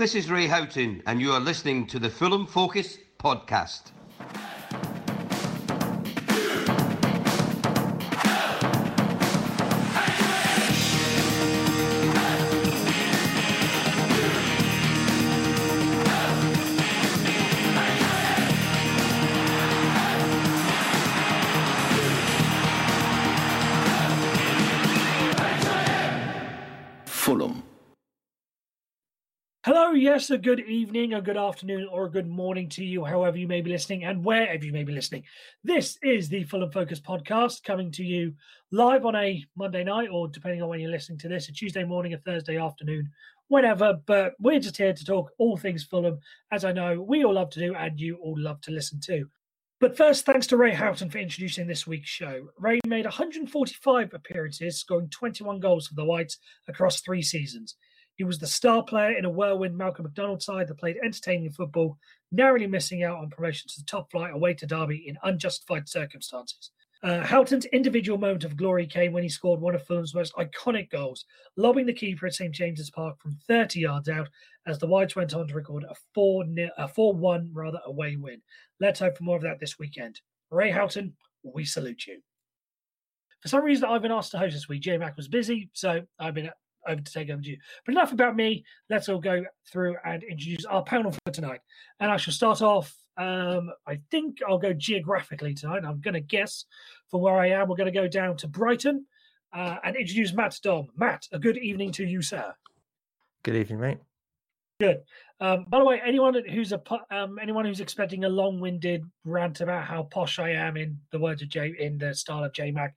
This 0.00 0.14
is 0.14 0.30
Ray 0.30 0.46
Houghton, 0.46 1.02
and 1.06 1.20
you 1.20 1.30
are 1.32 1.40
listening 1.40 1.86
to 1.88 1.98
the 1.98 2.08
Fulham 2.08 2.46
Focus 2.46 2.96
podcast. 3.22 3.90
Hello, 29.90 29.98
yes, 29.98 30.30
a 30.30 30.38
good 30.38 30.60
evening, 30.60 31.14
a 31.14 31.20
good 31.20 31.36
afternoon, 31.36 31.88
or 31.90 32.04
a 32.04 32.10
good 32.10 32.28
morning 32.28 32.68
to 32.68 32.84
you, 32.84 33.04
however 33.04 33.36
you 33.36 33.48
may 33.48 33.60
be 33.60 33.72
listening 33.72 34.04
and 34.04 34.24
wherever 34.24 34.64
you 34.64 34.72
may 34.72 34.84
be 34.84 34.92
listening. 34.92 35.24
This 35.64 35.98
is 36.04 36.28
the 36.28 36.44
Fulham 36.44 36.70
Focus 36.70 37.00
podcast 37.00 37.64
coming 37.64 37.90
to 37.90 38.04
you 38.04 38.34
live 38.70 39.04
on 39.04 39.16
a 39.16 39.44
Monday 39.56 39.82
night, 39.82 40.08
or 40.12 40.28
depending 40.28 40.62
on 40.62 40.68
when 40.68 40.78
you're 40.78 40.92
listening 40.92 41.18
to 41.18 41.28
this, 41.28 41.48
a 41.48 41.52
Tuesday 41.52 41.82
morning, 41.82 42.14
a 42.14 42.18
Thursday 42.18 42.56
afternoon, 42.56 43.10
whenever. 43.48 43.94
But 44.06 44.34
we're 44.38 44.60
just 44.60 44.76
here 44.76 44.92
to 44.92 45.04
talk 45.04 45.32
all 45.38 45.56
things 45.56 45.82
Fulham, 45.82 46.20
as 46.52 46.64
I 46.64 46.70
know 46.70 47.02
we 47.02 47.24
all 47.24 47.34
love 47.34 47.50
to 47.50 47.58
do 47.58 47.74
and 47.74 47.98
you 47.98 48.14
all 48.22 48.38
love 48.38 48.60
to 48.60 48.70
listen 48.70 49.00
to. 49.06 49.28
But 49.80 49.96
first, 49.96 50.24
thanks 50.24 50.46
to 50.48 50.56
Ray 50.56 50.72
Houghton 50.72 51.10
for 51.10 51.18
introducing 51.18 51.66
this 51.66 51.88
week's 51.88 52.10
show. 52.10 52.50
Ray 52.56 52.78
made 52.86 53.06
145 53.06 54.14
appearances, 54.14 54.78
scoring 54.78 55.08
21 55.08 55.58
goals 55.58 55.88
for 55.88 55.96
the 55.96 56.04
Whites 56.04 56.38
across 56.68 57.00
three 57.00 57.22
seasons. 57.22 57.74
He 58.20 58.24
was 58.24 58.38
the 58.38 58.46
star 58.46 58.82
player 58.82 59.16
in 59.16 59.24
a 59.24 59.30
whirlwind 59.30 59.78
Malcolm 59.78 60.02
Macdonald 60.02 60.42
side 60.42 60.68
that 60.68 60.76
played 60.76 60.98
entertaining 61.02 61.52
football, 61.52 61.96
narrowly 62.30 62.66
missing 62.66 63.02
out 63.02 63.16
on 63.16 63.30
promotion 63.30 63.66
to 63.70 63.80
the 63.80 63.86
top 63.86 64.10
flight 64.10 64.34
away 64.34 64.52
to 64.52 64.66
Derby 64.66 65.08
in 65.08 65.16
unjustified 65.22 65.88
circumstances. 65.88 66.70
Uh, 67.02 67.22
Houghton's 67.22 67.64
individual 67.64 68.18
moment 68.18 68.44
of 68.44 68.58
glory 68.58 68.86
came 68.86 69.14
when 69.14 69.22
he 69.22 69.30
scored 69.30 69.58
one 69.58 69.74
of 69.74 69.86
Fulham's 69.86 70.14
most 70.14 70.34
iconic 70.34 70.90
goals, 70.90 71.24
lobbing 71.56 71.86
the 71.86 71.94
keeper 71.94 72.26
at 72.26 72.34
St 72.34 72.54
James's 72.54 72.90
Park 72.90 73.18
from 73.22 73.38
30 73.48 73.80
yards 73.80 74.10
out 74.10 74.28
as 74.66 74.78
the 74.78 74.86
Whites 74.86 75.16
went 75.16 75.32
on 75.32 75.48
to 75.48 75.54
record 75.54 75.84
a 75.84 75.94
4 76.14 76.44
a 76.76 76.88
4-1 76.88 77.48
rather 77.54 77.80
away 77.86 78.16
win. 78.16 78.42
Let's 78.80 79.00
hope 79.00 79.16
for 79.16 79.24
more 79.24 79.36
of 79.36 79.42
that 79.44 79.60
this 79.60 79.78
weekend. 79.78 80.20
Ray 80.50 80.70
Houghton, 80.70 81.14
we 81.42 81.64
salute 81.64 82.06
you. 82.06 82.20
For 83.40 83.48
some 83.48 83.64
reason, 83.64 83.86
I've 83.86 84.02
been 84.02 84.12
asked 84.12 84.32
to 84.32 84.38
host 84.38 84.52
this 84.52 84.68
week. 84.68 84.82
J 84.82 84.98
Mac 84.98 85.16
was 85.16 85.26
busy, 85.26 85.70
so 85.72 86.02
I've 86.18 86.34
been 86.34 86.50
over 86.86 87.00
to 87.00 87.12
take 87.12 87.30
over 87.30 87.42
to 87.42 87.50
you. 87.50 87.58
But 87.84 87.92
enough 87.92 88.12
about 88.12 88.36
me. 88.36 88.64
Let's 88.88 89.08
all 89.08 89.20
go 89.20 89.44
through 89.70 89.96
and 90.04 90.22
introduce 90.22 90.64
our 90.64 90.82
panel 90.82 91.12
for 91.12 91.32
tonight. 91.32 91.60
And 91.98 92.10
I 92.10 92.16
shall 92.16 92.34
start 92.34 92.62
off. 92.62 92.94
Um, 93.16 93.70
I 93.86 94.00
think 94.10 94.38
I'll 94.48 94.58
go 94.58 94.72
geographically 94.72 95.54
tonight. 95.54 95.84
I'm 95.84 96.00
going 96.00 96.14
to 96.14 96.20
guess 96.20 96.64
from 97.10 97.20
where 97.20 97.38
I 97.38 97.50
am. 97.50 97.68
We're 97.68 97.76
going 97.76 97.92
to 97.92 97.98
go 97.98 98.08
down 98.08 98.36
to 98.38 98.48
Brighton 98.48 99.06
uh, 99.52 99.76
and 99.84 99.96
introduce 99.96 100.32
Matt 100.32 100.58
Dom. 100.62 100.88
Matt, 100.96 101.26
a 101.32 101.38
good 101.38 101.58
evening 101.58 101.92
to 101.92 102.04
you, 102.04 102.22
sir. 102.22 102.54
Good 103.42 103.56
evening, 103.56 103.80
mate. 103.80 103.98
Good. 104.80 105.02
Um, 105.40 105.66
by 105.68 105.78
the 105.78 105.84
way, 105.84 106.00
anyone 106.04 106.34
who's 106.50 106.72
a 106.72 106.80
um, 107.10 107.38
anyone 107.40 107.64
who's 107.64 107.80
expecting 107.80 108.24
a 108.24 108.28
long-winded 108.28 109.04
rant 109.24 109.60
about 109.60 109.84
how 109.84 110.04
posh 110.04 110.38
I 110.38 110.50
am, 110.50 110.76
in 110.76 110.98
the 111.10 111.18
words 111.18 111.42
of 111.42 111.48
J, 111.48 111.74
in 111.78 111.98
the 111.98 112.14
style 112.14 112.44
of 112.44 112.52
J 112.52 112.70
Mac, 112.70 112.94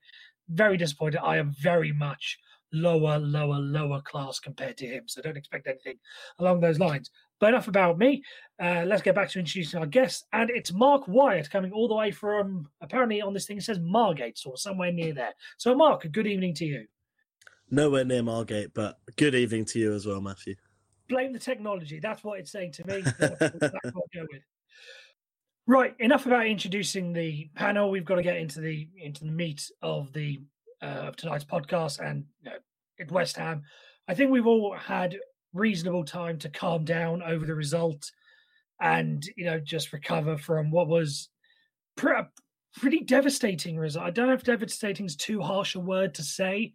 very 0.48 0.76
disappointed. 0.76 1.20
I 1.22 1.36
am 1.36 1.52
very 1.52 1.92
much 1.92 2.38
lower, 2.74 3.18
lower, 3.18 3.58
lower 3.58 4.00
class 4.02 4.38
compared 4.38 4.76
to 4.78 4.86
him. 4.86 5.04
So 5.06 5.22
don't 5.22 5.36
expect 5.36 5.66
anything 5.66 5.98
along 6.38 6.60
those 6.60 6.78
lines. 6.78 7.10
But 7.40 7.50
enough 7.50 7.68
about 7.68 7.98
me. 7.98 8.22
Uh, 8.62 8.84
let's 8.86 9.02
get 9.02 9.14
back 9.14 9.30
to 9.30 9.38
introducing 9.38 9.80
our 9.80 9.86
guest. 9.86 10.26
And 10.32 10.50
it's 10.50 10.72
Mark 10.72 11.08
Wyatt 11.08 11.50
coming 11.50 11.72
all 11.72 11.88
the 11.88 11.94
way 11.94 12.10
from, 12.10 12.68
apparently 12.80 13.20
on 13.22 13.34
this 13.34 13.46
thing, 13.46 13.58
it 13.58 13.64
says 13.64 13.80
Margate, 13.80 14.40
or 14.46 14.56
somewhere 14.56 14.92
near 14.92 15.14
there. 15.14 15.34
So, 15.58 15.74
Mark, 15.74 16.06
good 16.12 16.26
evening 16.26 16.54
to 16.54 16.64
you. 16.64 16.86
Nowhere 17.70 18.04
near 18.04 18.22
Margate, 18.22 18.72
but 18.74 18.98
good 19.16 19.34
evening 19.34 19.64
to 19.66 19.78
you 19.78 19.94
as 19.94 20.06
well, 20.06 20.20
Matthew. 20.20 20.54
Blame 21.08 21.32
the 21.32 21.38
technology. 21.38 21.98
That's 21.98 22.22
what 22.22 22.38
it's 22.38 22.52
saying 22.52 22.72
to 22.72 22.86
me. 22.86 23.02
That's 23.18 23.40
what 23.40 23.74
I'll 23.84 23.92
go 24.14 24.26
with. 24.30 24.42
Right, 25.66 25.94
enough 25.98 26.26
about 26.26 26.46
introducing 26.46 27.14
the 27.14 27.48
panel. 27.54 27.90
We've 27.90 28.04
got 28.04 28.16
to 28.16 28.22
get 28.22 28.36
into 28.36 28.60
the 28.60 28.86
into 28.98 29.24
the 29.24 29.30
meat 29.30 29.70
of 29.80 30.12
the 30.12 30.42
uh, 30.84 31.08
of 31.08 31.16
tonight's 31.16 31.44
podcast 31.44 32.00
and 32.00 32.24
you 32.42 32.50
know, 32.50 32.56
at 33.00 33.10
West 33.10 33.36
Ham. 33.36 33.62
I 34.06 34.14
think 34.14 34.30
we've 34.30 34.46
all 34.46 34.76
had 34.76 35.16
reasonable 35.52 36.04
time 36.04 36.38
to 36.38 36.48
calm 36.50 36.84
down 36.84 37.22
over 37.22 37.46
the 37.46 37.54
result 37.54 38.10
and 38.80 39.24
you 39.36 39.44
know 39.44 39.58
just 39.60 39.92
recover 39.92 40.36
from 40.36 40.70
what 40.70 40.88
was 40.88 41.28
pre- 41.96 42.22
pretty 42.76 43.00
devastating 43.00 43.76
result. 43.76 44.06
I 44.06 44.10
don't 44.10 44.28
know 44.28 44.34
if 44.34 44.42
devastating 44.42 45.06
is 45.06 45.16
too 45.16 45.40
harsh 45.40 45.74
a 45.74 45.80
word 45.80 46.14
to 46.14 46.22
say, 46.22 46.74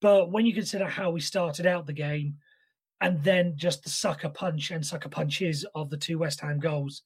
but 0.00 0.30
when 0.30 0.46
you 0.46 0.54
consider 0.54 0.86
how 0.86 1.10
we 1.10 1.20
started 1.20 1.66
out 1.66 1.86
the 1.86 1.92
game 1.92 2.36
and 3.00 3.22
then 3.22 3.54
just 3.56 3.82
the 3.82 3.90
sucker 3.90 4.30
punch 4.30 4.70
and 4.70 4.84
sucker 4.84 5.08
punches 5.08 5.64
of 5.74 5.90
the 5.90 5.96
two 5.96 6.18
West 6.18 6.40
Ham 6.40 6.58
goals, 6.58 7.02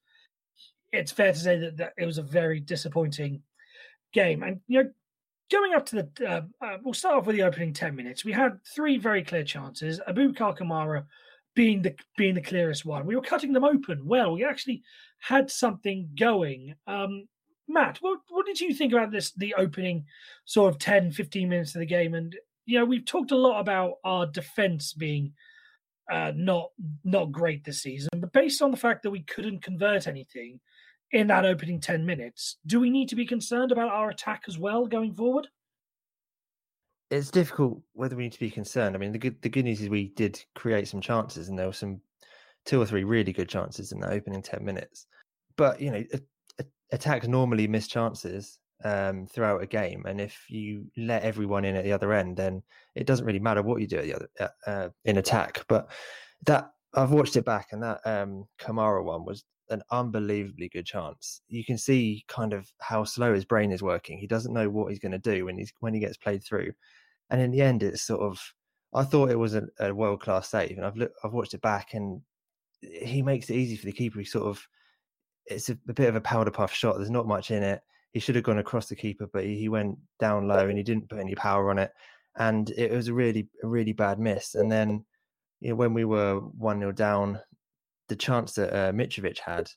it's 0.93 1.13
fair 1.13 1.33
to 1.33 1.39
say 1.39 1.59
that, 1.59 1.77
that 1.77 1.93
it 1.99 2.07
was 2.07 2.19
a 2.19 2.23
very 2.23 2.61
disappointing 2.61 3.43
game. 4.13 4.43
And 4.43 4.61
you 4.69 4.85
know, 4.85 4.91
Going 5.51 5.75
up 5.75 5.87
to 5.87 5.97
the, 5.97 6.29
uh, 6.29 6.43
uh, 6.65 6.77
we'll 6.83 6.95
start 6.95 7.17
off 7.17 7.27
with 7.27 7.37
the 7.37 7.43
opening 7.43 7.73
ten 7.73 7.95
minutes. 7.97 8.25
We 8.25 8.33
had 8.33 8.59
three 8.75 8.99
very 8.99 9.23
clear 9.25 9.45
chances. 9.45 10.01
Aboubakar 10.07 10.59
Kamara 10.59 11.05
being 11.55 11.83
the 11.83 11.95
being 12.17 12.35
the 12.35 12.41
clearest 12.41 12.85
one. 12.85 13.07
We 13.07 13.17
were 13.17 13.23
cutting 13.23 13.53
them 13.53 13.65
open 13.65 14.03
well. 14.05 14.33
We 14.33 14.45
actually 14.45 14.83
had 15.21 15.51
something 15.51 16.09
going. 16.19 16.75
Um, 16.87 17.27
Matt, 17.67 17.99
what 18.01 18.21
what 18.29 18.47
did 18.47 18.61
you 18.61 18.75
think 18.75 18.93
about 18.93 19.11
this? 19.11 19.33
The 19.33 19.55
opening 19.55 20.05
sort 20.45 20.73
of 20.73 20.79
10, 20.79 21.13
15 21.13 21.49
minutes 21.49 21.75
of 21.75 21.81
the 21.81 21.87
game, 21.87 22.15
and 22.15 22.35
you 22.65 22.79
know 22.79 22.85
we've 22.85 23.05
talked 23.05 23.31
a 23.31 23.37
lot 23.37 23.61
about 23.61 23.95
our 24.05 24.27
defense 24.27 24.93
being 24.93 25.33
uh, 26.11 26.33
not 26.35 26.71
not 27.05 27.33
great 27.33 27.65
this 27.65 27.83
season, 27.83 28.09
but 28.17 28.33
based 28.33 28.63
on 28.63 28.71
the 28.71 28.77
fact 28.77 29.03
that 29.03 29.11
we 29.11 29.23
couldn't 29.23 29.63
convert 29.63 30.07
anything, 30.07 30.61
in 31.13 31.27
that 31.29 31.45
opening 31.45 31.81
10 31.81 32.05
minutes. 32.05 32.57
Do 32.67 32.81
we 32.81 32.91
need 32.91 33.09
to 33.09 33.17
be 33.17 33.27
concerned 33.27 33.73
about 33.73 33.91
our 33.91 34.11
attack 34.11 34.43
as 34.47 34.59
well 34.59 34.87
going 34.87 35.15
forward? 35.15 35.49
It's 37.11 37.31
difficult 37.31 37.81
whether 37.95 38.17
we 38.17 38.25
need 38.25 38.33
to 38.33 38.41
be 38.41 38.51
concerned. 38.51 38.95
I 38.95 38.99
mean, 38.99 39.13
the 39.13 39.19
good 39.19 39.41
the 39.41 39.49
good 39.49 39.65
news 39.65 39.81
is 39.81 39.89
we 39.89 40.09
did 40.09 40.45
create 40.55 40.89
some 40.89 41.01
chances, 41.01 41.49
and 41.49 41.59
there 41.59 41.67
were 41.67 41.73
some 41.73 42.03
two 42.67 42.81
or 42.81 42.85
three 42.85 43.05
really 43.05 43.33
good 43.33 43.49
chances 43.49 43.93
in 43.93 44.01
that 44.01 44.13
opening 44.13 44.43
ten 44.43 44.63
minutes. 44.63 45.07
But 45.57 45.81
you 45.81 45.91
know, 45.91 46.05
a, 46.13 46.21
a, 46.61 46.65
attacks 46.93 47.27
normally 47.27 47.67
miss 47.67 47.89
chances 47.89 48.59
um, 48.85 49.27
throughout 49.27 49.63
a 49.63 49.67
game, 49.67 50.05
and 50.07 50.21
if 50.21 50.51
you 50.51 50.85
let 50.99 51.23
everyone 51.23 51.65
in 51.65 51.77
at 51.77 51.85
the 51.85 51.93
other 51.93 52.13
end, 52.13 52.37
then 52.37 52.63
it 52.95 53.07
doesn't 53.07 53.25
really 53.25 53.39
matter 53.39 53.63
what 53.63 53.81
you 53.81 53.87
do 53.87 53.97
at 53.97 54.05
the 54.05 54.15
other 54.15 54.29
uh, 54.39 54.71
uh 54.71 54.89
in 55.07 55.17
attack. 55.17 55.65
But 55.67 55.91
that 56.45 56.73
I've 56.93 57.11
watched 57.11 57.37
it 57.37 57.47
back, 57.47 57.69
and 57.73 57.83
that 57.83 58.01
um, 58.05 58.45
Kamara 58.61 59.03
one 59.03 59.25
was 59.25 59.45
an 59.71 59.83
unbelievably 59.91 60.71
good 60.71 60.87
chance. 60.87 61.41
You 61.49 61.65
can 61.65 61.79
see 61.79 62.25
kind 62.29 62.53
of 62.53 62.71
how 62.81 63.05
slow 63.05 63.35
his 63.35 63.45
brain 63.45 63.73
is 63.73 63.83
working. 63.83 64.19
He 64.19 64.27
doesn't 64.27 64.53
know 64.55 64.69
what 64.69 64.91
he's 64.91 64.99
going 64.99 65.13
to 65.13 65.19
do 65.19 65.45
when 65.45 65.59
he's 65.59 65.73
when 65.81 65.95
he 65.95 66.01
gets 66.01 66.17
played 66.17 66.45
through, 66.45 66.73
and 67.31 67.41
in 67.41 67.51
the 67.51 67.63
end, 67.63 67.83
it's 67.83 68.03
sort 68.03 68.21
of. 68.21 68.41
I 68.95 69.05
thought 69.05 69.31
it 69.31 69.39
was 69.39 69.55
a, 69.55 69.65
a 69.79 69.95
world 69.95 70.21
class 70.21 70.49
save, 70.49 70.77
and 70.79 70.87
I've 70.87 70.97
looked, 70.97 71.15
I've 71.23 71.35
watched 71.35 71.53
it 71.53 71.61
back, 71.61 71.93
and 71.93 72.23
he 72.81 73.23
makes 73.23 73.51
it 73.51 73.57
easy 73.57 73.77
for 73.77 73.87
the 73.87 73.93
keeper. 73.93 74.19
He 74.19 74.25
sort 74.25 74.47
of, 74.47 74.67
it's 75.47 75.69
a, 75.69 75.79
a 75.89 75.93
bit 75.93 76.09
of 76.09 76.17
a 76.17 76.21
powder 76.21 76.51
puff 76.51 76.73
shot. 76.73 76.97
There's 76.97 77.11
not 77.11 77.27
much 77.27 77.51
in 77.51 77.63
it. 77.63 77.83
He 78.13 78.21
should 78.21 78.35
have 78.37 78.45
gone 78.45 78.59
across 78.59 78.87
the 78.87 78.97
keeper, 78.97 79.29
but 79.31 79.45
he, 79.45 79.59
he 79.59 79.69
went 79.69 79.99
down 80.19 80.49
low 80.49 80.69
and 80.69 80.79
he 80.79 80.83
didn't 80.83 81.11
put 81.11 81.19
any 81.19 81.35
power 81.35 81.71
on 81.71 81.79
it, 81.79 81.93
and 82.37 82.71
it 82.71 82.91
was 82.91 83.09
a 83.09 83.15
really, 83.15 83.49
really 83.63 83.93
bad 83.93 84.19
miss. 84.19 84.55
And 84.55 84.73
then, 84.73 85.05
you 85.61 85.71
know, 85.71 85.75
when 85.75 85.93
we 85.93 86.05
were 86.05 86.37
one 86.37 86.79
0 86.79 86.93
down, 86.93 87.41
the 88.09 88.17
chance 88.17 88.53
that 88.55 88.73
uh, 88.73 88.93
Mitrovic 88.93 89.39
had, 89.39 89.69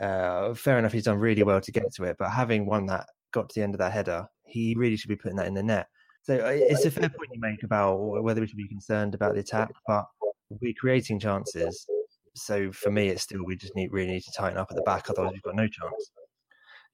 uh, 0.00 0.54
fair 0.54 0.78
enough, 0.78 0.92
he's 0.92 1.04
done 1.04 1.18
really 1.18 1.42
well 1.42 1.60
to 1.60 1.72
get 1.72 1.92
to 1.94 2.04
it, 2.04 2.16
but 2.18 2.30
having 2.30 2.66
won 2.66 2.86
that, 2.86 3.06
got 3.32 3.48
to 3.48 3.60
the 3.60 3.64
end 3.64 3.74
of 3.74 3.78
that 3.78 3.92
header, 3.92 4.26
he 4.44 4.74
really 4.76 4.96
should 4.96 5.08
be 5.08 5.16
putting 5.16 5.36
that 5.36 5.46
in 5.46 5.54
the 5.54 5.62
net. 5.62 5.86
So 6.22 6.36
uh, 6.36 6.50
it's 6.52 6.84
a 6.84 6.90
fair 6.90 7.08
point 7.08 7.30
you 7.32 7.40
make 7.40 7.62
about 7.62 7.96
whether 7.96 8.40
we 8.40 8.46
should 8.46 8.56
be 8.56 8.68
concerned 8.68 9.14
about 9.14 9.34
the 9.34 9.40
attack, 9.40 9.70
but 9.86 10.04
we're 10.50 10.74
creating 10.78 11.20
chances. 11.20 11.86
So 12.34 12.70
for 12.72 12.90
me, 12.90 13.08
it's 13.08 13.22
still 13.22 13.44
we 13.44 13.56
just 13.56 13.74
need 13.74 13.92
really 13.92 14.12
need 14.12 14.22
to 14.24 14.32
tighten 14.32 14.58
up 14.58 14.68
at 14.70 14.76
the 14.76 14.82
back, 14.82 15.08
otherwise 15.10 15.32
we've 15.32 15.42
got 15.42 15.56
no 15.56 15.66
chance. 15.66 16.10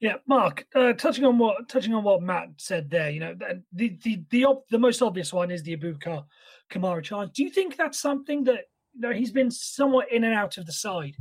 Yeah, 0.01 0.17
Mark. 0.27 0.67
Uh, 0.75 0.93
touching 0.93 1.25
on 1.25 1.39
what 1.39 1.69
touching 1.69 1.95
on 1.95 2.05
what 2.05 2.23
Matt 2.23 2.49
said 2.59 2.91
there, 2.91 3.11
you 3.11 3.21
know, 3.21 3.35
the 3.73 3.97
the 4.03 4.25
the, 4.31 4.47
the 4.71 4.79
most 4.79 5.03
obvious 5.03 5.33
one 5.33 5.51
is 5.51 5.63
the 5.63 5.77
Aboubakar 5.77 6.25
Kamara 6.71 7.03
chance. 7.03 7.31
Do 7.33 7.43
you 7.43 7.51
think 7.51 7.77
that's 7.77 7.99
something 7.99 8.45
that 8.45 8.65
you 8.95 9.01
know, 9.01 9.13
he's 9.13 9.33
been 9.33 9.51
somewhat 9.51 10.11
in 10.13 10.25
and 10.25 10.35
out 10.35 10.59
of 10.59 10.67
the 10.67 10.73
side 10.73 11.17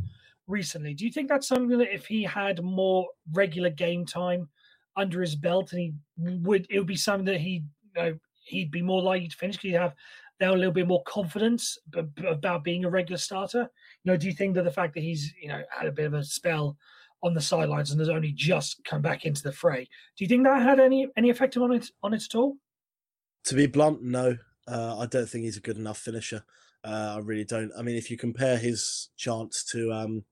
recently. 0.47 0.93
Do 0.93 1.05
you 1.05 1.11
think 1.11 1.29
that's 1.29 1.47
something 1.47 1.77
that 1.77 1.93
if 1.93 2.05
he 2.05 2.23
had 2.23 2.63
more 2.63 3.07
regular 3.31 3.69
game 3.69 4.05
time 4.05 4.49
under 4.95 5.21
his 5.21 5.35
belt, 5.35 5.71
and 5.71 5.81
he 5.81 5.93
would, 6.17 6.67
it 6.69 6.77
would 6.77 6.87
be 6.87 6.95
something 6.95 7.25
that 7.25 7.41
he, 7.41 7.63
you 7.95 8.01
know, 8.01 8.19
he'd 8.45 8.71
be 8.71 8.81
more 8.81 9.01
likely 9.01 9.27
to 9.27 9.35
finish? 9.35 9.57
Because 9.57 9.71
you 9.71 9.77
have 9.77 9.95
now 10.39 10.53
a 10.53 10.57
little 10.57 10.73
bit 10.73 10.87
more 10.87 11.03
confidence 11.03 11.77
b- 11.89 12.03
about 12.27 12.63
being 12.63 12.85
a 12.85 12.89
regular 12.89 13.17
starter? 13.17 13.69
You 14.03 14.11
know, 14.11 14.17
do 14.17 14.27
you 14.27 14.33
think 14.33 14.55
that 14.55 14.63
the 14.63 14.71
fact 14.71 14.93
that 14.93 15.01
he's 15.01 15.33
you 15.41 15.47
know 15.47 15.61
had 15.69 15.87
a 15.87 15.91
bit 15.91 16.05
of 16.05 16.13
a 16.13 16.23
spell 16.23 16.77
on 17.23 17.33
the 17.33 17.41
sidelines 17.41 17.91
and 17.91 17.99
has 17.99 18.09
only 18.09 18.33
just 18.33 18.83
come 18.83 19.01
back 19.01 19.25
into 19.25 19.41
the 19.41 19.51
fray, 19.51 19.87
do 20.17 20.23
you 20.23 20.27
think 20.27 20.43
that 20.43 20.61
had 20.61 20.79
any 20.79 21.07
any 21.17 21.29
effect 21.29 21.57
on 21.57 21.71
it 21.71 21.89
on 22.03 22.13
it 22.13 22.23
at 22.23 22.35
all? 22.35 22.57
To 23.45 23.55
be 23.55 23.67
blunt, 23.67 24.01
no. 24.01 24.37
Uh, 24.67 24.97
I 24.99 25.05
don't 25.07 25.27
think 25.27 25.43
he's 25.43 25.57
a 25.57 25.61
good 25.61 25.77
enough 25.77 25.97
finisher. 25.97 26.43
Uh, 26.83 27.15
I 27.15 27.19
really 27.19 27.45
don't. 27.45 27.71
I 27.77 27.81
mean, 27.81 27.95
if 27.95 28.11
you 28.11 28.17
compare 28.17 28.57
his 28.57 29.09
chance 29.15 29.63
to, 29.71 29.91
um, 29.93 30.23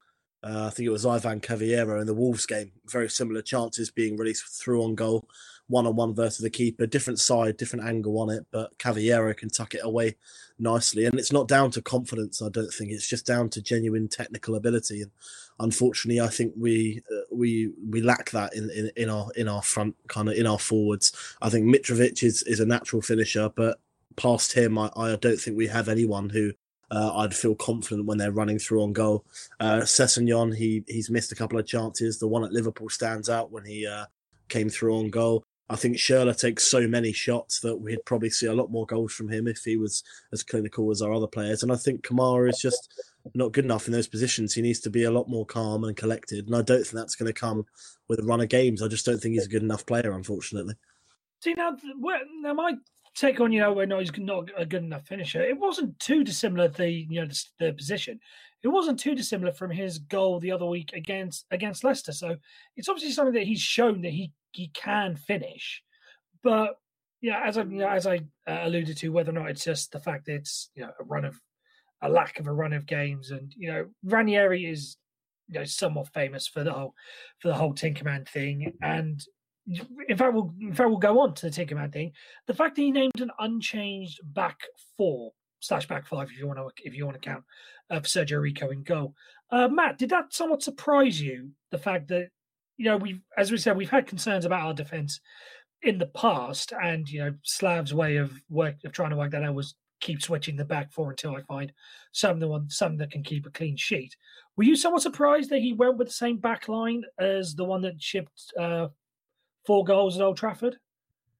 uh, 0.43 0.65
I 0.67 0.69
think 0.69 0.87
it 0.87 0.91
was 0.91 1.05
Ivan 1.05 1.39
Cavaleiro 1.39 2.01
in 2.01 2.07
the 2.07 2.13
Wolves 2.13 2.45
game, 2.45 2.71
very 2.87 3.09
similar 3.09 3.41
chances 3.41 3.91
being 3.91 4.17
released 4.17 4.61
through 4.61 4.83
on 4.83 4.95
goal, 4.95 5.27
one 5.67 5.87
on 5.87 5.95
one 5.95 6.13
versus 6.13 6.39
the 6.39 6.49
keeper, 6.49 6.85
different 6.85 7.19
side, 7.19 7.57
different 7.57 7.85
angle 7.85 8.19
on 8.19 8.29
it, 8.29 8.45
but 8.51 8.77
Cavaleiro 8.77 9.33
can 9.33 9.49
tuck 9.49 9.73
it 9.73 9.81
away 9.83 10.17
nicely. 10.59 11.05
And 11.05 11.17
it's 11.17 11.31
not 11.31 11.47
down 11.47 11.71
to 11.71 11.81
confidence, 11.81 12.41
I 12.41 12.49
don't 12.49 12.73
think. 12.73 12.91
It's 12.91 13.07
just 13.07 13.25
down 13.25 13.49
to 13.51 13.61
genuine 13.61 14.09
technical 14.09 14.55
ability. 14.55 15.01
And 15.01 15.11
unfortunately, 15.59 16.19
I 16.19 16.27
think 16.27 16.53
we 16.57 17.01
uh, 17.09 17.21
we 17.31 17.71
we 17.89 18.01
lack 18.01 18.31
that 18.31 18.53
in, 18.53 18.69
in, 18.71 18.91
in 18.97 19.09
our 19.09 19.31
in 19.37 19.47
our 19.47 19.61
front, 19.61 19.95
kind 20.07 20.27
of 20.27 20.35
in 20.35 20.45
our 20.45 20.59
forwards. 20.59 21.13
I 21.41 21.49
think 21.49 21.65
Mitrovic 21.65 22.23
is, 22.23 22.43
is 22.43 22.59
a 22.59 22.65
natural 22.65 23.01
finisher, 23.01 23.49
but 23.55 23.79
past 24.15 24.53
him, 24.53 24.77
I, 24.77 24.91
I 24.95 25.15
don't 25.15 25.39
think 25.39 25.57
we 25.57 25.67
have 25.67 25.89
anyone 25.89 26.29
who 26.29 26.53
uh, 26.91 27.17
I'd 27.17 27.33
feel 27.33 27.55
confident 27.55 28.05
when 28.05 28.17
they're 28.17 28.31
running 28.31 28.59
through 28.59 28.83
on 28.83 28.93
goal. 28.93 29.25
Uh, 29.59 29.85
he 29.85 30.83
he's 30.87 31.09
missed 31.09 31.31
a 31.31 31.35
couple 31.35 31.57
of 31.57 31.65
chances. 31.65 32.19
The 32.19 32.27
one 32.27 32.43
at 32.43 32.51
Liverpool 32.51 32.89
stands 32.89 33.29
out 33.29 33.51
when 33.51 33.65
he 33.65 33.87
uh, 33.87 34.05
came 34.49 34.69
through 34.69 34.97
on 34.97 35.09
goal. 35.09 35.43
I 35.69 35.77
think 35.77 35.95
Schürrle 35.95 36.37
takes 36.37 36.67
so 36.67 36.85
many 36.85 37.13
shots 37.13 37.61
that 37.61 37.77
we'd 37.77 38.03
probably 38.03 38.29
see 38.29 38.47
a 38.47 38.53
lot 38.53 38.71
more 38.71 38.85
goals 38.85 39.13
from 39.13 39.29
him 39.29 39.47
if 39.47 39.59
he 39.63 39.77
was 39.77 40.03
as 40.33 40.43
clinical 40.43 40.91
as 40.91 41.01
our 41.01 41.13
other 41.13 41.27
players. 41.27 41.63
And 41.63 41.71
I 41.71 41.77
think 41.77 42.05
Kamara 42.05 42.49
is 42.49 42.59
just 42.59 42.93
not 43.35 43.53
good 43.53 43.63
enough 43.63 43.87
in 43.87 43.93
those 43.93 44.09
positions. 44.09 44.53
He 44.53 44.61
needs 44.61 44.81
to 44.81 44.89
be 44.89 45.05
a 45.05 45.11
lot 45.11 45.29
more 45.29 45.45
calm 45.45 45.85
and 45.85 45.95
collected. 45.95 46.47
And 46.47 46.57
I 46.57 46.61
don't 46.61 46.83
think 46.83 46.95
that's 46.95 47.15
going 47.15 47.33
to 47.33 47.39
come 47.39 47.65
with 48.09 48.19
a 48.19 48.23
run 48.23 48.41
of 48.41 48.49
games. 48.49 48.81
I 48.81 48.89
just 48.89 49.05
don't 49.05 49.17
think 49.19 49.35
he's 49.35 49.45
a 49.45 49.49
good 49.49 49.63
enough 49.63 49.85
player, 49.85 50.11
unfortunately. 50.11 50.73
See 51.39 51.53
now, 51.53 51.77
now 52.41 52.53
my 52.53 52.73
take 53.15 53.39
on 53.39 53.51
you 53.51 53.59
know 53.59 53.73
when 53.73 53.91
he's 53.91 54.11
not 54.17 54.49
a 54.57 54.65
good 54.65 54.83
enough 54.83 55.07
finisher. 55.07 55.41
It 55.41 55.59
wasn't 55.59 55.99
too 55.99 56.23
dissimilar 56.23 56.67
the 56.67 56.89
you 56.89 57.21
know 57.21 57.27
the, 57.27 57.43
the, 57.59 57.73
position. 57.73 58.19
It 58.63 58.69
wasn't 58.69 58.99
too 58.99 59.15
dissimilar 59.15 59.51
from 59.51 59.71
his 59.71 59.97
goal 59.99 60.39
the 60.39 60.51
other 60.51 60.65
week 60.65 60.91
against 60.93 61.45
against 61.51 61.83
Leicester. 61.83 62.11
So 62.11 62.37
it's 62.75 62.89
obviously 62.89 63.11
something 63.11 63.33
that 63.33 63.47
he's 63.47 63.61
shown 63.61 64.01
that 64.01 64.11
he 64.11 64.31
he 64.51 64.69
can 64.69 65.15
finish. 65.15 65.83
But 66.43 66.75
yeah, 67.21 67.41
as 67.45 67.57
I 67.57 67.63
you 67.63 67.77
know, 67.77 67.89
as 67.89 68.07
I 68.07 68.17
uh, 68.47 68.61
alluded 68.63 68.97
to, 68.97 69.09
whether 69.09 69.31
or 69.31 69.35
not 69.35 69.49
it's 69.49 69.63
just 69.63 69.91
the 69.91 69.99
fact 69.99 70.25
that 70.25 70.35
it's 70.35 70.69
you 70.75 70.83
know 70.83 70.91
a 70.99 71.03
run 71.03 71.25
of 71.25 71.39
a 72.01 72.09
lack 72.09 72.39
of 72.39 72.47
a 72.47 72.53
run 72.53 72.73
of 72.73 72.85
games, 72.85 73.31
and 73.31 73.53
you 73.55 73.71
know 73.71 73.87
Ranieri 74.03 74.65
is 74.65 74.97
you 75.47 75.59
know 75.59 75.65
somewhat 75.65 76.13
famous 76.13 76.47
for 76.47 76.63
the 76.63 76.73
whole 76.73 76.95
for 77.39 77.49
the 77.49 77.53
whole 77.55 77.73
Tinkerman 77.73 78.27
thing, 78.27 78.73
and 78.81 79.23
in 79.67 80.17
fact, 80.17 80.33
we'll, 80.33 80.53
in 80.59 80.73
fact, 80.73 80.89
we'll 80.89 80.97
go 80.97 81.19
on 81.19 81.33
to 81.35 81.49
the 81.49 81.51
Tinkerman 81.51 81.93
thing. 81.93 82.11
The 82.47 82.53
fact 82.53 82.75
that 82.75 82.81
he 82.81 82.91
named 82.91 83.19
an 83.19 83.31
unchanged 83.39 84.19
back 84.23 84.57
four 84.97 85.31
slash 85.59 85.87
back 85.87 86.07
five, 86.07 86.29
if 86.31 86.37
you 86.37 86.47
want 86.47 86.59
to, 86.59 86.69
if 86.83 86.95
you 86.95 87.05
want 87.05 87.21
to 87.21 87.29
count, 87.29 87.43
uh, 87.89 87.99
Sergio 87.99 88.41
Rico 88.41 88.69
in 88.69 88.83
goal. 88.83 89.13
Uh, 89.51 89.67
Matt, 89.67 89.97
did 89.97 90.09
that 90.09 90.33
somewhat 90.33 90.63
surprise 90.63 91.21
you? 91.21 91.51
The 91.71 91.77
fact 91.77 92.07
that 92.07 92.29
you 92.77 92.85
know 92.85 92.97
we've, 92.97 93.21
as 93.37 93.51
we 93.51 93.57
said, 93.57 93.77
we've 93.77 93.89
had 93.89 94.07
concerns 94.07 94.45
about 94.45 94.61
our 94.61 94.73
defense 94.73 95.19
in 95.83 95.97
the 95.97 96.07
past, 96.07 96.73
and 96.81 97.07
you 97.07 97.19
know 97.19 97.33
Slav's 97.43 97.93
way 97.93 98.17
of 98.17 98.31
work 98.49 98.75
of 98.85 98.91
trying 98.91 99.11
to 99.11 99.17
work 99.17 99.31
that 99.31 99.43
out 99.43 99.55
was 99.55 99.75
keep 99.99 100.21
switching 100.21 100.55
the 100.55 100.65
back 100.65 100.91
four 100.91 101.11
until 101.11 101.35
I 101.35 101.41
find 101.41 101.71
some 102.11 102.39
the 102.39 102.47
one 102.47 102.69
some 102.69 102.97
that 102.97 103.11
can 103.11 103.23
keep 103.23 103.45
a 103.45 103.51
clean 103.51 103.77
sheet. 103.77 104.15
Were 104.57 104.63
you 104.63 104.75
somewhat 104.75 105.03
surprised 105.03 105.49
that 105.51 105.59
he 105.59 105.73
went 105.73 105.97
with 105.97 106.07
the 106.07 106.13
same 106.13 106.37
back 106.37 106.67
line 106.67 107.03
as 107.19 107.55
the 107.55 107.63
one 107.63 107.81
that 107.81 108.01
shipped 108.01 108.51
uh, 108.59 108.87
four 109.65 109.83
goals 109.83 110.17
at 110.17 110.23
Old 110.23 110.37
Trafford? 110.37 110.77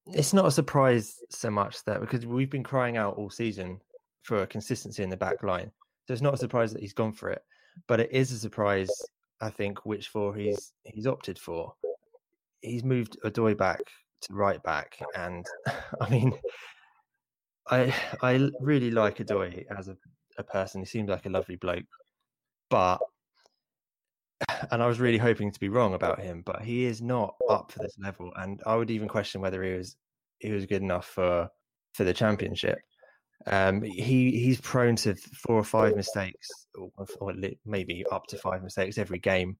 It's 0.07 0.33
not 0.33 0.45
a 0.45 0.51
surprise 0.51 1.18
so 1.29 1.50
much 1.51 1.83
that 1.85 2.01
because 2.01 2.25
we've 2.25 2.50
been 2.50 2.63
crying 2.63 2.97
out 2.97 3.18
all 3.18 3.29
season 3.29 3.79
for 4.23 4.41
a 4.41 4.47
consistency 4.47 5.03
in 5.03 5.09
the 5.09 5.18
back 5.18 5.44
line. 5.44 5.71
So 6.07 6.13
it's 6.13 6.21
not 6.21 6.33
a 6.33 6.38
surprise 6.38 6.73
that 6.73 6.81
he's 6.81 6.94
gone 6.94 7.13
for 7.13 7.29
it. 7.29 7.44
But 7.88 8.00
it 8.00 8.12
is 8.12 8.31
a 8.31 8.38
surprise, 8.38 8.89
I 9.39 9.50
think, 9.50 9.85
which 9.85 10.09
four 10.09 10.35
he's 10.35 10.73
he's 10.83 11.07
opted 11.07 11.39
for. 11.39 11.73
He's 12.62 12.83
moved 12.83 13.18
Odoi 13.23 13.57
back 13.57 13.81
to 14.21 14.33
right 14.33 14.62
back, 14.63 15.00
and 15.15 15.45
I 16.01 16.09
mean, 16.09 16.33
I 17.69 17.95
I 18.21 18.50
really 18.59 18.91
like 18.91 19.18
Odoi 19.18 19.65
as 19.77 19.88
a, 19.88 19.97
a 20.38 20.44
person. 20.44 20.81
He 20.81 20.85
seems 20.85 21.09
like 21.09 21.25
a 21.25 21.29
lovely 21.29 21.56
bloke, 21.56 21.85
but 22.69 23.00
and 24.71 24.81
I 24.81 24.88
was 24.88 24.99
really 24.99 25.17
hoping 25.17 25.51
to 25.51 25.59
be 25.59 25.69
wrong 25.69 25.93
about 25.93 26.19
him, 26.19 26.43
but 26.45 26.61
he 26.61 26.85
is 26.85 27.01
not 27.01 27.35
up 27.49 27.71
for 27.71 27.79
this 27.79 27.95
level. 27.99 28.31
And 28.35 28.61
I 28.65 28.75
would 28.75 28.91
even 28.91 29.07
question 29.07 29.41
whether 29.41 29.63
he 29.63 29.73
was 29.73 29.95
he 30.39 30.51
was 30.51 30.65
good 30.65 30.81
enough 30.81 31.05
for 31.05 31.49
for 31.93 32.03
the 32.03 32.13
championship. 32.13 32.77
Um, 33.47 33.81
he 33.81 34.31
he's 34.31 34.61
prone 34.61 34.95
to 34.97 35.15
four 35.15 35.55
or 35.55 35.63
five 35.63 35.95
mistakes, 35.95 36.47
or, 36.75 36.91
maybe 37.65 38.05
up 38.11 38.27
to 38.27 38.38
five 38.38 38.63
mistakes 38.63 38.97
every 38.97 39.19
game, 39.19 39.57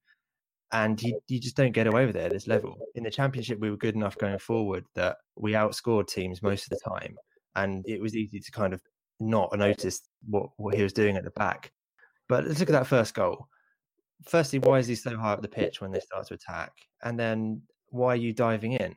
and 0.72 1.02
you 1.02 1.20
you 1.28 1.40
just 1.40 1.58
don't 1.58 1.72
get 1.72 1.88
away 1.88 2.06
with 2.06 2.16
it 2.16 2.26
at 2.26 2.32
this 2.32 2.48
level. 2.48 2.78
In 2.96 3.04
the 3.04 3.12
championship, 3.12 3.60
we 3.60 3.72
were 3.72 3.78
good 3.78 3.96
enough 3.96 4.18
going 4.18 4.38
forward 4.40 4.86
that 4.96 5.18
we 5.36 5.54
outscored 5.54 6.08
teams 6.08 6.44
most 6.44 6.64
of 6.64 6.70
the 6.70 6.90
time, 6.90 7.16
and 7.56 7.84
it 7.88 8.02
was 8.02 8.16
easy 8.16 8.40
to 8.40 8.52
kind 8.52 8.74
of 8.74 8.82
not 9.20 9.58
notice 9.58 10.02
what 10.28 10.50
what 10.58 10.76
he 10.76 10.84
was 10.84 10.94
doing 10.94 11.18
at 11.18 11.24
the 11.24 11.32
back. 11.32 11.72
But 12.30 12.46
let's 12.46 12.60
look 12.60 12.70
at 12.70 12.74
that 12.74 12.88
first 12.88 13.14
goal 13.16 13.48
firstly, 14.24 14.60
why 14.60 14.80
is 14.80 14.88
he 14.88 14.96
so 14.96 15.18
high 15.18 15.34
up 15.34 15.42
the 15.42 15.48
pitch 15.48 15.82
when 15.82 15.92
they 15.92 16.00
start 16.00 16.28
to 16.28 16.34
attack? 16.34 16.72
And 17.04 17.20
then 17.20 17.62
why 17.90 18.14
are 18.14 18.18
you 18.18 18.34
diving 18.34 18.74
in? 18.74 18.96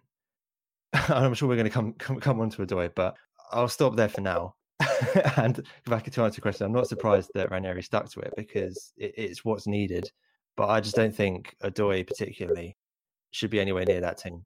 I'm 1.09 1.35
sure 1.35 1.49
we're 1.49 1.57
going 1.57 1.65
to 1.65 1.71
come 1.71 1.93
come, 1.95 2.21
come 2.21 2.41
on 2.41 2.51
to 2.51 2.67
Odoi, 2.67 2.91
but 2.95 3.17
I'll 3.53 3.69
stop 3.69 3.97
there 3.97 4.09
for 4.09 4.21
now. 4.21 4.55
and 5.37 5.65
back 5.87 6.11
to 6.11 6.23
answer 6.23 6.39
your 6.39 6.43
question, 6.43 6.67
I'm 6.67 6.73
not 6.73 6.89
surprised 6.89 7.31
that 7.35 7.51
Ranieri 7.51 7.83
stuck 7.83 8.11
to 8.11 8.21
it 8.21 8.35
because 8.37 8.93
it, 8.97 9.15
it's 9.17 9.45
what's 9.45 9.67
needed. 9.67 10.11
But 10.57 10.69
I 10.69 10.81
just 10.81 10.97
don't 10.97 11.15
think 11.15 11.55
Odoi 11.63 12.07
particularly 12.07 12.77
should 13.31 13.51
be 13.51 13.61
anywhere 13.61 13.85
near 13.85 14.01
that 14.01 14.19
team. 14.19 14.45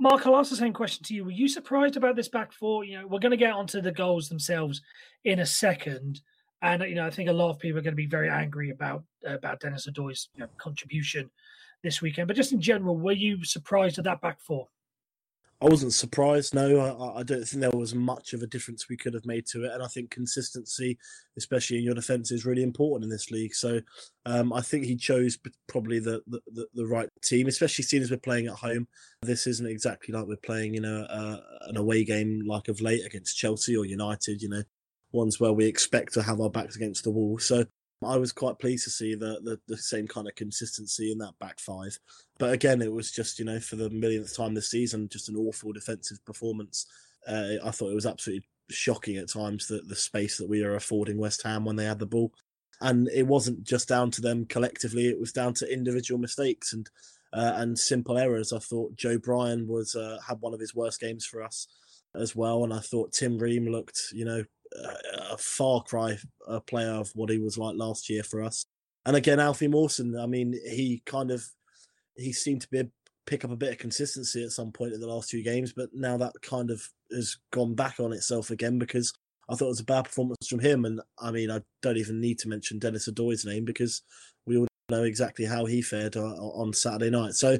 Mark, 0.00 0.26
I'll 0.26 0.36
ask 0.36 0.50
the 0.50 0.56
same 0.56 0.72
question 0.72 1.02
to 1.04 1.14
you. 1.14 1.24
Were 1.24 1.32
you 1.32 1.48
surprised 1.48 1.96
about 1.96 2.16
this 2.16 2.28
back 2.28 2.52
four? 2.52 2.84
You 2.84 3.00
know, 3.00 3.06
we're 3.06 3.18
going 3.18 3.32
to 3.32 3.36
get 3.36 3.52
onto 3.52 3.80
the 3.80 3.92
goals 3.92 4.28
themselves 4.28 4.80
in 5.24 5.40
a 5.40 5.46
second. 5.46 6.20
And 6.62 6.82
you 6.82 6.94
know, 6.94 7.06
I 7.06 7.10
think 7.10 7.28
a 7.28 7.32
lot 7.32 7.50
of 7.50 7.58
people 7.58 7.78
are 7.78 7.82
going 7.82 7.92
to 7.92 7.96
be 7.96 8.06
very 8.06 8.28
angry 8.28 8.70
about 8.70 9.04
about 9.24 9.60
Denis 9.60 9.86
Odoi's 9.86 10.28
you 10.34 10.40
know, 10.40 10.48
contribution 10.58 11.30
this 11.82 12.02
weekend. 12.02 12.26
But 12.26 12.36
just 12.36 12.52
in 12.52 12.60
general, 12.60 12.96
were 12.96 13.12
you 13.12 13.44
surprised 13.44 13.98
at 13.98 14.04
that 14.04 14.20
back 14.20 14.40
four? 14.40 14.68
I 15.60 15.66
wasn't 15.66 15.92
surprised. 15.92 16.54
No, 16.54 16.78
I, 16.78 17.18
I, 17.18 17.22
don't 17.24 17.44
think 17.44 17.60
there 17.60 17.70
was 17.72 17.92
much 17.92 18.32
of 18.32 18.42
a 18.42 18.46
difference 18.46 18.88
we 18.88 18.96
could 18.96 19.12
have 19.12 19.26
made 19.26 19.44
to 19.46 19.64
it, 19.64 19.72
and 19.72 19.82
I 19.82 19.88
think 19.88 20.08
consistency, 20.08 20.96
especially 21.36 21.78
in 21.78 21.84
your 21.84 21.96
defence, 21.96 22.30
is 22.30 22.46
really 22.46 22.62
important 22.62 23.02
in 23.02 23.10
this 23.10 23.32
league. 23.32 23.54
So, 23.54 23.80
um, 24.24 24.52
I 24.52 24.60
think 24.60 24.84
he 24.84 24.94
chose 24.94 25.36
probably 25.66 25.98
the, 25.98 26.22
the, 26.28 26.68
the 26.74 26.86
right 26.86 27.08
team, 27.24 27.48
especially 27.48 27.82
seeing 27.82 28.04
as 28.04 28.10
we're 28.12 28.18
playing 28.18 28.46
at 28.46 28.54
home. 28.54 28.86
This 29.22 29.48
isn't 29.48 29.66
exactly 29.66 30.14
like 30.14 30.26
we're 30.26 30.36
playing 30.36 30.76
in 30.76 30.84
a, 30.84 31.00
a 31.10 31.42
an 31.70 31.76
away 31.76 32.04
game 32.04 32.44
like 32.46 32.68
of 32.68 32.80
late 32.80 33.04
against 33.04 33.36
Chelsea 33.36 33.76
or 33.76 33.84
United. 33.84 34.40
You 34.40 34.50
know, 34.50 34.62
ones 35.12 35.40
where 35.40 35.52
we 35.52 35.66
expect 35.66 36.12
to 36.14 36.22
have 36.22 36.40
our 36.40 36.50
backs 36.50 36.76
against 36.76 37.04
the 37.04 37.10
wall. 37.10 37.38
So 37.38 37.64
I 38.04 38.16
was 38.16 38.32
quite 38.32 38.58
pleased 38.58 38.84
to 38.84 38.90
see 38.90 39.14
the, 39.14 39.40
the, 39.42 39.58
the 39.66 39.76
same 39.76 40.06
kind 40.06 40.28
of 40.28 40.34
consistency 40.34 41.10
in 41.10 41.18
that 41.18 41.38
back 41.40 41.58
five. 41.58 41.98
But 42.38 42.52
again, 42.52 42.80
it 42.82 42.92
was 42.92 43.10
just 43.10 43.38
you 43.38 43.44
know 43.44 43.58
for 43.58 43.76
the 43.76 43.90
millionth 43.90 44.36
time 44.36 44.54
this 44.54 44.70
season, 44.70 45.08
just 45.08 45.28
an 45.28 45.36
awful 45.36 45.72
defensive 45.72 46.24
performance. 46.24 46.86
Uh, 47.26 47.54
I 47.64 47.70
thought 47.70 47.90
it 47.90 47.96
was 47.96 48.06
absolutely 48.06 48.46
shocking 48.70 49.16
at 49.16 49.30
times 49.30 49.66
that 49.68 49.88
the 49.88 49.96
space 49.96 50.38
that 50.38 50.48
we 50.48 50.62
are 50.62 50.76
affording 50.76 51.18
West 51.18 51.42
Ham 51.42 51.64
when 51.64 51.76
they 51.76 51.86
had 51.86 51.98
the 51.98 52.06
ball, 52.06 52.32
and 52.80 53.08
it 53.08 53.26
wasn't 53.26 53.64
just 53.64 53.88
down 53.88 54.10
to 54.12 54.20
them 54.20 54.46
collectively; 54.46 55.08
it 55.08 55.18
was 55.18 55.32
down 55.32 55.54
to 55.54 55.72
individual 55.72 56.20
mistakes 56.20 56.72
and 56.72 56.88
uh, 57.32 57.54
and 57.56 57.76
simple 57.76 58.16
errors. 58.16 58.52
I 58.52 58.60
thought 58.60 58.96
Joe 58.96 59.18
Bryan 59.18 59.66
was 59.66 59.96
uh, 59.96 60.18
had 60.26 60.40
one 60.40 60.54
of 60.54 60.60
his 60.60 60.74
worst 60.74 61.00
games 61.00 61.26
for 61.26 61.42
us 61.42 61.66
as 62.14 62.34
well, 62.34 62.64
and 62.64 62.72
I 62.72 62.80
thought 62.80 63.12
Tim 63.12 63.38
Ream 63.38 63.66
looked 63.66 64.00
you 64.12 64.24
know 64.24 64.44
a 65.30 65.38
far 65.38 65.82
cry 65.82 66.16
a 66.46 66.60
player 66.60 66.90
of 66.92 67.10
what 67.14 67.30
he 67.30 67.38
was 67.38 67.58
like 67.58 67.76
last 67.76 68.08
year 68.08 68.22
for 68.22 68.42
us. 68.42 68.64
And 69.06 69.16
again, 69.16 69.40
Alfie 69.40 69.68
Mawson, 69.68 70.18
I 70.18 70.26
mean, 70.26 70.52
he 70.52 71.02
kind 71.06 71.30
of 71.30 71.44
he 72.16 72.32
seemed 72.32 72.62
to 72.62 72.68
be 72.68 72.84
pick 73.26 73.44
up 73.44 73.50
a 73.50 73.56
bit 73.56 73.72
of 73.72 73.78
consistency 73.78 74.42
at 74.42 74.50
some 74.50 74.72
point 74.72 74.94
in 74.94 75.00
the 75.00 75.06
last 75.06 75.30
few 75.30 75.44
games, 75.44 75.72
but 75.76 75.90
now 75.92 76.16
that 76.16 76.32
kind 76.42 76.70
of 76.70 76.82
has 77.12 77.36
gone 77.52 77.74
back 77.74 78.00
on 78.00 78.12
itself 78.12 78.50
again 78.50 78.78
because 78.78 79.12
I 79.50 79.54
thought 79.54 79.66
it 79.66 79.68
was 79.68 79.80
a 79.80 79.84
bad 79.84 80.04
performance 80.04 80.48
from 80.48 80.60
him. 80.60 80.84
And 80.84 81.00
I 81.18 81.30
mean, 81.30 81.50
I 81.50 81.60
don't 81.82 81.96
even 81.96 82.20
need 82.20 82.38
to 82.40 82.48
mention 82.48 82.78
Denis 82.78 83.08
Odoi's 83.08 83.44
name 83.44 83.64
because 83.64 84.02
we 84.46 84.56
all 84.56 84.66
know 84.90 85.04
exactly 85.04 85.44
how 85.44 85.66
he 85.66 85.82
fared 85.82 86.16
uh, 86.16 86.20
on 86.22 86.72
Saturday 86.72 87.10
night. 87.10 87.34
So 87.34 87.58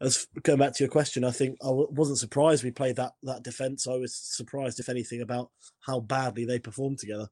as 0.00 0.26
going 0.42 0.58
back 0.58 0.74
to 0.74 0.84
your 0.84 0.90
question, 0.90 1.24
I 1.24 1.30
think 1.30 1.56
I 1.62 1.70
wasn't 1.70 2.18
surprised 2.18 2.62
we 2.62 2.70
played 2.70 2.96
that 2.96 3.12
that 3.24 3.42
defense. 3.42 3.86
I 3.86 3.96
was 3.96 4.14
surprised, 4.14 4.78
if 4.78 4.88
anything, 4.88 5.22
about 5.22 5.50
how 5.80 6.00
badly 6.00 6.44
they 6.44 6.58
performed 6.58 6.98
together. 6.98 7.28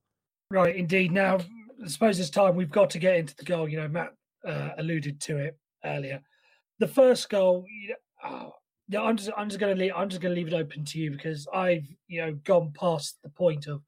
Right, 0.50 0.76
indeed. 0.76 1.12
Now, 1.12 1.38
I 1.82 1.88
suppose 1.88 2.18
it's 2.18 2.30
time 2.30 2.56
we've 2.56 2.70
got 2.70 2.90
to 2.90 2.98
get 2.98 3.16
into 3.16 3.36
the 3.36 3.44
goal. 3.44 3.68
You 3.68 3.78
know, 3.78 3.88
Matt 3.88 4.14
uh, 4.46 4.70
alluded 4.78 5.20
to 5.22 5.38
it 5.38 5.56
earlier. 5.84 6.20
The 6.78 6.88
first 6.88 7.30
goal, 7.30 7.64
you 7.82 7.90
know, 7.90 7.94
oh, 8.24 8.52
I'm 8.98 9.16
just 9.16 9.30
I'm 9.36 9.48
just 9.48 9.60
gonna 9.60 9.74
leave 9.74 9.92
I'm 9.96 10.08
just 10.08 10.22
gonna 10.22 10.34
leave 10.34 10.48
it 10.48 10.54
open 10.54 10.84
to 10.86 10.98
you 10.98 11.10
because 11.10 11.46
I've 11.52 11.86
you 12.08 12.20
know 12.20 12.34
gone 12.44 12.72
past 12.78 13.18
the 13.22 13.30
point 13.30 13.66
of 13.66 13.82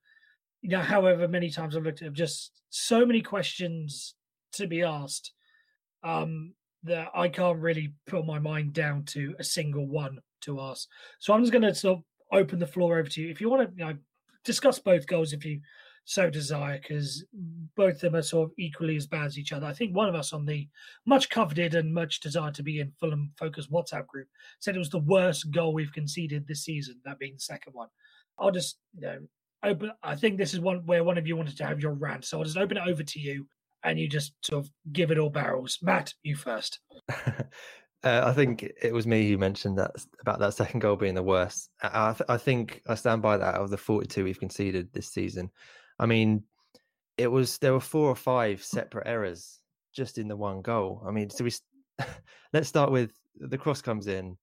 you 0.63 0.71
know 0.71 0.81
however 0.81 1.29
many 1.29 1.51
times 1.51 1.77
I've 1.77 1.85
looked 1.85 2.03
at 2.03 2.09
it, 2.09 2.15
just 2.15 2.53
so 2.71 3.05
many 3.07 3.23
questions 3.23 4.15
to 4.53 4.67
be 4.67 4.83
asked 4.83 5.33
um 6.05 6.55
that 6.88 7.09
I 7.14 7.28
can't 7.28 7.59
really 7.59 7.92
put 8.07 8.26
my 8.26 8.38
mind 8.38 8.73
down 8.73 9.04
to 9.07 9.35
a 9.38 9.45
single 9.45 9.87
one 9.87 10.18
to 10.42 10.61
ask. 10.61 10.88
So 11.18 11.33
I'm 11.33 11.42
just 11.42 11.52
gonna 11.52 11.75
sort 11.75 11.99
of 11.99 12.04
open 12.33 12.59
the 12.59 12.66
floor 12.66 12.99
over 12.99 13.09
to 13.09 13.23
you. 13.23 13.30
If 13.30 13.40
you 13.40 13.49
want 13.49 13.68
to 13.68 13.76
you 13.76 13.85
know 13.87 13.99
discuss 14.45 14.78
both 14.78 15.07
goals 15.07 15.33
if 15.33 15.45
you 15.45 15.61
so 16.09 16.30
desire 16.30 16.78
because 16.78 17.23
both 17.76 17.97
of 17.97 18.00
them 18.00 18.14
are 18.16 18.23
sort 18.23 18.49
of 18.49 18.54
equally 18.57 18.97
as 18.97 19.07
bad 19.07 19.26
as 19.26 19.38
each 19.38 19.52
other. 19.52 19.66
I 19.66 19.75
think 19.75 19.95
one 19.95 20.09
of 20.09 20.14
us 20.14 20.33
on 20.33 20.47
the 20.47 20.66
much 21.04 21.28
coveted 21.28 21.75
and 21.75 21.92
much 21.92 22.21
desired 22.21 22.54
to 22.54 22.62
be 22.62 22.80
in 22.80 22.90
Fulham 22.99 23.30
Focus 23.38 23.66
WhatsApp 23.66 24.07
group 24.07 24.26
said 24.59 24.75
it 24.75 24.78
was 24.78 24.88
the 24.88 25.00
worst 25.00 25.50
goal 25.50 25.75
we've 25.75 25.92
conceded 25.92 26.47
this 26.47 26.64
season, 26.64 26.99
that 27.04 27.18
being 27.18 27.35
the 27.35 27.40
second 27.40 27.75
one. 27.75 27.88
I'll 28.38 28.50
just, 28.50 28.78
you 28.95 29.02
know, 29.02 29.18
open. 29.62 29.92
I 30.02 30.16
think 30.16 30.38
this 30.38 30.54
is 30.54 30.61
one 30.61 30.78
where 30.87 31.04
one 31.04 31.18
of 31.18 31.26
you 31.26 31.37
wanted 31.37 31.59
to 31.59 31.66
have 31.66 31.83
your 31.83 31.92
rant. 31.92 32.25
So 32.25 32.38
I'll 32.38 32.45
just 32.45 32.57
open 32.57 32.78
it 32.78 32.88
over 32.88 33.02
to 33.02 33.21
you 33.21 33.47
and 33.85 33.99
you 33.99 34.09
just 34.09 34.33
sort 34.43 34.65
of 34.65 34.71
give 34.93 35.11
it 35.11 35.19
all 35.19 35.31
barrels. 35.31 35.79
Matt, 35.83 36.13
you 36.23 36.37
first. 36.37 36.81
uh, 37.09 37.43
I 38.03 38.33
think 38.33 38.71
it 38.83 38.93
was 38.93 39.07
me 39.07 39.29
who 39.29 39.39
mentioned 39.39 39.79
that 39.79 39.93
about 40.21 40.39
that 40.41 40.55
second 40.55 40.81
goal 40.81 40.97
being 40.97 41.15
the 41.15 41.23
worst. 41.23 41.71
I, 41.83 42.13
th- 42.13 42.29
I 42.29 42.37
think 42.37 42.83
I 42.89 42.95
stand 42.95 43.23
by 43.23 43.37
that 43.37 43.55
of 43.55 43.71
the 43.71 43.77
42 43.77 44.25
we've 44.25 44.41
conceded 44.41 44.93
this 44.93 45.09
season. 45.09 45.51
I 45.99 46.07
mean, 46.07 46.45
it 47.17 47.29
was 47.29 47.59
there 47.59 47.73
were 47.73 47.81
four 47.81 48.09
or 48.09 48.17
five 48.17 48.63
separate 48.63 49.07
errors 49.07 49.59
just 49.95 50.19
in 50.19 50.29
the 50.29 50.37
one 50.37 50.63
goal. 50.63 51.03
I 51.07 51.11
mean, 51.11 51.31
so 51.31 51.45
we 51.45 51.53
let's 52.53 52.69
start 52.69 52.91
with 52.91 53.13
the 53.37 53.59
cross 53.59 53.83
comes 53.83 54.07
in. 54.07 54.37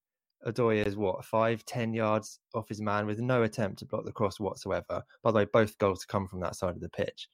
Odoi 0.46 0.86
is 0.86 0.96
what 0.96 1.26
five, 1.26 1.66
ten 1.66 1.94
yards 1.94 2.40
off 2.54 2.70
his 2.70 2.82
man 2.82 3.08
with 3.08 3.20
no 3.20 3.44
attempt 3.44 3.80
to 3.80 3.86
block 3.86 4.06
the 4.06 4.12
cross 4.12 4.40
whatsoever. 4.40 5.02
By 5.24 5.32
the 5.32 5.38
way, 5.38 5.46
both 5.46 5.78
goals 5.80 6.06
come 6.06 6.28
from 6.28 6.42
that 6.42 6.56
side 6.56 6.76
of 6.76 6.82
the 6.82 6.90
pitch. 6.90 7.28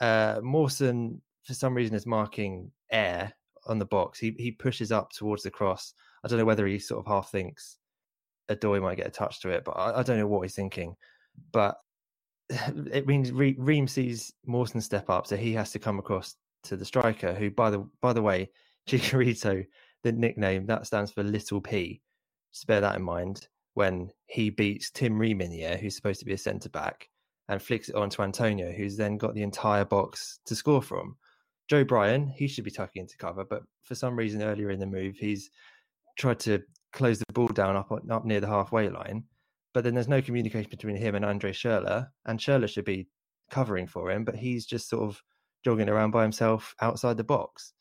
Uh, 0.00 0.40
Mawson, 0.42 1.20
for 1.44 1.54
some 1.54 1.74
reason, 1.74 1.94
is 1.94 2.06
marking 2.06 2.70
air 2.90 3.32
on 3.66 3.78
the 3.78 3.84
box. 3.84 4.18
He 4.18 4.34
he 4.38 4.52
pushes 4.52 4.92
up 4.92 5.10
towards 5.10 5.42
the 5.42 5.50
cross. 5.50 5.94
I 6.24 6.28
don't 6.28 6.38
know 6.38 6.44
whether 6.44 6.66
he 6.66 6.78
sort 6.78 7.04
of 7.04 7.10
half 7.10 7.30
thinks 7.30 7.78
Odoi 8.50 8.82
might 8.82 8.96
get 8.96 9.06
a 9.06 9.10
touch 9.10 9.40
to 9.40 9.50
it, 9.50 9.64
but 9.64 9.72
I, 9.72 10.00
I 10.00 10.02
don't 10.02 10.18
know 10.18 10.26
what 10.26 10.42
he's 10.42 10.54
thinking. 10.54 10.96
But 11.52 11.76
it 12.50 13.06
means 13.06 13.32
Ream 13.32 13.86
sees 13.88 14.32
Mawson 14.46 14.80
step 14.80 15.10
up, 15.10 15.26
so 15.26 15.36
he 15.36 15.52
has 15.54 15.72
to 15.72 15.78
come 15.78 15.98
across 15.98 16.36
to 16.64 16.76
the 16.76 16.84
striker. 16.84 17.34
Who, 17.34 17.50
by 17.50 17.70
the 17.70 17.86
by 18.00 18.12
the 18.12 18.22
way, 18.22 18.50
Chicharito, 18.88 19.66
the 20.02 20.12
nickname 20.12 20.66
that 20.66 20.86
stands 20.86 21.12
for 21.12 21.22
Little 21.22 21.60
P. 21.60 22.02
Just 22.52 22.66
bear 22.66 22.80
that 22.80 22.96
in 22.96 23.02
mind 23.02 23.46
when 23.74 24.10
he 24.26 24.50
beats 24.50 24.90
Tim 24.90 25.18
Ream 25.18 25.40
in 25.40 25.50
the 25.50 25.64
air, 25.64 25.76
who's 25.76 25.94
supposed 25.94 26.20
to 26.20 26.26
be 26.26 26.32
a 26.32 26.38
centre 26.38 26.70
back, 26.70 27.08
and 27.50 27.60
flicks 27.60 27.90
it 27.90 27.94
on 27.94 28.08
to 28.10 28.22
Antonio, 28.22 28.72
who's 28.72 28.96
then 28.96 29.18
got 29.18 29.34
the 29.34 29.42
entire 29.42 29.84
box 29.84 30.40
to 30.46 30.54
score 30.54 30.80
from. 30.80 31.16
Joe 31.68 31.84
Bryan, 31.84 32.28
he 32.28 32.48
should 32.48 32.64
be 32.64 32.70
tucking 32.70 33.02
into 33.02 33.16
cover, 33.18 33.44
but 33.44 33.62
for 33.82 33.94
some 33.94 34.16
reason 34.16 34.42
earlier 34.42 34.70
in 34.70 34.80
the 34.80 34.86
move, 34.86 35.16
he's 35.16 35.50
tried 36.18 36.40
to 36.40 36.62
close 36.92 37.18
the 37.18 37.32
ball 37.34 37.48
down 37.48 37.76
up 37.76 37.92
up 38.10 38.24
near 38.24 38.40
the 38.40 38.46
halfway 38.46 38.88
line 38.88 39.24
but 39.72 39.84
then 39.84 39.94
there's 39.94 40.08
no 40.08 40.22
communication 40.22 40.70
between 40.70 40.96
him 40.96 41.14
and 41.14 41.24
Andre 41.24 41.52
Schürrle, 41.52 42.08
and 42.26 42.38
Schürrle 42.38 42.68
should 42.68 42.84
be 42.84 43.08
covering 43.50 43.86
for 43.86 44.10
him, 44.10 44.24
but 44.24 44.34
he's 44.34 44.66
just 44.66 44.88
sort 44.88 45.04
of 45.04 45.22
jogging 45.64 45.88
around 45.88 46.10
by 46.10 46.22
himself 46.22 46.74
outside 46.80 47.16
the 47.16 47.24
box. 47.24 47.72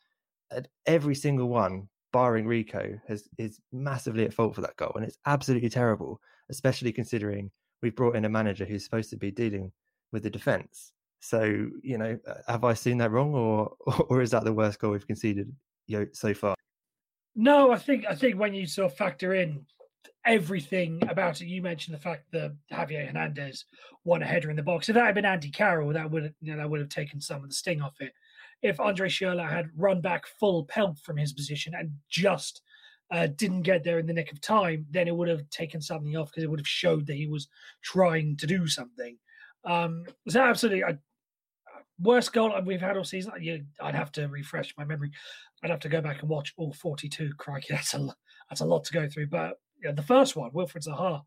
And 0.51 0.67
every 0.85 1.15
single 1.15 1.49
one, 1.49 1.89
barring 2.11 2.47
Rico, 2.47 2.99
has 3.07 3.27
is 3.37 3.59
massively 3.71 4.25
at 4.25 4.33
fault 4.33 4.55
for 4.55 4.61
that 4.61 4.77
goal, 4.77 4.93
and 4.95 5.05
it's 5.05 5.17
absolutely 5.25 5.69
terrible, 5.69 6.21
especially 6.49 6.91
considering 6.91 7.51
we've 7.81 7.95
brought 7.95 8.15
in 8.15 8.25
a 8.25 8.29
manager 8.29 8.65
who's 8.65 8.83
supposed 8.83 9.09
to 9.11 9.17
be 9.17 9.31
dealing 9.31 9.71
with 10.11 10.23
the 10.23 10.29
defence. 10.29 10.91
So 11.19 11.69
you 11.81 11.97
know, 11.97 12.17
have 12.47 12.63
I 12.63 12.73
seen 12.73 12.97
that 12.99 13.11
wrong, 13.11 13.33
or 13.35 13.75
or 14.09 14.21
is 14.21 14.31
that 14.31 14.43
the 14.43 14.53
worst 14.53 14.79
goal 14.79 14.91
we've 14.91 15.07
conceded 15.07 15.53
you 15.87 15.99
know, 15.99 16.07
so 16.13 16.33
far? 16.33 16.55
No, 17.35 17.71
I 17.71 17.77
think 17.77 18.05
I 18.09 18.15
think 18.15 18.39
when 18.39 18.53
you 18.53 18.65
sort 18.65 18.91
of 18.91 18.97
factor 18.97 19.33
in 19.35 19.65
everything 20.25 21.01
about 21.09 21.41
it. 21.41 21.47
You 21.47 21.61
mentioned 21.61 21.95
the 21.95 22.01
fact 22.01 22.25
that 22.31 22.55
Javier 22.71 23.07
Hernandez 23.07 23.65
won 24.03 24.21
a 24.21 24.25
header 24.25 24.49
in 24.49 24.55
the 24.55 24.63
box. 24.63 24.89
If 24.89 24.95
that 24.95 25.05
had 25.05 25.15
been 25.15 25.25
Andy 25.25 25.49
Carroll, 25.49 25.93
that 25.93 26.09
would 26.09 26.33
you 26.41 26.51
know, 26.51 26.57
that 26.57 26.69
would 26.69 26.79
have 26.79 26.89
taken 26.89 27.21
some 27.21 27.43
of 27.43 27.49
the 27.49 27.55
sting 27.55 27.81
off 27.81 27.95
it. 27.99 28.13
If 28.61 28.79
Andre 28.79 29.07
Schürrle 29.07 29.49
had 29.49 29.69
run 29.77 30.01
back 30.01 30.25
full 30.39 30.65
pelt 30.65 30.99
from 30.99 31.17
his 31.17 31.33
position 31.33 31.73
and 31.73 31.91
just 32.09 32.61
uh, 33.11 33.27
didn't 33.35 33.63
get 33.63 33.83
there 33.83 33.99
in 33.99 34.05
the 34.05 34.13
nick 34.13 34.31
of 34.31 34.41
time, 34.41 34.85
then 34.91 35.07
it 35.07 35.15
would 35.15 35.27
have 35.27 35.49
taken 35.49 35.81
something 35.81 36.15
off 36.15 36.29
because 36.29 36.43
it 36.43 36.49
would 36.49 36.59
have 36.59 36.67
showed 36.67 37.07
that 37.07 37.15
he 37.15 37.27
was 37.27 37.47
trying 37.81 38.37
to 38.37 38.47
do 38.47 38.67
something. 38.67 39.17
Um, 39.65 40.05
so 40.27 40.41
absolutely, 40.41 40.83
worst 41.99 42.33
goal 42.33 42.53
we've 42.65 42.81
had 42.81 42.97
all 42.97 43.03
season. 43.03 43.33
I'd 43.81 43.95
have 43.95 44.11
to 44.13 44.27
refresh 44.27 44.73
my 44.77 44.85
memory. 44.85 45.11
I'd 45.63 45.69
have 45.69 45.79
to 45.81 45.89
go 45.89 46.01
back 46.01 46.21
and 46.21 46.29
watch 46.29 46.53
all 46.57 46.73
42. 46.73 47.33
Crikey, 47.37 47.67
that's 47.71 47.93
a 47.93 48.07
that's 48.49 48.61
a 48.61 48.65
lot 48.65 48.83
to 48.85 48.93
go 48.93 49.07
through. 49.07 49.27
But 49.27 49.59
the 49.81 50.03
first 50.03 50.35
one, 50.35 50.51
Wilfried 50.51 50.87
Zaha 50.87 51.23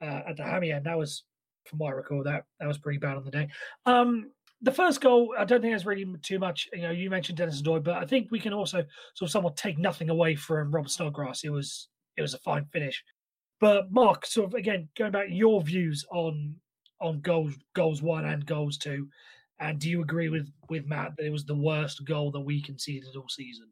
uh, 0.00 0.22
at 0.28 0.36
the 0.36 0.44
hammy 0.44 0.72
end, 0.72 0.86
that 0.86 0.98
was, 0.98 1.24
from 1.64 1.78
what 1.78 1.88
I 1.88 1.96
recall, 1.96 2.22
that 2.24 2.44
that 2.60 2.66
was 2.66 2.78
pretty 2.78 2.98
bad 2.98 3.16
on 3.16 3.24
the 3.24 3.30
day. 3.30 3.48
Um, 3.86 4.30
the 4.64 4.72
first 4.72 5.02
goal, 5.02 5.34
I 5.38 5.44
don't 5.44 5.60
think 5.60 5.72
there's 5.72 5.84
really 5.84 6.06
too 6.22 6.38
much. 6.38 6.68
You 6.72 6.82
know, 6.82 6.90
you 6.90 7.10
mentioned 7.10 7.36
Denis 7.36 7.60
Odoi, 7.60 7.84
but 7.84 7.96
I 7.96 8.06
think 8.06 8.28
we 8.30 8.40
can 8.40 8.54
also 8.54 8.78
sort 9.14 9.28
of 9.28 9.30
somewhat 9.30 9.56
take 9.56 9.78
nothing 9.78 10.08
away 10.08 10.34
from 10.34 10.70
Robert 10.70 10.90
Snodgrass. 10.90 11.44
It 11.44 11.50
was 11.50 11.88
it 12.16 12.22
was 12.22 12.32
a 12.32 12.38
fine 12.38 12.64
finish. 12.72 13.04
But 13.60 13.92
Mark, 13.92 14.24
sort 14.24 14.48
of 14.48 14.54
again 14.54 14.88
going 14.96 15.12
back 15.12 15.26
your 15.28 15.60
views 15.60 16.06
on 16.10 16.56
on 17.00 17.20
goals 17.20 17.52
goals 17.74 18.00
one 18.00 18.24
and 18.24 18.46
goals 18.46 18.78
two, 18.78 19.06
and 19.60 19.78
do 19.78 19.90
you 19.90 20.00
agree 20.00 20.30
with 20.30 20.50
with 20.70 20.86
Matt 20.86 21.14
that 21.16 21.26
it 21.26 21.30
was 21.32 21.44
the 21.44 21.54
worst 21.54 22.04
goal 22.06 22.30
that 22.30 22.40
we 22.40 22.62
conceded 22.62 23.16
all 23.16 23.28
season? 23.28 23.68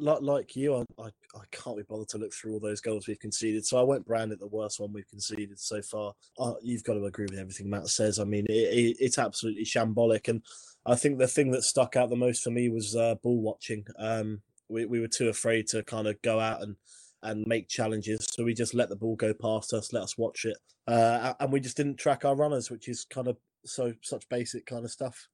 Like, 0.00 0.56
you, 0.56 0.76
I, 0.76 0.84
I, 0.98 1.06
I, 1.34 1.42
can't 1.50 1.76
be 1.76 1.82
bothered 1.82 2.08
to 2.08 2.18
look 2.18 2.32
through 2.32 2.54
all 2.54 2.60
those 2.60 2.80
goals 2.80 3.06
we've 3.06 3.18
conceded. 3.18 3.64
So 3.64 3.78
I 3.78 3.82
won't 3.82 4.06
brand 4.06 4.32
it 4.32 4.40
the 4.40 4.46
worst 4.46 4.80
one 4.80 4.92
we've 4.92 5.08
conceded 5.08 5.58
so 5.58 5.82
far. 5.82 6.12
Uh, 6.38 6.54
you've 6.62 6.84
got 6.84 6.94
to 6.94 7.04
agree 7.04 7.26
with 7.30 7.38
everything 7.38 7.70
Matt 7.70 7.88
says. 7.88 8.18
I 8.18 8.24
mean, 8.24 8.46
it, 8.48 8.52
it, 8.52 8.96
it's 9.00 9.18
absolutely 9.18 9.64
shambolic. 9.64 10.28
And 10.28 10.42
I 10.86 10.94
think 10.94 11.18
the 11.18 11.28
thing 11.28 11.50
that 11.52 11.62
stuck 11.62 11.96
out 11.96 12.10
the 12.10 12.16
most 12.16 12.42
for 12.42 12.50
me 12.50 12.68
was 12.68 12.96
uh, 12.96 13.16
ball 13.22 13.40
watching. 13.40 13.84
Um, 13.98 14.42
we, 14.68 14.86
we 14.86 15.00
were 15.00 15.08
too 15.08 15.28
afraid 15.28 15.66
to 15.68 15.82
kind 15.82 16.06
of 16.06 16.20
go 16.22 16.40
out 16.40 16.62
and, 16.62 16.76
and 17.22 17.46
make 17.46 17.68
challenges. 17.68 18.26
So 18.30 18.44
we 18.44 18.54
just 18.54 18.74
let 18.74 18.88
the 18.88 18.96
ball 18.96 19.16
go 19.16 19.34
past 19.34 19.72
us, 19.72 19.92
let 19.92 20.02
us 20.02 20.16
watch 20.16 20.44
it. 20.44 20.56
Uh, 20.86 21.34
and 21.40 21.52
we 21.52 21.60
just 21.60 21.76
didn't 21.76 21.98
track 21.98 22.24
our 22.24 22.34
runners, 22.34 22.70
which 22.70 22.88
is 22.88 23.04
kind 23.04 23.28
of 23.28 23.36
so 23.64 23.92
such 24.02 24.28
basic 24.28 24.66
kind 24.66 24.84
of 24.84 24.90
stuff. 24.90 25.28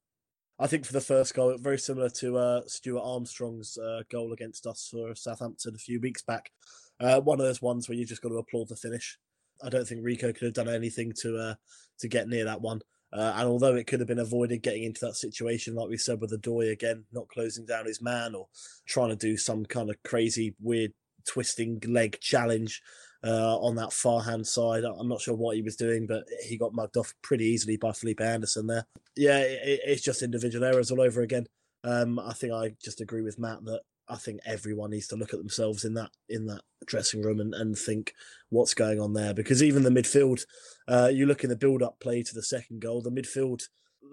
I 0.59 0.67
think 0.67 0.85
for 0.85 0.93
the 0.93 1.01
first 1.01 1.35
goal, 1.35 1.55
very 1.59 1.77
similar 1.77 2.09
to 2.09 2.37
uh, 2.37 2.61
Stuart 2.65 3.03
Armstrong's 3.03 3.77
uh, 3.77 4.01
goal 4.09 4.33
against 4.33 4.65
us 4.65 4.87
for 4.91 5.13
Southampton 5.13 5.75
a 5.75 5.79
few 5.79 6.01
weeks 6.01 6.23
back. 6.23 6.51
Uh, 6.99 7.21
one 7.21 7.39
of 7.39 7.45
those 7.45 7.61
ones 7.61 7.87
where 7.87 7.97
you 7.97 8.05
just 8.05 8.23
got 8.23 8.29
to 8.29 8.37
applaud 8.39 8.69
the 8.69 8.75
finish. 8.75 9.19
I 9.63 9.69
don't 9.69 9.87
think 9.87 10.01
Rico 10.03 10.33
could 10.33 10.43
have 10.43 10.53
done 10.53 10.69
anything 10.69 11.13
to 11.21 11.37
uh, 11.37 11.55
to 11.99 12.07
get 12.07 12.27
near 12.27 12.45
that 12.45 12.61
one. 12.61 12.81
Uh, 13.13 13.33
and 13.35 13.47
although 13.47 13.75
it 13.75 13.87
could 13.87 13.99
have 13.99 14.07
been 14.07 14.19
avoided 14.19 14.61
getting 14.61 14.83
into 14.83 15.05
that 15.05 15.15
situation, 15.15 15.75
like 15.75 15.89
we 15.89 15.97
said 15.97 16.19
with 16.19 16.31
the 16.31 16.37
Odoi 16.37 16.71
again, 16.71 17.05
not 17.13 17.29
closing 17.29 17.65
down 17.65 17.85
his 17.85 18.01
man 18.01 18.35
or 18.35 18.47
trying 18.85 19.09
to 19.09 19.15
do 19.15 19.37
some 19.37 19.65
kind 19.65 19.89
of 19.89 20.01
crazy, 20.03 20.55
weird 20.59 20.91
twisting 21.25 21.81
leg 21.87 22.19
challenge, 22.19 22.81
uh, 23.23 23.57
on 23.59 23.75
that 23.75 23.93
far 23.93 24.21
hand 24.21 24.45
side. 24.45 24.83
I'm 24.83 25.07
not 25.07 25.21
sure 25.21 25.35
what 25.35 25.55
he 25.55 25.61
was 25.61 25.75
doing, 25.75 26.05
but 26.07 26.25
he 26.45 26.57
got 26.57 26.73
mugged 26.73 26.97
off 26.97 27.13
pretty 27.21 27.45
easily 27.45 27.77
by 27.77 27.91
Felipe 27.91 28.21
Anderson 28.21 28.67
there. 28.67 28.85
Yeah, 29.15 29.39
it, 29.39 29.81
it's 29.85 30.03
just 30.03 30.21
individual 30.21 30.65
errors 30.65 30.91
all 30.91 31.01
over 31.01 31.21
again. 31.21 31.47
Um, 31.83 32.19
I 32.19 32.33
think 32.33 32.53
I 32.53 32.75
just 32.83 33.01
agree 33.01 33.21
with 33.21 33.39
Matt 33.39 33.63
that 33.65 33.81
I 34.09 34.15
think 34.15 34.39
everyone 34.45 34.91
needs 34.91 35.07
to 35.07 35.15
look 35.15 35.33
at 35.33 35.39
themselves 35.39 35.85
in 35.85 35.93
that 35.95 36.11
in 36.29 36.45
that 36.47 36.61
dressing 36.85 37.21
room 37.21 37.39
and, 37.39 37.53
and 37.53 37.77
think 37.77 38.13
what's 38.49 38.73
going 38.73 38.99
on 38.99 39.13
there. 39.13 39.33
Because 39.33 39.61
even 39.61 39.83
the 39.83 39.89
midfield, 39.89 40.45
uh, 40.87 41.09
you 41.11 41.25
look 41.25 41.43
in 41.43 41.49
the 41.49 41.55
build 41.55 41.83
up 41.83 41.99
play 41.99 42.23
to 42.23 42.33
the 42.33 42.43
second 42.43 42.81
goal, 42.81 43.01
the 43.01 43.11
midfield 43.11 43.63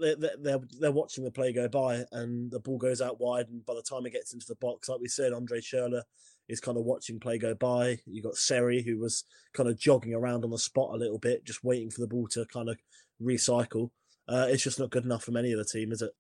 they're, 0.01 0.17
they're 0.41 0.61
they're 0.81 0.93
watching 0.93 1.25
the 1.25 1.31
play 1.31 1.53
go 1.53 1.69
by 1.69 2.05
and 2.13 2.51
the 2.51 2.61
ball 2.61 2.79
goes 2.79 3.01
out 3.01 3.21
wide 3.21 3.49
and 3.49 3.65
by 3.67 3.75
the 3.75 3.83
time 3.83 4.05
it 4.07 4.13
gets 4.13 4.33
into 4.33 4.47
the 4.47 4.57
box 4.57 4.89
like 4.89 5.01
we 5.01 5.09
said 5.09 5.33
andre 5.33 5.61
Schürrle 5.61 6.03
is 6.49 6.61
kind 6.61 6.77
of 6.77 6.85
watching 6.85 7.21
play 7.21 7.39
go 7.39 7.55
by. 7.55 7.99
You 8.07 8.23
got 8.23 8.37
Seri 8.37 8.83
who 8.83 8.99
was 8.99 9.25
kind 9.55 9.69
of 9.69 9.79
jogging 9.79 10.15
around 10.15 10.45
on 10.45 10.51
the 10.51 10.59
spot 10.59 10.95
a 10.95 10.99
little 10.99 11.19
bit, 11.19 11.45
just 11.45 11.65
waiting 11.65 11.91
for 11.91 12.01
the 12.01 12.07
ball 12.07 12.29
to 12.29 12.45
kind 12.47 12.69
of 12.69 12.77
recycle. 13.23 13.91
Uh, 14.29 14.47
it's 14.49 14.63
just 14.63 14.79
not 14.79 14.91
good 14.91 15.05
enough 15.05 15.25
from 15.25 15.37
any 15.37 15.53
of 15.53 15.59
the 15.59 15.65
team, 15.65 15.93
is 15.93 16.03
it? 16.03 16.13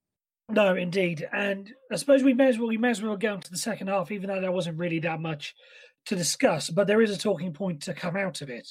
No, 0.48 0.74
indeed. 0.74 1.26
And 1.32 1.72
I 1.90 1.96
suppose 1.96 2.22
we 2.22 2.34
may 2.34 2.48
as 2.48 2.58
well 2.58 2.68
we 2.68 2.76
may 2.76 2.90
as 2.90 3.02
well 3.02 3.16
get 3.16 3.32
on 3.32 3.40
to 3.40 3.50
the 3.50 3.56
second 3.56 3.88
half, 3.88 4.10
even 4.10 4.28
though 4.28 4.40
there 4.40 4.52
wasn't 4.52 4.78
really 4.78 4.98
that 5.00 5.20
much 5.20 5.54
to 6.06 6.16
discuss, 6.16 6.68
but 6.68 6.86
there 6.86 7.00
is 7.00 7.10
a 7.10 7.18
talking 7.18 7.52
point 7.52 7.82
to 7.82 7.94
come 7.94 8.16
out 8.16 8.42
of 8.42 8.50
it. 8.50 8.68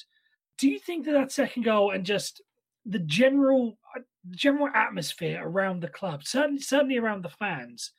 Do 0.58 0.68
you 0.70 0.78
think 0.78 1.04
that 1.06 1.12
that 1.12 1.32
second 1.32 1.64
goal 1.64 1.90
and 1.90 2.06
just 2.06 2.42
the 2.86 3.00
general 3.00 3.76
uh, 3.96 4.02
general 4.30 4.68
atmosphere 4.72 5.42
around 5.44 5.80
the 5.80 5.88
club, 5.88 6.22
certainly 6.24 6.60
certainly 6.60 6.96
around 6.96 7.24
the 7.24 7.30
fans, 7.30 7.92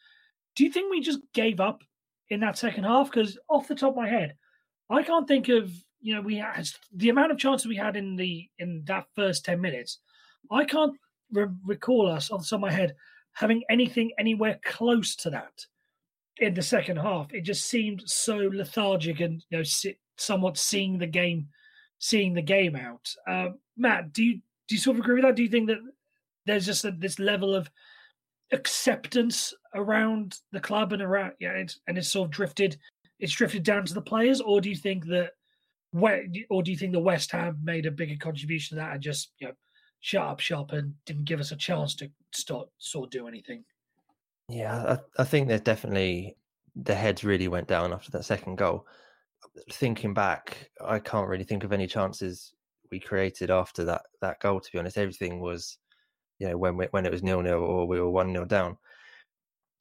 do 0.56 0.64
you 0.64 0.72
think 0.72 0.90
we 0.90 1.02
just 1.02 1.20
gave 1.34 1.60
up 1.60 1.82
in 2.30 2.40
that 2.42 2.58
second 2.58 2.84
half? 2.84 3.12
Because 3.12 3.38
off 3.50 3.68
the 3.68 3.76
top 3.76 3.92
of 3.92 3.98
my 3.98 4.10
head, 4.10 4.36
I 4.90 5.04
can't 5.04 5.28
think 5.28 5.50
of 5.50 5.72
you 6.02 6.16
know 6.16 6.22
we 6.22 6.38
had 6.38 6.68
the 6.94 7.10
amount 7.10 7.32
of 7.32 7.38
chances 7.38 7.68
we 7.68 7.76
had 7.76 7.96
in 7.96 8.16
the 8.16 8.48
in 8.60 8.84
that 8.86 9.06
first 9.16 9.46
ten 9.46 9.62
minutes. 9.62 10.00
I 10.52 10.66
can't 10.66 10.96
re- 11.32 11.48
recall 11.64 12.10
us 12.10 12.32
off 12.32 12.42
the 12.42 12.48
top 12.48 12.58
of 12.58 12.62
my 12.62 12.72
head 12.72 12.96
having 13.34 13.64
anything 13.70 14.12
anywhere 14.18 14.60
close 14.64 15.16
to 15.18 15.30
that 15.30 15.66
in 16.38 16.54
the 16.54 16.62
second 16.62 16.98
half. 16.98 17.34
It 17.34 17.42
just 17.42 17.68
seemed 17.68 18.04
so 18.06 18.38
lethargic 18.38 19.20
and 19.20 19.44
you 19.50 19.58
know 19.58 19.64
somewhat 20.18 20.58
seeing 20.58 20.98
the 20.98 21.08
game, 21.08 21.48
seeing 22.00 22.34
the 22.34 22.42
game 22.42 22.76
out. 22.76 23.14
Uh, 23.28 23.50
Matt, 23.78 24.14
do 24.14 24.24
you 24.24 24.42
do 24.68 24.76
you 24.76 24.80
sort 24.80 24.98
of 24.98 25.02
agree 25.04 25.16
with 25.16 25.24
that? 25.24 25.36
Do 25.36 25.44
you 25.44 25.50
think 25.50 25.68
that 25.68 25.80
there's 26.46 26.66
just 26.66 26.86
a, 26.86 26.92
this 26.92 27.20
level 27.20 27.54
of 27.54 27.70
acceptance 28.52 29.54
around 29.76 30.40
the 30.52 30.60
club 30.60 30.94
and 30.94 31.02
around 31.02 31.34
yeah, 31.40 31.52
it's, 31.52 31.80
and 31.88 31.98
it's 31.98 32.10
sort 32.10 32.28
of 32.28 32.32
drifted, 32.32 32.78
it's 33.20 33.34
drifted 33.34 33.64
down 33.64 33.86
to 33.86 33.94
the 33.94 34.02
players, 34.02 34.42
or 34.42 34.62
do 34.62 34.70
you 34.70 34.76
think 34.76 35.06
that? 35.08 35.32
Or 36.50 36.62
do 36.62 36.72
you 36.72 36.78
think 36.78 36.92
the 36.92 37.00
West 37.00 37.32
Ham 37.32 37.58
made 37.64 37.86
a 37.86 37.92
bigger 37.92 38.18
contribution 38.20 38.76
to 38.76 38.84
that 38.84 38.94
and 38.94 39.02
just 39.02 39.32
you 39.40 39.48
know 39.48 39.54
shut 40.02 40.28
up 40.28 40.40
shop 40.42 40.74
and 40.74 40.94
didn't 41.06 41.24
give 41.24 41.40
us 41.40 41.52
a 41.52 41.56
chance 41.56 41.96
to 41.96 42.12
start 42.34 42.68
sort 42.80 43.06
of 43.06 43.12
do 43.12 43.28
anything? 43.28 43.64
Yeah, 44.50 44.98
I, 45.18 45.22
I 45.22 45.24
think 45.24 45.48
there's 45.48 45.62
definitely 45.62 46.36
the 46.76 46.96
heads 46.96 47.24
really 47.24 47.48
went 47.48 47.68
down 47.68 47.94
after 47.94 48.12
that 48.12 48.26
second 48.26 48.58
goal. 48.58 48.86
Thinking 49.72 50.14
back, 50.14 50.70
I 50.86 51.00
can't 51.00 51.30
really 51.30 51.46
think 51.46 51.64
of 51.64 51.72
any 51.72 51.88
chances 51.88 52.54
we 52.92 53.00
created 53.00 53.50
after 53.50 53.84
that 53.86 54.04
that 54.22 54.40
goal. 54.40 54.60
To 54.60 54.72
be 54.72 54.80
honest, 54.80 54.98
everything 54.98 55.40
was, 55.40 55.78
you 56.40 56.50
know, 56.50 56.58
when 56.58 56.78
we, 56.78 56.86
when 56.92 57.06
it 57.06 57.12
was 57.12 57.24
nil 57.24 57.42
nil 57.42 57.60
or 57.60 57.88
we 57.88 58.00
were 58.00 58.10
one 58.10 58.34
nil 58.34 58.46
down. 58.46 58.78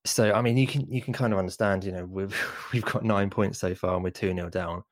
So 0.04 0.32
I 0.32 0.42
mean, 0.42 0.56
you 0.56 0.66
can 0.66 0.90
you 0.90 1.00
can 1.02 1.12
kind 1.12 1.32
of 1.32 1.38
understand. 1.38 1.84
You 1.84 1.92
know, 1.92 2.04
we've 2.04 2.38
we've 2.73 2.84
got 2.84 3.04
nine 3.04 3.30
points 3.30 3.58
so 3.58 3.75
far 3.75 3.94
and 3.94 4.04
we're 4.04 4.11
two 4.11 4.34
nil 4.34 4.50
down. 4.50 4.82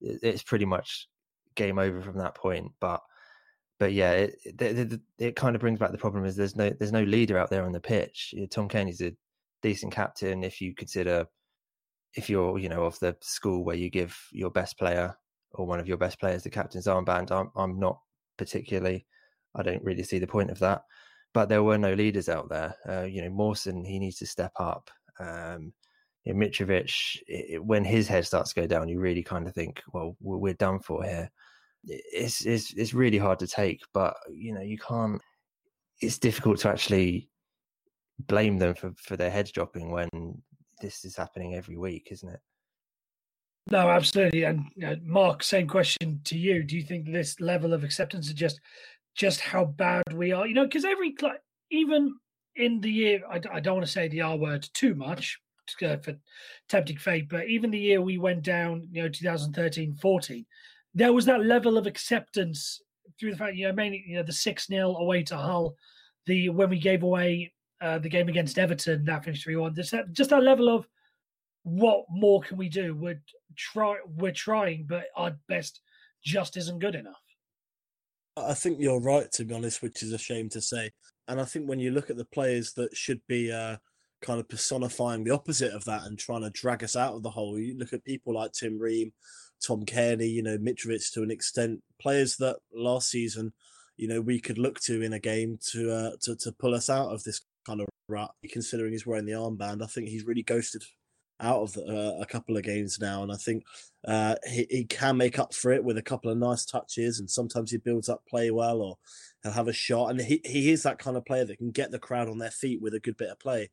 It's 0.00 0.42
pretty 0.42 0.64
much 0.64 1.08
game 1.54 1.78
over 1.78 2.00
from 2.02 2.18
that 2.18 2.34
point. 2.34 2.72
But 2.80 3.00
but 3.78 3.92
yeah, 3.92 4.12
it, 4.12 4.36
it, 4.44 5.00
it, 5.18 5.36
kind 5.36 5.54
of 5.54 5.60
brings 5.60 5.78
back 5.78 5.92
the 5.92 5.98
problem 5.98 6.24
is 6.24 6.34
there's 6.36 6.56
no 6.56 6.70
there's 6.70 6.92
no 6.92 7.02
leader 7.02 7.38
out 7.38 7.50
there 7.50 7.64
on 7.64 7.72
the 7.72 7.80
pitch. 7.80 8.34
Tom 8.50 8.68
Cairney's 8.68 9.02
a 9.02 9.12
decent 9.62 9.92
captain 9.92 10.44
if 10.44 10.60
you 10.60 10.74
consider 10.74 11.26
if 12.14 12.30
you're 12.30 12.58
you 12.58 12.68
know 12.68 12.84
of 12.84 12.98
the 13.00 13.16
school 13.20 13.64
where 13.64 13.76
you 13.76 13.90
give 13.90 14.18
your 14.32 14.50
best 14.50 14.78
player 14.78 15.14
or 15.52 15.66
one 15.66 15.80
of 15.80 15.88
your 15.88 15.96
best 15.96 16.18
players 16.20 16.42
the 16.42 16.50
captain's 16.50 16.86
armband. 16.86 17.30
I'm 17.30 17.50
I'm 17.56 17.78
not 17.78 18.00
particularly. 18.36 19.06
I 19.54 19.62
don't 19.62 19.84
really 19.84 20.02
see 20.02 20.18
the 20.18 20.26
point 20.26 20.50
of 20.50 20.58
that. 20.60 20.82
But 21.34 21.48
there 21.48 21.62
were 21.62 21.78
no 21.78 21.92
leaders 21.92 22.28
out 22.28 22.48
there. 22.48 22.74
Uh, 22.88 23.02
you 23.02 23.22
know, 23.22 23.30
Mawson 23.30 23.84
he 23.84 23.98
needs 23.98 24.16
to 24.18 24.26
step 24.26 24.52
up. 24.58 24.90
Um, 25.20 25.72
Mitrovic, 26.26 27.20
it, 27.28 27.64
when 27.64 27.84
his 27.84 28.08
head 28.08 28.26
starts 28.26 28.52
to 28.52 28.60
go 28.60 28.66
down, 28.66 28.88
you 28.88 28.98
really 28.98 29.22
kind 29.22 29.46
of 29.46 29.54
think, 29.54 29.80
well, 29.92 30.16
we're 30.20 30.54
done 30.54 30.80
for 30.80 31.04
here 31.04 31.30
it's 31.86 32.44
it's 32.44 32.72
it's 32.74 32.94
really 32.94 33.18
hard 33.18 33.38
to 33.38 33.46
take, 33.46 33.80
but 33.92 34.16
you 34.32 34.52
know 34.52 34.60
you 34.60 34.78
can't. 34.78 35.20
It's 36.00 36.18
difficult 36.18 36.58
to 36.60 36.68
actually 36.68 37.28
blame 38.26 38.58
them 38.58 38.74
for 38.74 38.92
for 38.96 39.16
their 39.16 39.30
heads 39.30 39.52
dropping 39.52 39.90
when 39.90 40.08
this 40.80 41.04
is 41.04 41.16
happening 41.16 41.54
every 41.54 41.76
week, 41.76 42.08
isn't 42.10 42.28
it? 42.28 42.40
No, 43.68 43.88
absolutely. 43.88 44.44
And 44.44 44.64
you 44.76 44.86
know, 44.86 44.96
Mark, 45.02 45.42
same 45.42 45.68
question 45.68 46.20
to 46.24 46.38
you. 46.38 46.62
Do 46.62 46.76
you 46.76 46.82
think 46.82 47.06
this 47.06 47.40
level 47.40 47.72
of 47.72 47.84
acceptance 47.84 48.28
is 48.28 48.34
just 48.34 48.60
just 49.16 49.40
how 49.40 49.64
bad 49.64 50.04
we 50.12 50.32
are? 50.32 50.46
You 50.46 50.54
know, 50.54 50.64
because 50.64 50.84
every 50.84 51.16
even 51.70 52.14
in 52.54 52.80
the 52.80 52.90
year, 52.90 53.22
I, 53.28 53.40
I 53.52 53.60
don't 53.60 53.76
want 53.76 53.86
to 53.86 53.92
say 53.92 54.08
the 54.08 54.20
R 54.20 54.36
word 54.36 54.68
too 54.74 54.94
much 54.94 55.38
uh, 55.82 55.96
for 55.96 56.14
tempting 56.68 56.98
fate, 56.98 57.28
but 57.28 57.48
even 57.48 57.70
the 57.70 57.78
year 57.78 58.00
we 58.00 58.18
went 58.18 58.42
down, 58.42 58.86
you 58.92 59.02
know, 59.02 59.08
2013 59.08 59.94
14, 59.94 60.46
there 60.94 61.12
was 61.12 61.24
that 61.24 61.44
level 61.44 61.76
of 61.76 61.86
acceptance 61.86 62.80
through 63.18 63.32
the 63.32 63.36
fact, 63.36 63.56
you 63.56 63.66
know, 63.66 63.72
mainly 63.72 64.04
you 64.06 64.16
know 64.16 64.22
the 64.22 64.32
six 64.32 64.66
0 64.66 64.96
away 64.96 65.22
to 65.24 65.36
Hull, 65.36 65.74
the 66.26 66.50
when 66.50 66.70
we 66.70 66.78
gave 66.78 67.02
away 67.02 67.52
uh, 67.80 67.98
the 67.98 68.08
game 68.08 68.28
against 68.28 68.58
Everton 68.58 69.04
that 69.04 69.24
finished 69.24 69.44
three 69.44 69.56
one. 69.56 69.74
Just 69.74 69.90
that, 69.92 70.12
just 70.12 70.30
that 70.30 70.42
level 70.42 70.68
of 70.68 70.86
what 71.62 72.04
more 72.10 72.40
can 72.42 72.56
we 72.56 72.68
do? 72.68 72.94
We're 72.94 73.20
try 73.56 73.96
we're 74.16 74.32
trying, 74.32 74.86
but 74.88 75.04
our 75.16 75.34
best 75.48 75.80
just 76.22 76.56
isn't 76.56 76.78
good 76.78 76.94
enough. 76.94 77.20
I 78.36 78.54
think 78.54 78.78
you're 78.80 79.00
right, 79.00 79.30
to 79.32 79.44
be 79.44 79.54
honest, 79.54 79.82
which 79.82 80.02
is 80.02 80.12
a 80.12 80.18
shame 80.18 80.48
to 80.50 80.60
say. 80.60 80.90
And 81.28 81.40
I 81.40 81.44
think 81.44 81.68
when 81.68 81.80
you 81.80 81.90
look 81.90 82.10
at 82.10 82.16
the 82.16 82.24
players 82.24 82.72
that 82.74 82.96
should 82.96 83.20
be 83.26 83.50
uh, 83.50 83.76
kind 84.22 84.38
of 84.38 84.48
personifying 84.48 85.24
the 85.24 85.34
opposite 85.34 85.72
of 85.72 85.84
that 85.86 86.04
and 86.04 86.18
trying 86.18 86.42
to 86.42 86.50
drag 86.50 86.84
us 86.84 86.96
out 86.96 87.14
of 87.14 87.22
the 87.22 87.30
hole, 87.30 87.58
you 87.58 87.76
look 87.78 87.92
at 87.92 88.04
people 88.04 88.34
like 88.34 88.52
Tim 88.52 88.78
Ream, 88.78 89.12
Tom 89.66 89.84
Cairney, 89.84 90.30
you 90.30 90.42
know, 90.42 90.58
Mitrovic 90.58 91.12
to 91.12 91.22
an 91.22 91.30
extent, 91.30 91.80
players 92.00 92.36
that 92.36 92.56
last 92.74 93.10
season, 93.10 93.52
you 93.96 94.06
know, 94.06 94.20
we 94.20 94.38
could 94.38 94.58
look 94.58 94.80
to 94.80 95.02
in 95.02 95.14
a 95.14 95.18
game 95.18 95.58
to 95.72 95.90
uh, 95.90 96.10
to 96.22 96.36
to 96.36 96.52
pull 96.52 96.74
us 96.74 96.90
out 96.90 97.08
of 97.08 97.24
this 97.24 97.40
kind 97.66 97.80
of 97.80 97.86
rut. 98.08 98.30
Considering 98.50 98.92
he's 98.92 99.06
wearing 99.06 99.24
the 99.24 99.32
armband, 99.32 99.82
I 99.82 99.86
think 99.86 100.08
he's 100.08 100.26
really 100.26 100.42
ghosted 100.42 100.82
out 101.40 101.60
of 101.60 101.76
uh, 101.76 102.20
a 102.20 102.26
couple 102.26 102.56
of 102.56 102.62
games 102.62 102.98
now, 103.00 103.22
and 103.22 103.32
I 103.32 103.36
think 103.36 103.64
uh, 104.06 104.36
he 104.48 104.66
he 104.70 104.84
can 104.84 105.16
make 105.16 105.38
up 105.38 105.54
for 105.54 105.72
it 105.72 105.84
with 105.84 105.98
a 105.98 106.02
couple 106.02 106.30
of 106.30 106.38
nice 106.38 106.64
touches, 106.64 107.18
and 107.20 107.30
sometimes 107.30 107.70
he 107.70 107.76
builds 107.76 108.08
up 108.08 108.22
play 108.28 108.50
well, 108.50 108.80
or 108.80 108.98
he'll 109.42 109.52
have 109.52 109.68
a 109.68 109.72
shot, 109.72 110.10
and 110.10 110.20
he 110.20 110.40
he 110.44 110.70
is 110.70 110.82
that 110.84 110.98
kind 110.98 111.16
of 111.16 111.24
player 111.24 111.44
that 111.44 111.58
can 111.58 111.70
get 111.70 111.90
the 111.90 111.98
crowd 111.98 112.28
on 112.28 112.38
their 112.38 112.50
feet 112.50 112.80
with 112.80 112.94
a 112.94 113.00
good 113.00 113.16
bit 113.16 113.30
of 113.30 113.38
play. 113.38 113.70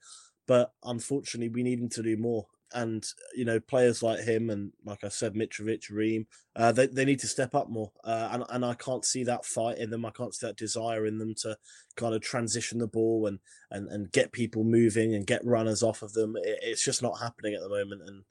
But 0.48 0.72
unfortunately, 0.84 1.50
we 1.50 1.64
need 1.64 1.80
him 1.80 1.90
to 1.90 2.04
do 2.04 2.18
more 2.18 2.48
and 2.74 3.06
you 3.36 3.46
know 3.46 3.60
players 3.60 4.04
like 4.04 4.20
him 4.20 4.50
and 4.50 4.72
like 4.86 5.04
I 5.04 5.10
said, 5.10 5.34
Mitrovic, 5.34 5.90
Ream, 5.90 6.28
uh, 6.56 6.72
they 6.72 6.88
they 6.88 7.06
need 7.06 7.20
to 7.20 7.28
step 7.28 7.56
up 7.56 7.70
more. 7.70 7.92
Uh, 8.04 8.30
and 8.32 8.44
and 8.50 8.66
I 8.66 8.74
can't 8.74 9.06
see 9.06 9.24
that 9.26 9.46
fight 9.46 9.78
in 9.78 9.90
them. 9.90 10.06
I 10.06 10.12
can't 10.12 10.34
see 10.34 10.48
that 10.48 10.58
desire 10.58 11.06
in 11.06 11.18
them 11.18 11.34
to 11.42 11.58
kind 11.96 12.16
of 12.16 12.22
transition 12.22 12.80
the 12.80 12.88
ball 12.88 13.28
and 13.28 13.40
and 13.72 13.88
and 13.90 14.12
get 14.12 14.32
people 14.32 14.64
moving 14.64 15.16
and 15.16 15.28
get 15.28 15.46
runners 15.46 15.84
off 15.84 16.02
of 16.02 16.14
them. 16.14 16.36
It, 16.38 16.60
it's 16.62 16.84
just 16.84 17.02
not 17.02 17.20
happening 17.20 17.54
at 17.54 17.62
the 17.62 17.70
moment, 17.70 18.02
and 18.06 18.24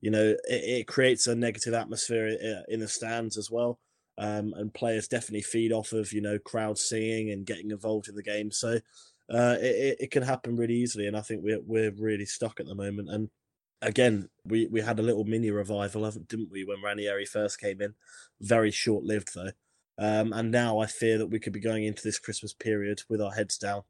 you 0.00 0.10
know 0.10 0.30
it, 0.30 0.40
it 0.48 0.86
creates 0.86 1.26
a 1.26 1.34
negative 1.34 1.74
atmosphere 1.74 2.62
in 2.68 2.80
the 2.80 2.88
stands 2.88 3.36
as 3.36 3.50
well. 3.50 3.78
Um, 4.18 4.52
and 4.56 4.74
players 4.74 5.08
definitely 5.08 5.42
feed 5.42 5.72
off 5.72 5.92
of 5.92 6.12
you 6.12 6.20
know 6.20 6.38
crowd 6.38 6.78
singing 6.78 7.30
and 7.30 7.46
getting 7.46 7.70
involved 7.70 8.08
in 8.08 8.14
the 8.14 8.22
game. 8.22 8.50
So. 8.50 8.80
Uh, 9.32 9.56
it, 9.60 9.96
it 10.00 10.10
can 10.10 10.24
happen 10.24 10.56
really 10.56 10.74
easily, 10.74 11.06
and 11.06 11.16
I 11.16 11.20
think 11.20 11.44
we're 11.44 11.60
we're 11.64 11.92
really 11.92 12.26
stuck 12.26 12.58
at 12.58 12.66
the 12.66 12.74
moment. 12.74 13.10
And 13.10 13.30
again, 13.82 14.28
we, 14.44 14.66
we 14.66 14.80
had 14.80 14.98
a 14.98 15.02
little 15.02 15.24
mini 15.24 15.50
revival, 15.50 16.10
didn't 16.10 16.50
we, 16.50 16.64
when 16.64 16.82
Ranieri 16.82 17.26
first 17.26 17.60
came 17.60 17.80
in? 17.80 17.94
Very 18.40 18.70
short 18.70 19.04
lived, 19.04 19.34
though. 19.34 19.52
Um, 19.98 20.32
and 20.32 20.50
now 20.50 20.78
I 20.78 20.86
fear 20.86 21.18
that 21.18 21.26
we 21.26 21.38
could 21.38 21.52
be 21.52 21.60
going 21.60 21.84
into 21.84 22.02
this 22.02 22.18
Christmas 22.18 22.54
period 22.54 23.02
with 23.08 23.20
our 23.20 23.32
heads 23.32 23.58
down. 23.58 23.82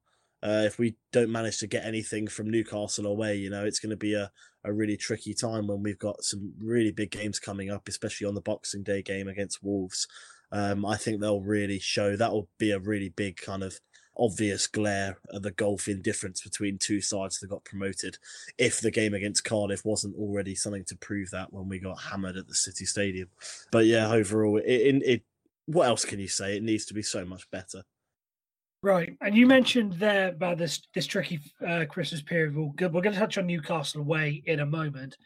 Uh, 0.42 0.62
if 0.64 0.78
we 0.78 0.96
don't 1.12 1.30
manage 1.30 1.58
to 1.58 1.66
get 1.66 1.84
anything 1.84 2.26
from 2.26 2.50
Newcastle 2.50 3.06
away, 3.06 3.36
you 3.36 3.50
know, 3.50 3.64
it's 3.64 3.78
going 3.78 3.90
to 3.90 3.96
be 3.96 4.14
a, 4.14 4.30
a 4.64 4.72
really 4.72 4.96
tricky 4.96 5.34
time 5.34 5.66
when 5.66 5.82
we've 5.82 5.98
got 5.98 6.22
some 6.24 6.52
really 6.58 6.90
big 6.90 7.10
games 7.10 7.38
coming 7.38 7.70
up, 7.70 7.86
especially 7.88 8.26
on 8.26 8.34
the 8.34 8.40
Boxing 8.40 8.82
Day 8.82 9.02
game 9.02 9.28
against 9.28 9.62
Wolves. 9.62 10.08
Um, 10.50 10.84
I 10.84 10.96
think 10.96 11.20
they'll 11.20 11.42
really 11.42 11.78
show 11.78 12.16
that 12.16 12.32
will 12.32 12.48
be 12.58 12.72
a 12.72 12.80
really 12.80 13.10
big 13.10 13.36
kind 13.36 13.62
of 13.62 13.78
obvious 14.20 14.66
glare 14.66 15.18
of 15.30 15.42
the 15.42 15.52
gulfing 15.52 16.02
difference 16.02 16.42
between 16.42 16.78
two 16.78 17.00
sides 17.00 17.40
that 17.40 17.48
got 17.48 17.64
promoted 17.64 18.18
if 18.58 18.80
the 18.80 18.90
game 18.90 19.14
against 19.14 19.44
Cardiff 19.44 19.84
wasn't 19.84 20.16
already 20.16 20.54
something 20.54 20.84
to 20.84 20.96
prove 20.96 21.30
that 21.30 21.52
when 21.52 21.68
we 21.68 21.78
got 21.78 22.00
hammered 22.00 22.36
at 22.36 22.46
the 22.46 22.54
City 22.54 22.84
Stadium. 22.84 23.28
But 23.72 23.86
yeah, 23.86 24.10
overall, 24.12 24.58
it, 24.58 24.64
it, 24.64 25.02
it 25.04 25.22
what 25.66 25.86
else 25.86 26.04
can 26.04 26.20
you 26.20 26.28
say? 26.28 26.56
It 26.56 26.62
needs 26.62 26.86
to 26.86 26.94
be 26.94 27.02
so 27.02 27.24
much 27.24 27.50
better. 27.50 27.82
Right, 28.82 29.14
and 29.20 29.36
you 29.36 29.46
mentioned 29.46 29.94
there 29.94 30.28
about 30.28 30.56
this 30.56 30.80
this 30.94 31.06
tricky 31.06 31.40
uh, 31.66 31.84
Christmas 31.86 32.22
period. 32.22 32.56
We'll, 32.56 32.72
we're 32.78 33.02
going 33.02 33.12
to 33.12 33.18
touch 33.18 33.36
on 33.36 33.46
Newcastle 33.46 34.00
away 34.00 34.42
in 34.46 34.60
a 34.60 34.66
moment, 34.66 35.18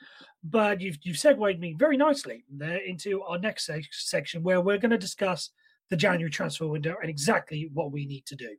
but 0.43 0.81
you've 0.81 0.99
you've 1.03 1.19
segued 1.19 1.61
me 1.61 1.77
very 1.79 1.97
nicely 1.97 2.45
there 2.51 2.79
into 2.79 3.23
our 3.23 3.39
next 3.39 3.67
se- 3.67 3.89
section 3.93 4.43
where 4.43 4.61
we're 4.61 4.79
going 4.79 4.91
to 4.91 4.99
discuss 4.99 5.51
the 5.91 5.97
January 5.97 6.31
transfer 6.31 6.67
window 6.67 6.97
and 7.01 7.09
exactly 7.09 7.71
what 7.73 7.93
we 7.93 8.07
need 8.07 8.27
to 8.27 8.35
do. 8.35 8.57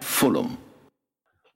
Fulham. 0.00 0.58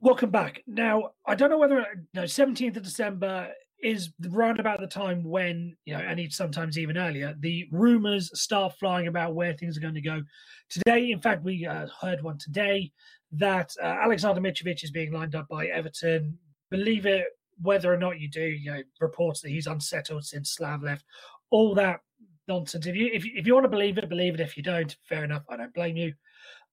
Welcome 0.01 0.31
back. 0.31 0.63
Now, 0.65 1.11
I 1.25 1.35
don't 1.35 1.49
know 1.49 1.57
whether 1.57 1.85
know, 2.13 2.23
17th 2.23 2.77
of 2.77 2.83
December 2.83 3.49
is 3.81 4.09
round 4.29 4.59
about 4.59 4.79
the 4.79 4.87
time 4.87 5.23
when, 5.23 5.75
you 5.85 5.93
know, 5.93 5.99
and 5.99 6.33
sometimes 6.33 6.77
even 6.77 6.97
earlier, 6.97 7.35
the 7.39 7.67
rumors 7.71 8.31
start 8.39 8.73
flying 8.79 9.07
about 9.07 9.35
where 9.35 9.53
things 9.53 9.77
are 9.77 9.81
going 9.81 9.93
to 9.93 10.01
go. 10.01 10.23
Today, 10.69 11.11
in 11.11 11.21
fact, 11.21 11.43
we 11.43 11.65
uh, 11.65 11.87
heard 12.01 12.23
one 12.23 12.37
today 12.39 12.91
that 13.33 13.71
uh, 13.81 13.85
Alexander 13.85 14.41
Mitrovic 14.41 14.83
is 14.83 14.91
being 14.91 15.13
lined 15.13 15.35
up 15.35 15.47
by 15.47 15.67
Everton. 15.67 16.37
Believe 16.71 17.05
it 17.05 17.25
whether 17.61 17.93
or 17.93 17.97
not 17.97 18.19
you 18.19 18.29
do, 18.29 18.41
you 18.41 18.71
know, 18.71 18.81
reports 18.99 19.41
that 19.41 19.49
he's 19.49 19.67
unsettled 19.67 20.25
since 20.25 20.51
Slav 20.51 20.83
left, 20.83 21.05
all 21.51 21.75
that 21.75 21.99
nonsense. 22.47 22.85
If 22.85 22.95
you 22.95 23.09
if 23.13 23.25
if 23.25 23.47
you 23.47 23.53
want 23.53 23.65
to 23.65 23.69
believe 23.69 23.97
it, 23.97 24.09
believe 24.09 24.35
it. 24.35 24.39
If 24.39 24.57
you 24.57 24.63
don't, 24.63 24.95
fair 25.03 25.23
enough. 25.23 25.43
I 25.49 25.57
don't 25.57 25.73
blame 25.73 25.97
you. 25.97 26.13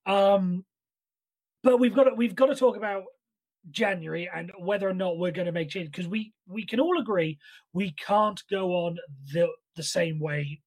Um, 0.06 0.64
but 1.62 1.78
we've 1.78 1.94
got 1.94 2.04
to, 2.04 2.14
we've 2.14 2.34
got 2.34 2.46
to 2.46 2.56
talk 2.56 2.76
about 2.76 3.04
January 3.70 4.28
and 4.34 4.50
whether 4.58 4.88
or 4.88 4.94
not 4.94 5.18
we're 5.18 5.30
going 5.30 5.46
to 5.46 5.52
make 5.52 5.70
change 5.70 5.90
because 5.90 6.08
we 6.08 6.32
we 6.48 6.66
can 6.66 6.80
all 6.80 6.98
agree 7.00 7.38
we 7.72 7.92
can't 7.92 8.42
go 8.50 8.72
on 8.72 8.98
the 9.32 9.48
the 9.76 9.82
same 9.82 10.18
way 10.18 10.60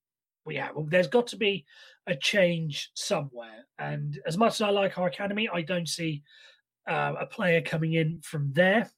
we 0.45 0.55
have. 0.55 0.75
There's 0.89 1.07
got 1.07 1.27
to 1.27 1.37
be 1.37 1.65
a 2.07 2.15
change 2.15 2.91
somewhere. 2.93 3.65
And 3.79 4.19
as 4.25 4.37
much 4.37 4.53
as 4.53 4.61
I 4.61 4.69
like 4.69 4.97
our 4.97 5.07
academy, 5.07 5.49
I 5.51 5.61
don't 5.61 5.89
see 5.89 6.21
uh, 6.87 7.13
a 7.19 7.25
player 7.25 7.61
coming 7.61 7.93
in 7.93 8.21
from 8.21 8.51
there 8.53 8.89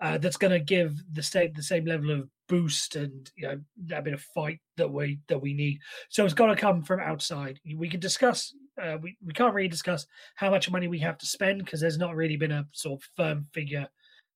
uh, 0.00 0.18
that's 0.18 0.36
going 0.36 0.52
to 0.52 0.60
give 0.60 1.02
the 1.12 1.22
state 1.22 1.54
the 1.54 1.62
same 1.62 1.84
level 1.84 2.10
of 2.10 2.28
boost 2.48 2.96
and 2.96 3.30
you 3.36 3.46
know 3.46 3.60
that 3.86 4.04
bit 4.04 4.14
of 4.14 4.20
fight 4.20 4.60
that 4.76 4.90
we 4.90 5.20
that 5.28 5.40
we 5.40 5.54
need. 5.54 5.78
So 6.08 6.24
it's 6.24 6.34
got 6.34 6.46
to 6.46 6.56
come 6.56 6.82
from 6.82 7.00
outside. 7.00 7.60
We 7.76 7.88
can 7.88 8.00
discuss. 8.00 8.54
Uh, 8.82 8.96
we 9.00 9.16
we 9.24 9.32
can't 9.32 9.54
really 9.54 9.68
discuss 9.68 10.06
how 10.34 10.50
much 10.50 10.70
money 10.70 10.88
we 10.88 10.98
have 11.00 11.18
to 11.18 11.26
spend 11.26 11.64
because 11.64 11.80
there's 11.80 11.98
not 11.98 12.16
really 12.16 12.36
been 12.36 12.52
a 12.52 12.66
sort 12.72 13.00
of 13.00 13.08
firm 13.16 13.46
figure 13.52 13.88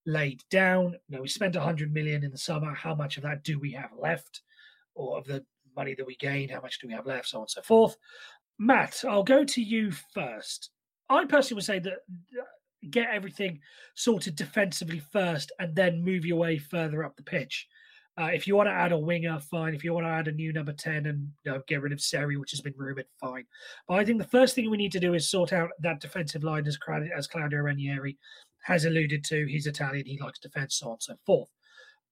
laid 0.07 0.43
down. 0.51 0.95
You 1.09 1.17
know, 1.17 1.23
we 1.23 1.29
spent 1.29 1.55
100 1.55 1.93
million 1.93 2.25
in 2.25 2.31
the 2.31 2.39
summer. 2.39 2.75
How 2.75 2.95
much 2.95 3.17
of 3.17 3.23
that 3.23 3.45
do 3.45 3.59
we 3.59 3.73
have 3.73 3.91
left, 3.99 4.43
or 4.95 5.19
of 5.19 5.25
the 5.25 5.45
money 5.77 5.95
that 5.95 6.07
we 6.07 6.17
gain? 6.17 6.49
How 6.49 6.61
much 6.61 6.79
do 6.81 6.87
we 6.87 6.95
have 6.95 7.07
left? 7.07 7.29
So 7.29 7.39
on 7.39 7.43
and 7.43 7.51
so 7.51 7.63
forth. 7.63 7.97
Matt, 8.59 9.05
I'll 9.09 9.25
go 9.25 9.45
to 9.45 9.63
you 9.63 9.91
first. 10.15 10.71
I 11.09 11.25
personally 11.25 11.57
would 11.57 11.65
say 11.65 11.79
that 11.81 11.99
get 12.91 13.11
everything 13.11 13.61
sorted 13.95 14.37
defensively 14.37 15.01
first 15.13 15.53
and 15.59 15.75
then 15.75 16.05
move 16.05 16.25
your 16.25 16.39
way 16.39 16.59
further 16.59 17.05
up 17.05 17.17
the 17.17 17.23
pitch. 17.23 17.67
Uh, 18.21 18.27
if 18.27 18.47
you 18.47 18.55
want 18.55 18.69
to 18.69 18.73
add 18.73 18.93
a 18.93 18.99
winger, 18.99 19.39
fine. 19.41 19.75
If 19.75 19.83
you 19.83 19.95
want 19.95 20.07
to 20.07 20.11
add 20.11 20.29
a 20.29 20.33
new 20.33 20.53
number 20.53 20.73
10 20.73 21.07
and 21.07 21.29
you 21.45 21.53
know, 21.53 21.63
get 21.67 21.81
rid 21.81 21.93
of 21.93 22.01
Seri, 22.01 22.37
which 22.37 22.51
has 22.51 22.61
been 22.61 22.75
rumoured, 22.77 23.07
fine. 23.19 23.47
But 23.89 24.01
I 24.01 24.05
think 24.05 24.19
the 24.19 24.29
first 24.29 24.55
thing 24.55 24.71
we 24.71 24.77
need 24.77 24.93
to 24.93 25.01
do 25.01 25.15
is 25.15 25.31
sort 25.31 25.53
out 25.53 25.71
that 25.81 26.01
defensive 26.01 26.45
line 26.45 26.67
as, 26.67 26.79
as 27.17 27.27
Claudio 27.27 27.61
Ranieri 27.61 28.19
has 28.65 28.85
alluded 28.85 29.25
to. 29.25 29.47
He's 29.47 29.67
Italian, 29.67 30.05
he 30.05 30.19
likes 30.21 30.39
defence, 30.39 30.77
so 30.77 30.89
on 30.89 30.93
and 30.93 31.03
so 31.03 31.15
forth. 31.25 31.49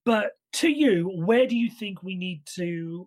But 0.07 0.33
to 0.55 0.71
you, 0.71 1.11
where 1.15 1.47
do 1.47 1.57
you 1.57 1.71
think 1.71 2.03
we 2.03 2.17
need 2.17 2.43
to 2.55 3.07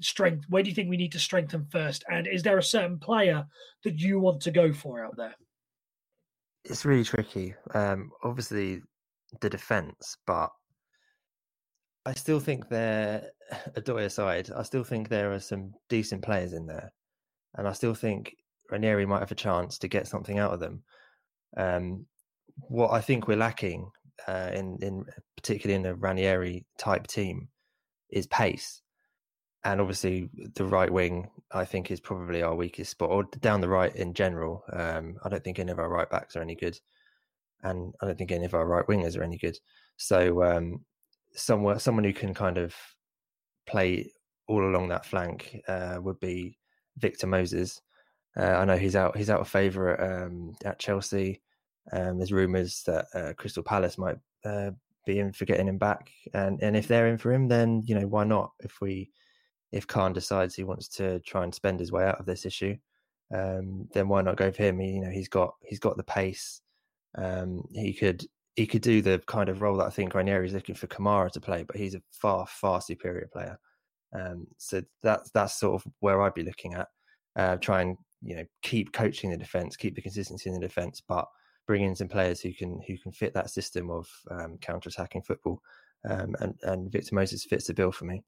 strength? 0.00 0.44
Where 0.48 0.62
do 0.62 0.68
you 0.68 0.74
think 0.74 0.88
we 0.88 0.96
need 0.96 1.12
to 1.12 1.18
strengthen 1.18 1.66
first? 1.70 2.04
And 2.08 2.28
is 2.28 2.44
there 2.44 2.58
a 2.58 2.62
certain 2.62 2.98
player 2.98 3.44
that 3.82 3.98
you 3.98 4.20
want 4.20 4.40
to 4.42 4.52
go 4.52 4.72
for 4.72 5.04
out 5.04 5.16
there? 5.16 5.34
It's 6.64 6.84
really 6.84 7.04
tricky. 7.04 7.54
Um, 7.74 8.10
obviously, 8.22 8.82
the 9.40 9.50
defense, 9.50 10.16
but 10.26 10.50
I 12.08 12.14
still 12.14 12.40
think 12.40 12.68
they're 12.68 13.30
a 13.76 13.80
Odoi 13.80 14.06
aside, 14.06 14.50
I 14.56 14.62
still 14.62 14.84
think 14.84 15.08
there 15.08 15.32
are 15.32 15.40
some 15.40 15.74
decent 15.88 16.22
players 16.22 16.54
in 16.54 16.66
there, 16.66 16.90
and 17.56 17.68
I 17.68 17.72
still 17.72 17.94
think 17.94 18.34
Ranieri 18.70 19.04
might 19.04 19.20
have 19.20 19.32
a 19.32 19.36
chance 19.36 19.78
to 19.78 19.88
get 19.88 20.08
something 20.08 20.38
out 20.38 20.54
of 20.54 20.60
them. 20.60 20.82
Um, 21.56 22.06
what 22.68 22.92
I 22.92 23.00
think 23.00 23.28
we're 23.28 23.36
lacking 23.36 23.90
uh, 24.26 24.50
in, 24.54 24.78
in 24.80 25.04
particularly 25.36 25.80
in 25.80 25.86
a 25.86 25.94
Ranieri 25.94 26.64
type 26.78 27.06
team 27.06 27.48
is 28.10 28.26
pace, 28.26 28.80
and 29.64 29.78
obviously 29.78 30.30
the 30.54 30.64
right 30.64 30.90
wing 30.90 31.28
I 31.52 31.66
think 31.66 31.90
is 31.90 32.00
probably 32.00 32.42
our 32.42 32.54
weakest 32.54 32.92
spot, 32.92 33.10
or 33.10 33.24
down 33.40 33.60
the 33.60 33.68
right 33.68 33.94
in 33.94 34.14
general. 34.14 34.64
Um, 34.72 35.16
I 35.24 35.28
don't 35.28 35.44
think 35.44 35.58
any 35.58 35.72
of 35.72 35.78
our 35.78 35.90
right 35.90 36.08
backs 36.08 36.36
are 36.36 36.42
any 36.42 36.54
good, 36.54 36.78
and 37.62 37.94
I 38.00 38.06
don't 38.06 38.16
think 38.16 38.32
any 38.32 38.46
of 38.46 38.54
our 38.54 38.66
right 38.66 38.86
wingers 38.86 39.18
are 39.18 39.22
any 39.22 39.36
good. 39.36 39.58
So 39.98 40.42
um, 40.42 40.84
someone 41.34 41.78
someone 41.78 42.04
who 42.04 42.12
can 42.12 42.34
kind 42.34 42.58
of 42.58 42.74
play 43.66 44.10
all 44.46 44.64
along 44.64 44.88
that 44.88 45.06
flank 45.06 45.60
uh, 45.68 45.98
would 46.00 46.18
be 46.20 46.58
Victor 46.96 47.26
Moses. 47.26 47.80
Uh, 48.36 48.42
I 48.42 48.64
know 48.64 48.76
he's 48.76 48.96
out 48.96 49.16
he's 49.16 49.30
out 49.30 49.40
of 49.40 49.48
favour 49.48 49.96
at, 49.96 50.22
um, 50.22 50.54
at 50.64 50.78
Chelsea. 50.78 51.42
Um, 51.92 52.18
there's 52.18 52.32
rumours 52.32 52.82
that 52.86 53.06
uh, 53.14 53.32
Crystal 53.34 53.62
Palace 53.62 53.98
might 53.98 54.16
uh, 54.44 54.70
be 55.06 55.18
in 55.18 55.32
for 55.32 55.44
getting 55.44 55.68
him 55.68 55.78
back, 55.78 56.10
and 56.34 56.62
and 56.62 56.76
if 56.76 56.88
they're 56.88 57.08
in 57.08 57.18
for 57.18 57.32
him, 57.32 57.48
then 57.48 57.82
you 57.86 57.94
know 57.94 58.06
why 58.06 58.24
not? 58.24 58.52
If 58.60 58.80
we 58.80 59.10
if 59.72 59.86
Khan 59.86 60.12
decides 60.12 60.54
he 60.54 60.64
wants 60.64 60.88
to 60.88 61.20
try 61.20 61.44
and 61.44 61.54
spend 61.54 61.80
his 61.80 61.92
way 61.92 62.04
out 62.04 62.20
of 62.20 62.26
this 62.26 62.46
issue, 62.46 62.76
um, 63.34 63.88
then 63.92 64.08
why 64.08 64.22
not 64.22 64.36
go 64.36 64.50
for 64.50 64.62
him? 64.62 64.78
He, 64.78 64.92
you 64.92 65.00
know, 65.00 65.10
he's 65.10 65.28
got 65.28 65.54
he's 65.62 65.80
got 65.80 65.96
the 65.96 66.04
pace. 66.04 66.60
Um, 67.16 67.64
he 67.72 67.92
could 67.92 68.24
he 68.58 68.66
could 68.66 68.82
do 68.82 69.00
the 69.00 69.22
kind 69.28 69.48
of 69.48 69.62
role 69.62 69.76
that 69.76 69.86
I 69.86 69.90
think 69.90 70.16
Ranieri 70.16 70.48
is 70.48 70.52
looking 70.52 70.74
for 70.74 70.88
Kamara 70.88 71.30
to 71.30 71.40
play, 71.40 71.62
but 71.62 71.76
he's 71.76 71.94
a 71.94 72.02
far 72.10 72.44
far 72.48 72.80
superior 72.80 73.28
player. 73.32 73.56
Um, 74.12 74.48
so 74.56 74.82
that's 75.00 75.30
that's 75.30 75.60
sort 75.60 75.80
of 75.80 75.92
where 76.00 76.20
I'd 76.20 76.34
be 76.34 76.42
looking 76.42 76.74
at. 76.74 76.88
Uh, 77.36 77.56
try 77.58 77.82
and 77.82 77.96
you 78.20 78.34
know 78.34 78.44
keep 78.62 78.92
coaching 78.92 79.30
the 79.30 79.36
defense, 79.36 79.76
keep 79.76 79.94
the 79.94 80.02
consistency 80.02 80.50
in 80.50 80.54
the 80.54 80.66
defense, 80.66 81.00
but 81.06 81.26
bring 81.68 81.84
in 81.84 81.94
some 81.94 82.08
players 82.08 82.40
who 82.40 82.52
can 82.52 82.80
who 82.88 82.98
can 82.98 83.12
fit 83.12 83.32
that 83.34 83.50
system 83.50 83.90
of 83.90 84.08
um, 84.32 84.58
counter 84.60 84.88
attacking 84.88 85.22
football. 85.22 85.62
Um, 86.10 86.34
and 86.40 86.58
and 86.64 86.90
Victor 86.90 87.14
Moses 87.14 87.44
fits 87.44 87.68
the 87.68 87.74
bill 87.74 87.92
for 87.92 88.06
me. 88.06 88.24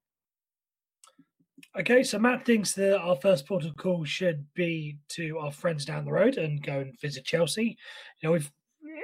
Okay, 1.77 2.05
so 2.05 2.21
Matt 2.21 2.47
thinks 2.47 2.73
that 2.75 3.01
our 3.01 3.17
first 3.17 3.49
port 3.49 3.65
of 3.65 3.77
call 3.77 4.05
should 4.05 4.47
be 4.55 4.97
to 5.09 5.39
our 5.39 5.51
friends 5.51 5.85
down 5.85 6.05
the 6.05 6.13
road 6.13 6.39
and 6.39 6.63
go 6.63 6.79
and 6.81 6.99
visit 7.01 7.25
Chelsea. 7.25 7.77
You 8.21 8.29
know, 8.29 8.33
we've 8.33 8.51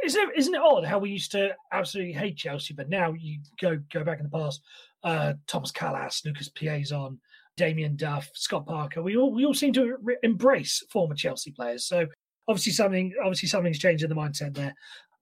isn't 0.06 0.20
it, 0.20 0.38
isn't 0.38 0.54
it 0.54 0.60
odd 0.60 0.84
how 0.84 0.98
we 0.98 1.10
used 1.10 1.32
to 1.32 1.54
absolutely 1.72 2.12
hate 2.12 2.36
Chelsea, 2.36 2.74
but 2.74 2.88
now 2.88 3.12
you 3.12 3.40
go 3.60 3.78
go 3.92 4.04
back 4.04 4.18
in 4.18 4.24
the 4.24 4.30
past, 4.30 4.62
uh, 5.04 5.34
Tomas 5.46 5.72
Kalas, 5.72 6.24
Lucas 6.24 6.48
Piazon, 6.48 7.18
Damien 7.56 7.96
Duff, 7.96 8.30
Scott 8.34 8.66
Parker, 8.66 9.02
we 9.02 9.16
all 9.16 9.32
we 9.32 9.44
all 9.44 9.54
seem 9.54 9.72
to 9.74 9.96
re- 10.02 10.16
embrace 10.22 10.82
former 10.90 11.14
Chelsea 11.14 11.50
players. 11.50 11.86
So 11.86 12.06
obviously 12.48 12.72
something 12.72 13.12
obviously 13.22 13.48
something's 13.48 13.78
changed 13.78 14.04
in 14.04 14.10
the 14.10 14.16
mindset 14.16 14.54
there. 14.54 14.74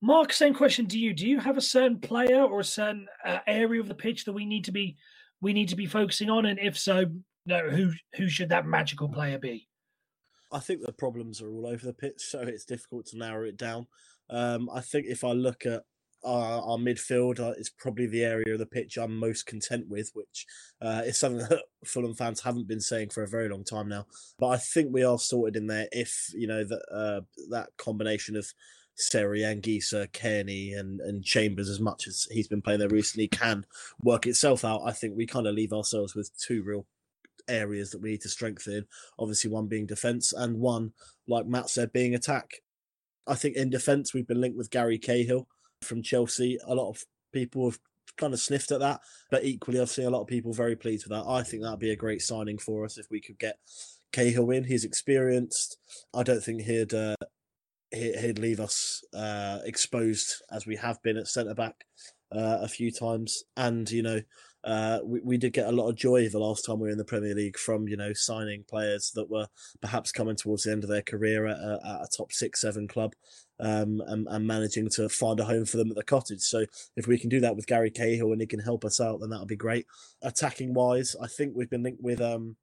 Mark, 0.02 0.32
same 0.32 0.52
question 0.52 0.86
to 0.88 0.98
you. 0.98 1.14
Do 1.14 1.26
you 1.26 1.40
have 1.40 1.56
a 1.56 1.62
certain 1.62 1.98
player 1.98 2.42
or 2.42 2.60
a 2.60 2.64
certain 2.64 3.06
uh, 3.24 3.38
area 3.46 3.80
of 3.80 3.88
the 3.88 3.94
pitch 3.94 4.26
that 4.26 4.32
we 4.32 4.44
need 4.44 4.64
to 4.64 4.72
be 4.72 4.96
we 5.40 5.52
need 5.52 5.68
to 5.70 5.76
be 5.76 5.86
focusing 5.86 6.28
on? 6.28 6.46
And 6.46 6.58
if 6.58 6.78
so, 6.78 7.06
no, 7.46 7.70
who 7.70 7.92
who 8.16 8.28
should 8.28 8.50
that 8.50 8.66
magical 8.66 9.08
player 9.08 9.38
be? 9.38 9.68
I 10.52 10.58
think 10.60 10.82
the 10.82 10.92
problems 10.92 11.40
are 11.40 11.50
all 11.50 11.66
over 11.66 11.84
the 11.84 11.92
pitch, 11.92 12.20
so 12.20 12.40
it's 12.40 12.64
difficult 12.64 13.06
to 13.06 13.18
narrow 13.18 13.44
it 13.44 13.56
down. 13.56 13.86
Um, 14.30 14.68
I 14.74 14.80
think 14.80 15.06
if 15.06 15.24
I 15.24 15.32
look 15.32 15.66
at 15.66 15.82
our, 16.24 16.62
our 16.62 16.78
midfield, 16.78 17.38
uh, 17.38 17.52
it's 17.58 17.70
probably 17.70 18.06
the 18.06 18.24
area 18.24 18.52
of 18.54 18.58
the 18.58 18.66
pitch 18.66 18.96
I'm 18.96 19.18
most 19.18 19.46
content 19.46 19.88
with, 19.88 20.10
which 20.14 20.46
uh, 20.80 21.02
is 21.04 21.18
something 21.18 21.38
that 21.48 21.64
Fulham 21.84 22.14
fans 22.14 22.40
haven't 22.40 22.68
been 22.68 22.80
saying 22.80 23.10
for 23.10 23.22
a 23.22 23.28
very 23.28 23.48
long 23.48 23.64
time 23.64 23.88
now. 23.88 24.06
But 24.38 24.48
I 24.48 24.56
think 24.56 24.92
we 24.92 25.04
are 25.04 25.18
sorted 25.18 25.56
in 25.56 25.66
there 25.66 25.88
if 25.92 26.30
you 26.34 26.46
know 26.46 26.64
that 26.64 26.82
uh, 26.92 27.20
that 27.50 27.70
combination 27.76 28.36
of 28.36 28.52
Seri, 28.96 29.40
Anguissa, 29.40 30.08
Cairney, 30.08 30.78
and 30.78 31.00
and 31.00 31.24
Chambers, 31.24 31.68
as 31.68 31.80
much 31.80 32.06
as 32.06 32.26
he's 32.30 32.48
been 32.48 32.62
playing 32.62 32.80
there 32.80 32.88
recently, 32.88 33.28
can 33.28 33.66
work 34.00 34.26
itself 34.26 34.64
out. 34.64 34.82
I 34.84 34.92
think 34.92 35.16
we 35.16 35.26
kind 35.26 35.46
of 35.46 35.54
leave 35.54 35.72
ourselves 35.72 36.14
with 36.14 36.30
two 36.38 36.62
real 36.62 36.86
areas 37.48 37.90
that 37.90 38.00
we 38.00 38.12
need 38.12 38.22
to 38.22 38.28
strengthen. 38.28 38.86
Obviously, 39.18 39.50
one 39.50 39.66
being 39.66 39.86
defence, 39.86 40.32
and 40.32 40.60
one, 40.60 40.92
like 41.26 41.46
Matt 41.46 41.70
said, 41.70 41.92
being 41.92 42.14
attack. 42.14 42.62
I 43.26 43.34
think 43.34 43.56
in 43.56 43.70
defence, 43.70 44.12
we've 44.12 44.26
been 44.26 44.40
linked 44.40 44.58
with 44.58 44.70
Gary 44.70 44.98
Cahill 44.98 45.48
from 45.82 46.02
Chelsea. 46.02 46.58
A 46.66 46.74
lot 46.74 46.90
of 46.90 47.02
people 47.32 47.70
have 47.70 47.78
kind 48.16 48.32
of 48.32 48.40
sniffed 48.40 48.70
at 48.70 48.80
that, 48.80 49.00
but 49.30 49.44
equally, 49.44 49.80
I've 49.80 49.90
seen 49.90 50.06
a 50.06 50.10
lot 50.10 50.22
of 50.22 50.28
people 50.28 50.52
very 50.52 50.76
pleased 50.76 51.04
with 51.04 51.12
that. 51.16 51.28
I 51.28 51.42
think 51.42 51.62
that'd 51.62 51.78
be 51.78 51.90
a 51.90 51.96
great 51.96 52.22
signing 52.22 52.58
for 52.58 52.84
us 52.84 52.98
if 52.98 53.06
we 53.10 53.20
could 53.20 53.38
get 53.38 53.58
Cahill 54.12 54.50
in. 54.50 54.64
He's 54.64 54.84
experienced. 54.84 55.78
I 56.14 56.22
don't 56.22 56.42
think 56.42 56.62
he'd 56.62 56.94
uh, 56.94 57.16
he'd 57.90 58.38
leave 58.38 58.60
us 58.60 59.02
uh, 59.14 59.58
exposed 59.64 60.42
as 60.50 60.66
we 60.66 60.76
have 60.76 61.02
been 61.02 61.16
at 61.16 61.28
centre 61.28 61.54
back 61.54 61.84
uh, 62.32 62.58
a 62.60 62.68
few 62.68 62.90
times. 62.90 63.42
And 63.56 63.90
you 63.90 64.02
know, 64.02 64.20
uh, 64.64 65.00
we 65.04 65.20
we 65.20 65.36
did 65.36 65.52
get 65.52 65.68
a 65.68 65.72
lot 65.72 65.88
of 65.88 65.96
joy 65.96 66.28
the 66.28 66.38
last 66.38 66.64
time 66.64 66.78
we 66.78 66.88
were 66.88 66.92
in 66.92 66.98
the 66.98 67.04
Premier 67.04 67.34
League 67.34 67.58
from 67.58 67.86
you 67.86 67.96
know 67.96 68.12
signing 68.12 68.64
players 68.68 69.12
that 69.14 69.30
were 69.30 69.46
perhaps 69.80 70.10
coming 70.10 70.36
towards 70.36 70.64
the 70.64 70.72
end 70.72 70.84
of 70.84 70.90
their 70.90 71.02
career 71.02 71.46
at 71.46 71.58
a, 71.58 71.80
at 71.84 72.02
a 72.02 72.08
top 72.16 72.32
six 72.32 72.60
seven 72.60 72.88
club. 72.88 73.12
Um, 73.60 74.02
and, 74.08 74.26
and 74.28 74.44
managing 74.44 74.90
to 74.90 75.08
find 75.08 75.38
a 75.38 75.44
home 75.44 75.64
for 75.64 75.76
them 75.76 75.88
at 75.88 75.94
the 75.94 76.02
cottage. 76.02 76.40
So 76.40 76.64
if 76.96 77.06
we 77.06 77.16
can 77.16 77.30
do 77.30 77.38
that 77.38 77.54
with 77.54 77.68
Gary 77.68 77.88
Cahill 77.88 78.32
and 78.32 78.40
he 78.40 78.48
can 78.48 78.58
help 78.58 78.84
us 78.84 79.00
out, 79.00 79.20
then 79.20 79.30
that'll 79.30 79.46
be 79.46 79.54
great. 79.54 79.86
Attacking 80.22 80.74
wise, 80.74 81.14
I 81.22 81.28
think 81.28 81.52
we've 81.54 81.70
been 81.70 81.84
linked 81.84 82.02
with 82.02 82.20
um, 82.20 82.56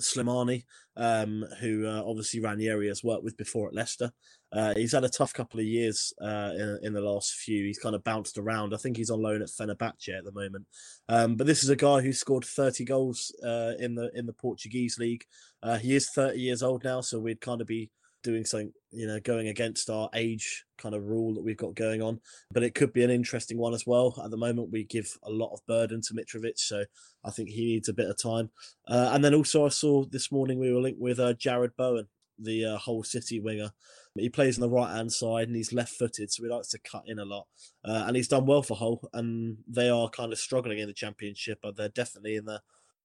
Slimani, 0.00 0.64
um, 0.96 1.44
who 1.60 1.86
uh, 1.86 2.02
obviously 2.04 2.40
Ranieri 2.40 2.88
has 2.88 3.04
worked 3.04 3.24
with 3.24 3.36
before 3.36 3.68
at 3.68 3.74
Leicester. 3.74 4.12
Uh, 4.54 4.72
he's 4.76 4.92
had 4.92 5.04
a 5.04 5.08
tough 5.08 5.32
couple 5.32 5.58
of 5.58 5.66
years 5.66 6.12
uh, 6.20 6.52
in, 6.56 6.78
in 6.82 6.92
the 6.92 7.00
last 7.00 7.34
few. 7.34 7.64
He's 7.64 7.78
kind 7.78 7.94
of 7.94 8.04
bounced 8.04 8.38
around. 8.38 8.72
I 8.72 8.76
think 8.76 8.96
he's 8.96 9.10
on 9.10 9.20
loan 9.20 9.42
at 9.42 9.48
Fenerbahce 9.48 10.16
at 10.16 10.24
the 10.24 10.32
moment. 10.32 10.66
Um, 11.08 11.34
but 11.34 11.46
this 11.46 11.64
is 11.64 11.70
a 11.70 11.76
guy 11.76 12.00
who 12.00 12.12
scored 12.12 12.44
30 12.44 12.84
goals 12.84 13.34
uh, 13.44 13.72
in 13.78 13.94
the 13.94 14.10
in 14.14 14.26
the 14.26 14.32
Portuguese 14.32 14.98
league. 14.98 15.24
Uh, 15.62 15.78
he 15.78 15.96
is 15.96 16.10
30 16.10 16.38
years 16.38 16.62
old 16.62 16.84
now, 16.84 17.00
so 17.00 17.18
we'd 17.18 17.40
kind 17.40 17.60
of 17.60 17.66
be 17.66 17.90
doing 18.22 18.44
something, 18.44 18.72
you 18.90 19.06
know, 19.06 19.20
going 19.20 19.48
against 19.48 19.90
our 19.90 20.08
age 20.14 20.64
kind 20.78 20.94
of 20.94 21.04
rule 21.04 21.34
that 21.34 21.44
we've 21.44 21.58
got 21.58 21.74
going 21.74 22.00
on. 22.02 22.18
But 22.50 22.62
it 22.62 22.74
could 22.74 22.92
be 22.92 23.04
an 23.04 23.10
interesting 23.10 23.58
one 23.58 23.74
as 23.74 23.86
well. 23.86 24.20
At 24.24 24.30
the 24.30 24.36
moment, 24.36 24.72
we 24.72 24.84
give 24.84 25.16
a 25.24 25.30
lot 25.30 25.52
of 25.52 25.64
burden 25.66 26.00
to 26.02 26.14
Mitrovic, 26.14 26.58
so 26.58 26.84
I 27.24 27.30
think 27.30 27.50
he 27.50 27.66
needs 27.66 27.88
a 27.88 27.94
bit 27.94 28.08
of 28.08 28.20
time. 28.20 28.50
Uh, 28.88 29.10
and 29.12 29.22
then 29.22 29.34
also, 29.34 29.66
I 29.66 29.68
saw 29.68 30.04
this 30.06 30.32
morning 30.32 30.58
we 30.58 30.72
were 30.72 30.80
linked 30.80 31.00
with 31.00 31.20
uh, 31.20 31.34
Jarrod 31.34 31.76
Bowen, 31.76 32.08
the 32.38 32.64
uh, 32.64 32.78
Hull 32.78 33.04
City 33.04 33.40
winger. 33.40 33.70
He 34.16 34.28
plays 34.28 34.56
on 34.56 34.60
the 34.60 34.74
right 34.74 34.94
hand 34.94 35.12
side 35.12 35.48
and 35.48 35.56
he's 35.56 35.72
left 35.72 35.94
footed, 35.94 36.30
so 36.30 36.42
he 36.42 36.48
likes 36.48 36.68
to 36.68 36.78
cut 36.78 37.04
in 37.06 37.18
a 37.18 37.24
lot. 37.24 37.46
Uh, 37.84 38.04
and 38.06 38.16
he's 38.16 38.28
done 38.28 38.46
well 38.46 38.62
for 38.62 38.76
Hull, 38.76 39.08
and 39.12 39.58
they 39.66 39.88
are 39.88 40.08
kind 40.08 40.32
of 40.32 40.38
struggling 40.38 40.78
in 40.78 40.86
the 40.86 40.94
Championship, 40.94 41.58
but 41.62 41.76
they're 41.76 41.88
definitely 41.88 42.36
in 42.36 42.44
the 42.44 42.60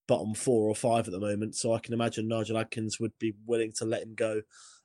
bottom 0.08 0.34
four 0.34 0.68
or 0.68 0.76
five 0.76 1.08
at 1.08 1.12
the 1.12 1.20
moment. 1.20 1.56
So 1.56 1.74
I 1.74 1.80
can 1.80 1.94
imagine 1.94 2.28
Nigel 2.28 2.58
Adkins 2.58 3.00
would 3.00 3.14
be 3.20 3.34
willing 3.46 3.72
to 3.78 3.86
let 3.86 4.04
him 4.04 4.16
go 4.16 4.42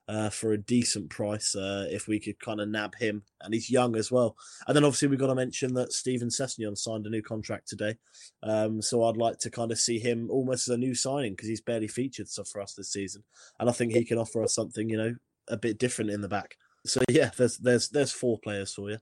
uh, 0.06 0.28
for 0.28 0.52
a 0.52 0.58
decent 0.58 1.08
price 1.08 1.54
uh, 1.56 1.86
if 1.90 2.06
we 2.06 2.20
could 2.20 2.38
kind 2.38 2.60
of 2.60 2.68
nab 2.68 2.94
him. 2.96 3.22
And 3.40 3.54
he's 3.54 3.70
young 3.70 3.96
as 3.96 4.12
well. 4.12 4.36
And 4.66 4.76
then 4.76 4.84
obviously 4.84 5.08
we've 5.08 5.18
got 5.18 5.28
to 5.28 5.34
mention 5.34 5.74
that 5.74 5.92
Steven 5.92 6.28
Sessegnon 6.28 6.76
signed 6.76 7.06
a 7.06 7.10
new 7.10 7.22
contract 7.22 7.68
today. 7.68 7.96
Um, 8.42 8.82
so 8.82 9.04
I'd 9.04 9.16
like 9.16 9.38
to 9.38 9.50
kind 9.50 9.72
of 9.72 9.78
see 9.78 9.98
him 9.98 10.28
almost 10.30 10.68
as 10.68 10.74
a 10.74 10.78
new 10.78 10.94
signing 10.94 11.32
because 11.32 11.48
he's 11.48 11.62
barely 11.62 11.88
featured 11.88 12.28
stuff 12.28 12.48
for 12.48 12.60
us 12.60 12.74
this 12.74 12.92
season. 12.92 13.24
And 13.58 13.68
I 13.68 13.72
think 13.72 13.92
he 13.92 14.04
can 14.04 14.18
offer 14.18 14.42
us 14.42 14.54
something, 14.54 14.88
you 14.90 14.98
know, 14.98 15.14
a 15.48 15.56
bit 15.56 15.78
different 15.78 16.10
in 16.10 16.20
the 16.20 16.28
back. 16.28 16.56
So 16.86 17.00
yeah, 17.10 17.30
there's 17.36 17.58
there's 17.58 17.88
there's 17.88 18.12
four 18.12 18.38
players 18.42 18.74
for 18.74 18.90
you. 18.90 18.98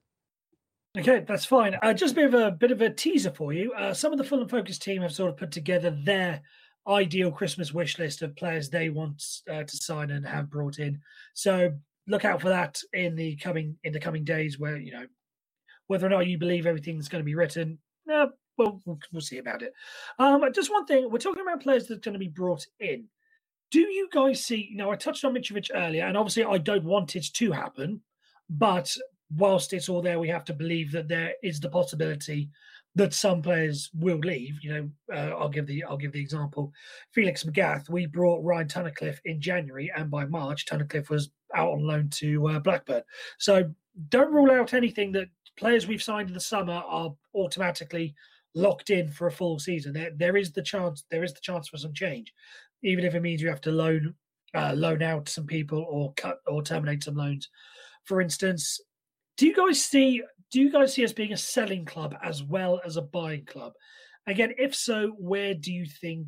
Okay, 0.98 1.24
that's 1.26 1.46
fine. 1.46 1.76
Uh, 1.82 1.94
just 1.94 2.12
a 2.12 2.16
bit 2.16 2.26
of 2.26 2.34
a 2.34 2.50
bit 2.50 2.70
of 2.70 2.82
a 2.82 2.90
teaser 2.90 3.30
for 3.30 3.52
you. 3.52 3.72
Uh, 3.72 3.94
some 3.94 4.12
of 4.12 4.18
the 4.18 4.24
Fulham 4.24 4.48
Focus 4.48 4.78
team 4.78 5.02
have 5.02 5.12
sort 5.12 5.30
of 5.30 5.38
put 5.38 5.50
together 5.50 5.96
their 6.04 6.42
ideal 6.86 7.30
Christmas 7.30 7.72
wish 7.72 7.98
list 7.98 8.22
of 8.22 8.36
players 8.36 8.68
they 8.68 8.90
want 8.90 9.22
uh, 9.50 9.62
to 9.62 9.76
sign 9.76 10.10
and 10.10 10.26
have 10.26 10.50
brought 10.50 10.78
in. 10.78 11.00
So 11.34 11.72
look 12.08 12.24
out 12.24 12.40
for 12.40 12.48
that 12.48 12.78
in 12.92 13.14
the 13.14 13.36
coming 13.36 13.76
in 13.84 13.92
the 13.92 14.00
coming 14.00 14.24
days. 14.24 14.58
Where 14.58 14.76
you 14.76 14.92
know 14.92 15.06
whether 15.86 16.06
or 16.06 16.10
not 16.10 16.26
you 16.26 16.38
believe 16.38 16.66
everything's 16.66 17.08
going 17.08 17.22
to 17.22 17.26
be 17.26 17.34
written. 17.34 17.78
Uh, 18.12 18.26
well, 18.58 18.82
well, 18.84 18.98
we'll 19.12 19.22
see 19.22 19.38
about 19.38 19.62
it. 19.62 19.72
Um, 20.18 20.44
just 20.54 20.70
one 20.70 20.84
thing: 20.84 21.10
we're 21.10 21.18
talking 21.18 21.42
about 21.42 21.62
players 21.62 21.86
that 21.86 21.96
are 21.96 22.00
going 22.00 22.14
to 22.14 22.18
be 22.18 22.28
brought 22.28 22.66
in. 22.80 23.06
Do 23.72 23.80
you 23.80 24.08
guys 24.12 24.44
see? 24.44 24.70
Now, 24.74 24.90
I 24.90 24.96
touched 24.96 25.24
on 25.24 25.34
Mitrovic 25.34 25.70
earlier, 25.74 26.04
and 26.04 26.16
obviously, 26.16 26.44
I 26.44 26.58
don't 26.58 26.84
want 26.84 27.16
it 27.16 27.26
to 27.32 27.52
happen. 27.52 28.02
But 28.50 28.94
whilst 29.34 29.72
it's 29.72 29.88
all 29.88 30.02
there, 30.02 30.18
we 30.18 30.28
have 30.28 30.44
to 30.44 30.52
believe 30.52 30.92
that 30.92 31.08
there 31.08 31.32
is 31.42 31.58
the 31.58 31.70
possibility 31.70 32.50
that 32.94 33.14
some 33.14 33.40
players 33.40 33.90
will 33.94 34.18
leave. 34.18 34.58
You 34.62 34.72
know, 34.74 34.90
uh, 35.14 35.36
I'll 35.38 35.48
give 35.48 35.66
the 35.66 35.84
I'll 35.84 35.96
give 35.96 36.12
the 36.12 36.20
example. 36.20 36.70
Felix 37.12 37.44
Magath. 37.44 37.88
we 37.88 38.04
brought 38.04 38.44
Ryan 38.44 38.68
Tunnicliffe 38.68 39.20
in 39.24 39.40
January, 39.40 39.90
and 39.96 40.10
by 40.10 40.26
March, 40.26 40.66
Tunnicliffe 40.66 41.08
was 41.08 41.30
out 41.54 41.72
on 41.72 41.86
loan 41.86 42.10
to 42.10 42.48
uh, 42.48 42.58
Blackburn. 42.58 43.02
So 43.38 43.72
don't 44.10 44.34
rule 44.34 44.50
out 44.50 44.74
anything 44.74 45.12
that 45.12 45.28
players 45.56 45.86
we've 45.86 46.02
signed 46.02 46.28
in 46.28 46.34
the 46.34 46.40
summer 46.40 46.82
are 46.86 47.14
automatically 47.34 48.14
locked 48.54 48.90
in 48.90 49.08
for 49.08 49.28
a 49.28 49.32
full 49.32 49.58
season. 49.58 49.94
There, 49.94 50.10
there 50.14 50.36
is 50.36 50.52
the 50.52 50.62
chance. 50.62 51.04
There 51.10 51.24
is 51.24 51.32
the 51.32 51.40
chance 51.40 51.68
for 51.68 51.78
some 51.78 51.94
change, 51.94 52.34
even 52.82 53.04
if 53.04 53.14
it 53.14 53.22
means 53.22 53.40
you 53.40 53.48
have 53.48 53.60
to 53.62 53.72
loan 53.72 54.14
uh, 54.54 54.72
loan 54.76 55.02
out 55.02 55.28
some 55.28 55.46
people 55.46 55.86
or 55.88 56.12
cut 56.14 56.38
or 56.46 56.62
terminate 56.62 57.02
some 57.02 57.14
loans. 57.14 57.48
For 58.04 58.20
instance, 58.20 58.80
do 59.36 59.46
you 59.46 59.54
guys 59.54 59.82
see 59.82 60.22
do 60.50 60.60
you 60.60 60.70
guys 60.70 60.92
see 60.92 61.04
us 61.04 61.12
being 61.12 61.32
a 61.32 61.36
selling 61.36 61.84
club 61.84 62.14
as 62.22 62.42
well 62.42 62.80
as 62.84 62.96
a 62.96 63.02
buying 63.02 63.44
club? 63.46 63.72
Again, 64.26 64.52
if 64.58 64.74
so, 64.74 65.14
where 65.18 65.54
do 65.54 65.72
you 65.72 65.86
think 65.86 66.26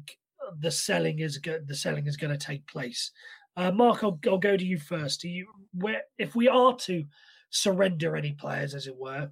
the 0.61 0.71
selling 0.71 1.19
is 1.19 1.39
go- 1.39 1.61
the 1.67 1.75
selling 1.75 2.07
is 2.07 2.17
going 2.17 2.33
to 2.33 2.47
take 2.47 2.67
place? 2.67 3.13
Uh, 3.57 3.71
Mark, 3.71 4.03
I'll, 4.03 4.19
I'll 4.27 4.39
go 4.39 4.57
to 4.57 4.65
you 4.65 4.79
first. 4.79 5.21
Do 5.21 5.29
you 5.29 5.47
where 5.75 6.03
if 6.19 6.35
we 6.35 6.49
are 6.49 6.75
to 6.77 7.05
surrender 7.51 8.17
any 8.17 8.33
players, 8.33 8.75
as 8.75 8.87
it 8.87 8.97
were, 8.97 9.31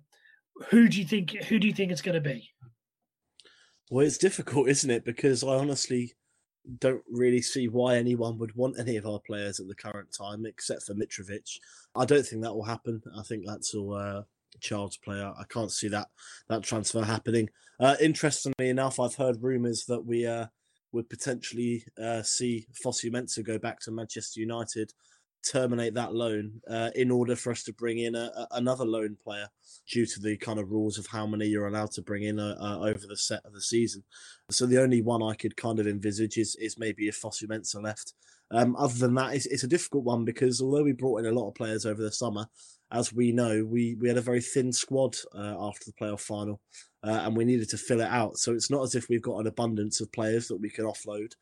who 0.68 0.88
do 0.88 0.98
you 0.98 1.04
think 1.04 1.30
who 1.44 1.58
do 1.58 1.66
you 1.66 1.74
think 1.74 1.90
it's 1.90 2.02
going 2.02 2.14
to 2.14 2.20
be? 2.20 2.48
Well, 3.90 4.06
it's 4.06 4.18
difficult, 4.18 4.68
isn't 4.68 4.90
it? 4.90 5.04
Because 5.04 5.42
I 5.42 5.48
honestly 5.48 6.14
don't 6.78 7.02
really 7.10 7.42
see 7.42 7.68
why 7.68 7.96
anyone 7.96 8.38
would 8.38 8.54
want 8.54 8.78
any 8.78 8.96
of 8.96 9.06
our 9.06 9.18
players 9.20 9.60
at 9.60 9.68
the 9.68 9.74
current 9.74 10.08
time, 10.16 10.46
except 10.46 10.82
for 10.84 10.94
Mitrovic. 10.94 11.58
I 11.96 12.04
don't 12.04 12.24
think 12.24 12.42
that 12.42 12.54
will 12.54 12.64
happen. 12.64 13.02
I 13.18 13.22
think 13.22 13.44
that's 13.46 13.74
all 13.74 13.94
uh, 13.94 14.22
child's 14.60 14.96
play. 14.96 15.20
I 15.20 15.44
can't 15.48 15.72
see 15.72 15.88
that 15.88 16.08
that 16.48 16.62
transfer 16.62 17.02
happening. 17.02 17.48
Uh, 17.80 17.96
interestingly 18.00 18.68
enough, 18.68 19.00
I've 19.00 19.16
heard 19.16 19.42
rumours 19.42 19.84
that 19.86 20.04
we 20.04 20.26
uh, 20.26 20.46
would 20.92 21.08
potentially 21.08 21.84
uh, 22.00 22.22
see 22.22 22.66
Fosu 22.84 23.10
Mensah 23.10 23.44
go 23.44 23.58
back 23.58 23.80
to 23.80 23.90
Manchester 23.90 24.40
United, 24.40 24.92
terminate 25.44 25.94
that 25.94 26.14
loan 26.14 26.60
uh, 26.68 26.90
in 26.94 27.10
order 27.10 27.36
for 27.36 27.50
us 27.50 27.62
to 27.64 27.72
bring 27.72 27.98
in 27.98 28.14
a, 28.14 28.30
a, 28.36 28.48
another 28.52 28.84
loan 28.84 29.16
player 29.22 29.48
due 29.88 30.06
to 30.06 30.20
the 30.20 30.36
kind 30.36 30.58
of 30.58 30.70
rules 30.70 30.98
of 30.98 31.06
how 31.06 31.26
many 31.26 31.46
you're 31.46 31.66
allowed 31.66 31.90
to 31.92 32.02
bring 32.02 32.22
in 32.22 32.38
uh, 32.38 32.56
uh, 32.60 32.78
over 32.80 33.06
the 33.08 33.16
set 33.16 33.44
of 33.44 33.52
the 33.52 33.60
season. 33.60 34.02
So 34.50 34.66
the 34.66 34.80
only 34.80 35.02
one 35.02 35.22
I 35.22 35.34
could 35.34 35.56
kind 35.56 35.78
of 35.78 35.86
envisage 35.86 36.36
is, 36.38 36.56
is 36.56 36.78
maybe 36.78 37.08
if 37.08 37.20
Fosu 37.20 37.48
left. 37.82 38.14
Um, 38.50 38.76
other 38.76 38.94
than 38.94 39.14
that, 39.14 39.34
it's, 39.34 39.46
it's 39.46 39.64
a 39.64 39.68
difficult 39.68 40.04
one 40.04 40.24
because 40.24 40.60
although 40.60 40.82
we 40.82 40.92
brought 40.92 41.20
in 41.20 41.26
a 41.26 41.32
lot 41.32 41.48
of 41.48 41.54
players 41.54 41.86
over 41.86 42.02
the 42.02 42.12
summer, 42.12 42.46
as 42.92 43.12
we 43.12 43.32
know, 43.32 43.64
we, 43.64 43.96
we 43.98 44.08
had 44.08 44.18
a 44.18 44.22
very 44.22 44.42
thin 44.42 44.72
squad 44.72 45.16
uh, 45.34 45.56
after 45.58 45.86
the 45.86 45.92
playoff 45.92 46.20
final, 46.20 46.60
uh, 47.02 47.22
and 47.24 47.34
we 47.34 47.46
needed 47.46 47.70
to 47.70 47.78
fill 47.78 48.02
it 48.02 48.08
out. 48.08 48.36
So 48.36 48.52
it's 48.52 48.70
not 48.70 48.82
as 48.82 48.94
if 48.94 49.08
we've 49.08 49.22
got 49.22 49.38
an 49.38 49.46
abundance 49.46 50.02
of 50.02 50.12
players 50.12 50.48
that 50.48 50.60
we 50.60 50.68
can 50.68 50.84
offload. 50.84 51.32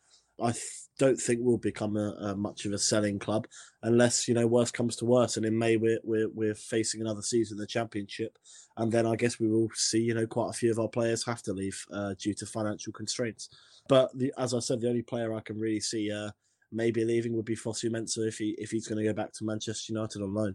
I 0.40 0.54
don't 1.00 1.18
think 1.18 1.40
we'll 1.42 1.56
become 1.56 1.96
a, 1.96 2.10
a, 2.20 2.36
much 2.36 2.66
of 2.66 2.72
a 2.72 2.78
selling 2.78 3.18
club 3.18 3.46
unless 3.84 4.28
you 4.28 4.34
know 4.34 4.46
worse 4.46 4.70
comes 4.70 4.96
to 4.96 5.06
worse, 5.06 5.38
and 5.38 5.46
in 5.46 5.58
May 5.58 5.78
we're 5.78 5.98
we're, 6.04 6.28
we're 6.28 6.54
facing 6.54 7.00
another 7.00 7.22
season 7.22 7.56
in 7.56 7.60
the 7.60 7.66
championship, 7.66 8.36
and 8.76 8.92
then 8.92 9.06
I 9.06 9.16
guess 9.16 9.40
we 9.40 9.48
will 9.48 9.70
see 9.74 10.00
you 10.00 10.12
know 10.12 10.26
quite 10.26 10.50
a 10.50 10.52
few 10.52 10.70
of 10.70 10.78
our 10.78 10.88
players 10.88 11.24
have 11.24 11.42
to 11.44 11.54
leave 11.54 11.82
uh, 11.90 12.14
due 12.18 12.34
to 12.34 12.44
financial 12.44 12.92
constraints. 12.92 13.48
But 13.88 14.10
the, 14.16 14.30
as 14.36 14.52
I 14.52 14.58
said, 14.58 14.82
the 14.82 14.90
only 14.90 15.00
player 15.00 15.32
I 15.32 15.40
can 15.40 15.58
really 15.58 15.80
see 15.80 16.12
uh, 16.12 16.32
maybe 16.70 17.02
leaving 17.02 17.34
would 17.34 17.46
be 17.46 17.56
Fosu 17.56 17.90
Mensah 17.90 18.28
if 18.28 18.36
he 18.36 18.54
if 18.58 18.70
he's 18.70 18.86
going 18.86 19.02
to 19.02 19.08
go 19.08 19.14
back 19.14 19.32
to 19.32 19.44
Manchester 19.44 19.94
United 19.94 20.20
on 20.20 20.34
loan. 20.34 20.54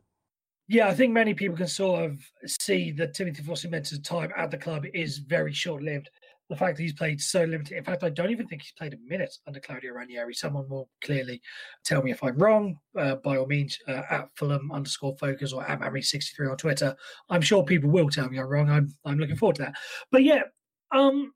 Yeah, 0.68 0.88
I 0.88 0.94
think 0.94 1.12
many 1.12 1.34
people 1.34 1.58
can 1.58 1.68
sort 1.68 2.06
of 2.06 2.20
see 2.46 2.92
that 2.92 3.16
Timothy 3.16 3.42
Fosu 3.42 3.72
Mensah's 3.72 4.00
time 4.00 4.32
at 4.38 4.52
the 4.52 4.58
club 4.58 4.86
is 4.94 5.18
very 5.18 5.54
short 5.54 5.82
lived. 5.82 6.12
The 6.50 6.56
fact 6.56 6.78
that 6.78 6.84
he's 6.84 6.94
played 6.94 7.20
so 7.20 7.44
limited. 7.44 7.76
In 7.76 7.84
fact, 7.84 8.04
I 8.04 8.10
don't 8.10 8.30
even 8.30 8.48
think 8.48 8.62
he's 8.62 8.74
played 8.74 8.94
a 8.94 8.98
minute 9.10 9.36
under 9.48 9.60
Claudio 9.60 9.94
Ranieri. 9.94 10.34
Someone 10.34 10.70
will 10.70 10.90
clearly 11.04 11.42
tell 11.84 12.04
me 12.04 12.12
if 12.12 12.24
I'm 12.24 12.38
wrong. 12.38 12.78
Uh, 12.98 13.16
by 13.16 13.38
all 13.38 13.48
means, 13.48 13.80
uh, 13.88 14.04
at 14.12 14.30
Fulham 14.36 14.72
underscore 14.72 15.16
focus 15.18 15.54
or 15.54 15.68
at 15.68 15.80
Mammy63 15.80 16.52
on 16.52 16.58
Twitter. 16.58 16.96
I'm 17.30 17.42
sure 17.42 17.64
people 17.64 17.90
will 17.90 18.10
tell 18.10 18.30
me 18.30 18.38
I'm 18.38 18.48
wrong. 18.48 18.70
I'm 18.70 18.94
I'm 19.06 19.18
looking 19.18 19.38
forward 19.38 19.56
to 19.56 19.64
that. 19.64 19.76
But 20.12 20.24
yeah, 20.24 20.44
um, 20.92 21.34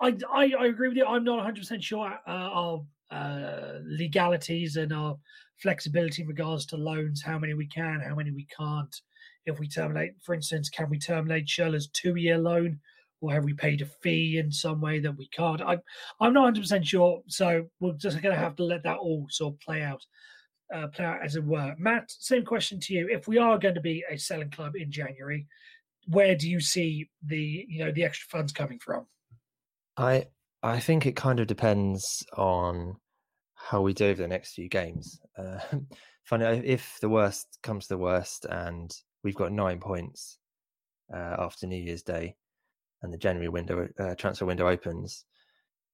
I 0.00 0.16
I, 0.32 0.52
I 0.58 0.66
agree 0.66 0.88
with 0.88 0.96
you. 0.96 1.06
I'm 1.06 1.24
not 1.24 1.38
100 1.38 1.60
percent 1.60 1.82
sure 1.82 2.12
uh, 2.26 2.30
our 2.30 2.84
uh, 3.10 3.78
legalities 3.84 4.76
and 4.76 4.92
our 4.92 5.16
flexibility 5.62 6.22
in 6.22 6.28
regards 6.28 6.66
to 6.66 6.76
loans, 6.76 7.22
how 7.22 7.38
many 7.38 7.54
we 7.54 7.66
can, 7.66 8.00
how 8.00 8.14
many 8.14 8.30
we 8.30 8.46
can't. 8.56 8.94
If 9.46 9.60
we 9.60 9.68
terminate, 9.68 10.12
for 10.22 10.34
instance, 10.34 10.68
can 10.68 10.90
we 10.90 10.98
terminate 10.98 11.46
Schürrle's 11.46 11.88
two-year 11.88 12.36
loan, 12.36 12.80
or 13.20 13.32
have 13.32 13.44
we 13.44 13.54
paid 13.54 13.82
a 13.82 13.86
fee 13.86 14.38
in 14.38 14.50
some 14.52 14.80
way 14.80 14.98
that 15.00 15.16
we 15.16 15.28
can't? 15.28 15.62
I, 15.62 15.78
I'm 16.20 16.32
not 16.32 16.42
100 16.42 16.60
percent 16.60 16.86
sure, 16.86 17.22
so 17.26 17.66
we're 17.80 17.92
just 17.92 18.20
going 18.22 18.34
to 18.34 18.40
have 18.40 18.56
to 18.56 18.64
let 18.64 18.82
that 18.84 18.98
all 18.98 19.26
sort 19.30 19.54
of 19.54 19.60
play 19.60 19.82
out, 19.82 20.04
uh, 20.74 20.88
play 20.88 21.04
out 21.04 21.24
as 21.24 21.36
it 21.36 21.44
were. 21.44 21.74
Matt, 21.78 22.10
same 22.10 22.44
question 22.44 22.80
to 22.80 22.94
you. 22.94 23.08
If 23.10 23.26
we 23.26 23.38
are 23.38 23.58
going 23.58 23.74
to 23.74 23.80
be 23.80 24.04
a 24.10 24.16
selling 24.16 24.50
club 24.50 24.76
in 24.76 24.90
January, 24.90 25.46
where 26.08 26.34
do 26.34 26.48
you 26.48 26.60
see 26.60 27.08
the 27.24 27.66
you 27.68 27.84
know 27.84 27.92
the 27.92 28.04
extra 28.04 28.28
funds 28.28 28.52
coming 28.52 28.78
from? 28.78 29.06
I 29.96 30.26
I 30.62 30.80
think 30.80 31.06
it 31.06 31.16
kind 31.16 31.40
of 31.40 31.46
depends 31.46 32.24
on 32.36 32.96
how 33.54 33.82
we 33.82 33.92
do 33.92 34.06
over 34.06 34.22
the 34.22 34.28
next 34.28 34.54
few 34.54 34.68
games. 34.68 35.20
Uh, 35.36 35.58
funny 36.24 36.44
if 36.64 36.98
the 37.00 37.08
worst 37.08 37.58
comes 37.62 37.86
to 37.86 37.94
the 37.94 37.98
worst, 37.98 38.46
and 38.48 38.90
we've 39.24 39.34
got 39.34 39.52
nine 39.52 39.80
points 39.80 40.38
uh, 41.12 41.36
after 41.38 41.66
New 41.66 41.82
Year's 41.82 42.02
Day, 42.02 42.36
and 43.06 43.14
the 43.14 43.18
January 43.18 43.48
window 43.48 43.88
uh, 43.98 44.14
transfer 44.16 44.44
window 44.44 44.68
opens, 44.68 45.24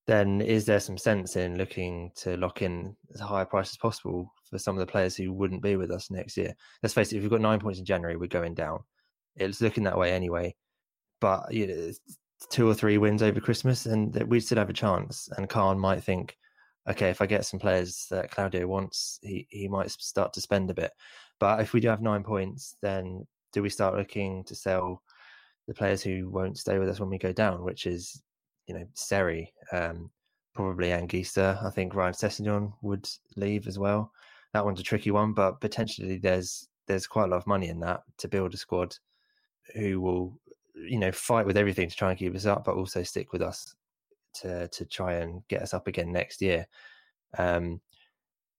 then 0.06 0.40
is 0.40 0.64
there 0.64 0.80
some 0.80 0.98
sense 0.98 1.36
in 1.36 1.56
looking 1.56 2.10
to 2.16 2.36
lock 2.36 2.62
in 2.62 2.96
as 3.14 3.20
high 3.20 3.42
a 3.42 3.46
price 3.46 3.70
as 3.70 3.76
possible 3.76 4.32
for 4.50 4.58
some 4.58 4.76
of 4.76 4.80
the 4.80 4.90
players 4.90 5.14
who 5.14 5.32
wouldn't 5.32 5.62
be 5.62 5.76
with 5.76 5.92
us 5.92 6.10
next 6.10 6.36
year? 6.36 6.54
Let's 6.82 6.94
face 6.94 7.12
it, 7.12 7.16
if 7.16 7.22
we've 7.22 7.30
got 7.30 7.40
nine 7.40 7.60
points 7.60 7.78
in 7.78 7.84
January, 7.84 8.16
we're 8.16 8.26
going 8.26 8.54
down. 8.54 8.80
It's 9.36 9.60
looking 9.60 9.84
that 9.84 9.98
way 9.98 10.12
anyway. 10.12 10.56
But 11.20 11.52
you 11.52 11.66
know, 11.68 11.90
two 12.50 12.68
or 12.68 12.74
three 12.74 12.98
wins 12.98 13.22
over 13.22 13.40
Christmas, 13.40 13.86
and 13.86 14.14
we'd 14.24 14.40
still 14.40 14.58
have 14.58 14.70
a 14.70 14.74
chance. 14.74 15.28
And 15.36 15.48
Khan 15.48 15.78
might 15.78 16.02
think, 16.02 16.36
okay, 16.88 17.10
if 17.10 17.20
I 17.20 17.26
get 17.26 17.46
some 17.46 17.60
players 17.60 18.06
that 18.10 18.30
Claudio 18.30 18.66
wants, 18.66 19.20
he, 19.22 19.46
he 19.50 19.68
might 19.68 19.90
start 19.90 20.32
to 20.32 20.40
spend 20.40 20.70
a 20.70 20.74
bit. 20.74 20.90
But 21.38 21.60
if 21.60 21.72
we 21.72 21.80
do 21.80 21.88
have 21.88 22.02
nine 22.02 22.24
points, 22.24 22.76
then 22.82 23.26
do 23.52 23.62
we 23.62 23.68
start 23.68 23.96
looking 23.96 24.42
to 24.44 24.54
sell 24.54 25.02
the 25.68 25.74
players 25.74 26.02
who 26.02 26.28
won't 26.28 26.58
stay 26.58 26.78
with 26.78 26.88
us 26.88 27.00
when 27.00 27.10
we 27.10 27.18
go 27.18 27.32
down, 27.32 27.62
which 27.62 27.86
is, 27.86 28.22
you 28.66 28.74
know, 28.74 28.86
Seri, 28.94 29.52
um, 29.72 30.10
probably 30.54 30.88
Anguissa. 30.88 31.64
I 31.64 31.70
think 31.70 31.94
Ryan 31.94 32.14
Sessegnon 32.14 32.72
would 32.82 33.08
leave 33.36 33.66
as 33.66 33.78
well. 33.78 34.12
that 34.52 34.64
one's 34.64 34.80
a 34.80 34.84
tricky 34.84 35.10
one, 35.10 35.32
but 35.32 35.60
potentially 35.60 36.18
there's 36.18 36.68
there's 36.88 37.06
quite 37.06 37.24
a 37.24 37.28
lot 37.28 37.36
of 37.36 37.46
money 37.46 37.68
in 37.68 37.80
that 37.80 38.02
to 38.18 38.28
build 38.28 38.52
a 38.54 38.56
squad 38.56 38.96
who 39.74 40.00
will 40.00 40.38
you 40.74 40.98
know 40.98 41.12
fight 41.12 41.46
with 41.46 41.56
everything 41.56 41.88
to 41.88 41.96
try 41.96 42.10
and 42.10 42.18
keep 42.18 42.34
us 42.34 42.46
up, 42.46 42.64
but 42.64 42.76
also 42.76 43.02
stick 43.02 43.32
with 43.32 43.42
us 43.42 43.74
to 44.34 44.68
to 44.68 44.84
try 44.84 45.14
and 45.14 45.46
get 45.48 45.62
us 45.62 45.74
up 45.74 45.86
again 45.86 46.12
next 46.12 46.42
year. 46.42 46.66
Um, 47.38 47.80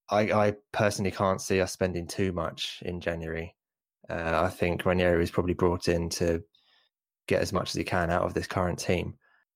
I, 0.10 0.32
I 0.32 0.54
personally 0.72 1.12
can't 1.12 1.42
see 1.42 1.62
us 1.62 1.72
spending 1.72 2.08
too 2.08 2.32
much 2.34 2.82
in 2.86 3.00
January. 3.00 3.56
Uh, 4.10 4.42
I 4.46 4.50
think 4.50 4.86
Ranieri 4.86 5.24
is 5.24 5.32
probably 5.32 5.54
brought 5.54 5.88
in 5.88 6.10
to 6.10 6.44
get 7.28 7.42
as 7.42 7.54
much 7.54 7.70
as 7.70 7.76
he 7.76 7.84
can 7.84 8.10
out 8.10 8.24
of 8.24 8.34
this 8.34 8.48
current 8.48 8.80
team. 8.80 9.16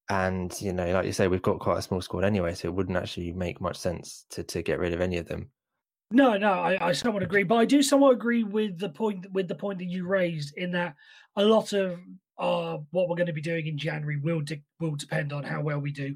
And 0.09 0.53
you 0.61 0.71
know, 0.71 0.91
like 0.93 1.05
you 1.05 1.11
say, 1.11 1.27
we've 1.27 1.41
got 1.41 1.59
quite 1.59 1.79
a 1.79 1.81
small 1.81 2.01
squad 2.01 2.23
anyway, 2.23 2.53
so 2.53 2.67
it 2.67 2.73
wouldn't 2.73 2.97
actually 2.97 3.33
make 3.33 3.59
much 3.59 3.77
sense 3.77 4.25
to 4.31 4.43
to 4.43 4.61
get 4.61 4.79
rid 4.79 4.93
of 4.93 5.01
any 5.01 5.17
of 5.17 5.27
them. 5.27 5.49
No, 6.11 6.37
no, 6.37 6.53
I, 6.53 6.77
I 6.79 6.91
somewhat 6.93 7.23
agree, 7.23 7.43
but 7.43 7.55
I 7.55 7.65
do 7.65 7.83
somewhat 7.83 8.13
agree 8.13 8.43
with 8.43 8.79
the 8.79 8.89
point 8.89 9.29
with 9.33 9.49
the 9.49 9.55
point 9.55 9.79
that 9.79 9.89
you 9.89 10.07
raised 10.07 10.55
in 10.55 10.71
that 10.71 10.95
a 11.35 11.43
lot 11.43 11.73
of 11.73 11.99
uh, 12.37 12.77
what 12.91 13.09
we're 13.09 13.17
going 13.17 13.27
to 13.27 13.33
be 13.33 13.41
doing 13.41 13.67
in 13.67 13.77
January 13.77 14.17
will 14.17 14.41
de- 14.41 14.63
will 14.79 14.95
depend 14.95 15.33
on 15.33 15.43
how 15.43 15.61
well 15.61 15.79
we 15.79 15.91
do 15.91 16.15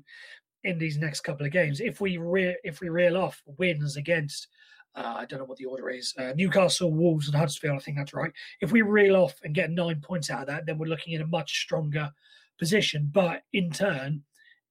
in 0.64 0.78
these 0.78 0.98
next 0.98 1.22
couple 1.22 1.46
of 1.46 1.52
games. 1.52 1.82
If 1.82 2.00
we 2.00 2.18
re- 2.18 2.58
if 2.64 2.80
we 2.80 2.88
reel 2.88 3.18
off 3.18 3.42
wins 3.58 3.98
against, 3.98 4.48
uh, 4.96 5.16
I 5.18 5.26
don't 5.26 5.40
know 5.40 5.46
what 5.46 5.58
the 5.58 5.66
order 5.66 5.90
is, 5.90 6.14
uh, 6.18 6.34
Newcastle, 6.36 6.92
Wolves, 6.92 7.28
and 7.28 7.36
Huddersfield, 7.36 7.78
I 7.78 7.80
think 7.80 7.98
that's 7.98 8.14
right. 8.14 8.32
If 8.60 8.72
we 8.72 8.82
reel 8.82 9.16
off 9.16 9.36
and 9.44 9.56
get 9.56 9.72
nine 9.72 10.02
points 10.02 10.30
out 10.30 10.42
of 10.42 10.48
that, 10.48 10.66
then 10.66 10.78
we're 10.78 10.88
looking 10.88 11.14
in 11.14 11.22
a 11.22 11.28
much 11.28 11.62
stronger 11.62 12.12
position. 12.60 13.10
But 13.12 13.44
in 13.54 13.72
turn, 13.72 14.24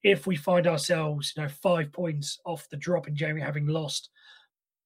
if 0.02 0.26
we 0.26 0.36
find 0.36 0.66
ourselves, 0.66 1.32
you 1.36 1.42
know, 1.42 1.48
five 1.48 1.92
points 1.92 2.38
off 2.44 2.68
the 2.70 2.76
drop 2.76 3.08
in 3.08 3.16
January, 3.16 3.40
having 3.40 3.66
lost 3.66 4.10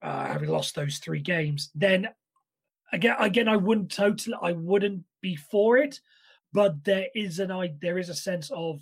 uh, 0.03 0.27
having 0.27 0.51
lost 0.51 0.75
those 0.75 0.99
three 0.99 1.21
games, 1.21 1.71
then 1.75 2.09
again, 2.93 3.17
again, 3.19 3.49
I 3.49 3.57
wouldn't 3.57 3.91
totally, 3.91 4.37
I 4.43 4.53
wouldn't 4.53 5.03
be 5.23 5.35
for 5.35 5.79
it, 5.79 6.01
but 6.53 6.85
there 6.85 7.07
is 7.15 7.39
an 7.39 7.51
I 7.51 7.75
there 7.81 7.99
is 7.99 8.09
a 8.09 8.15
sense 8.15 8.51
of 8.51 8.81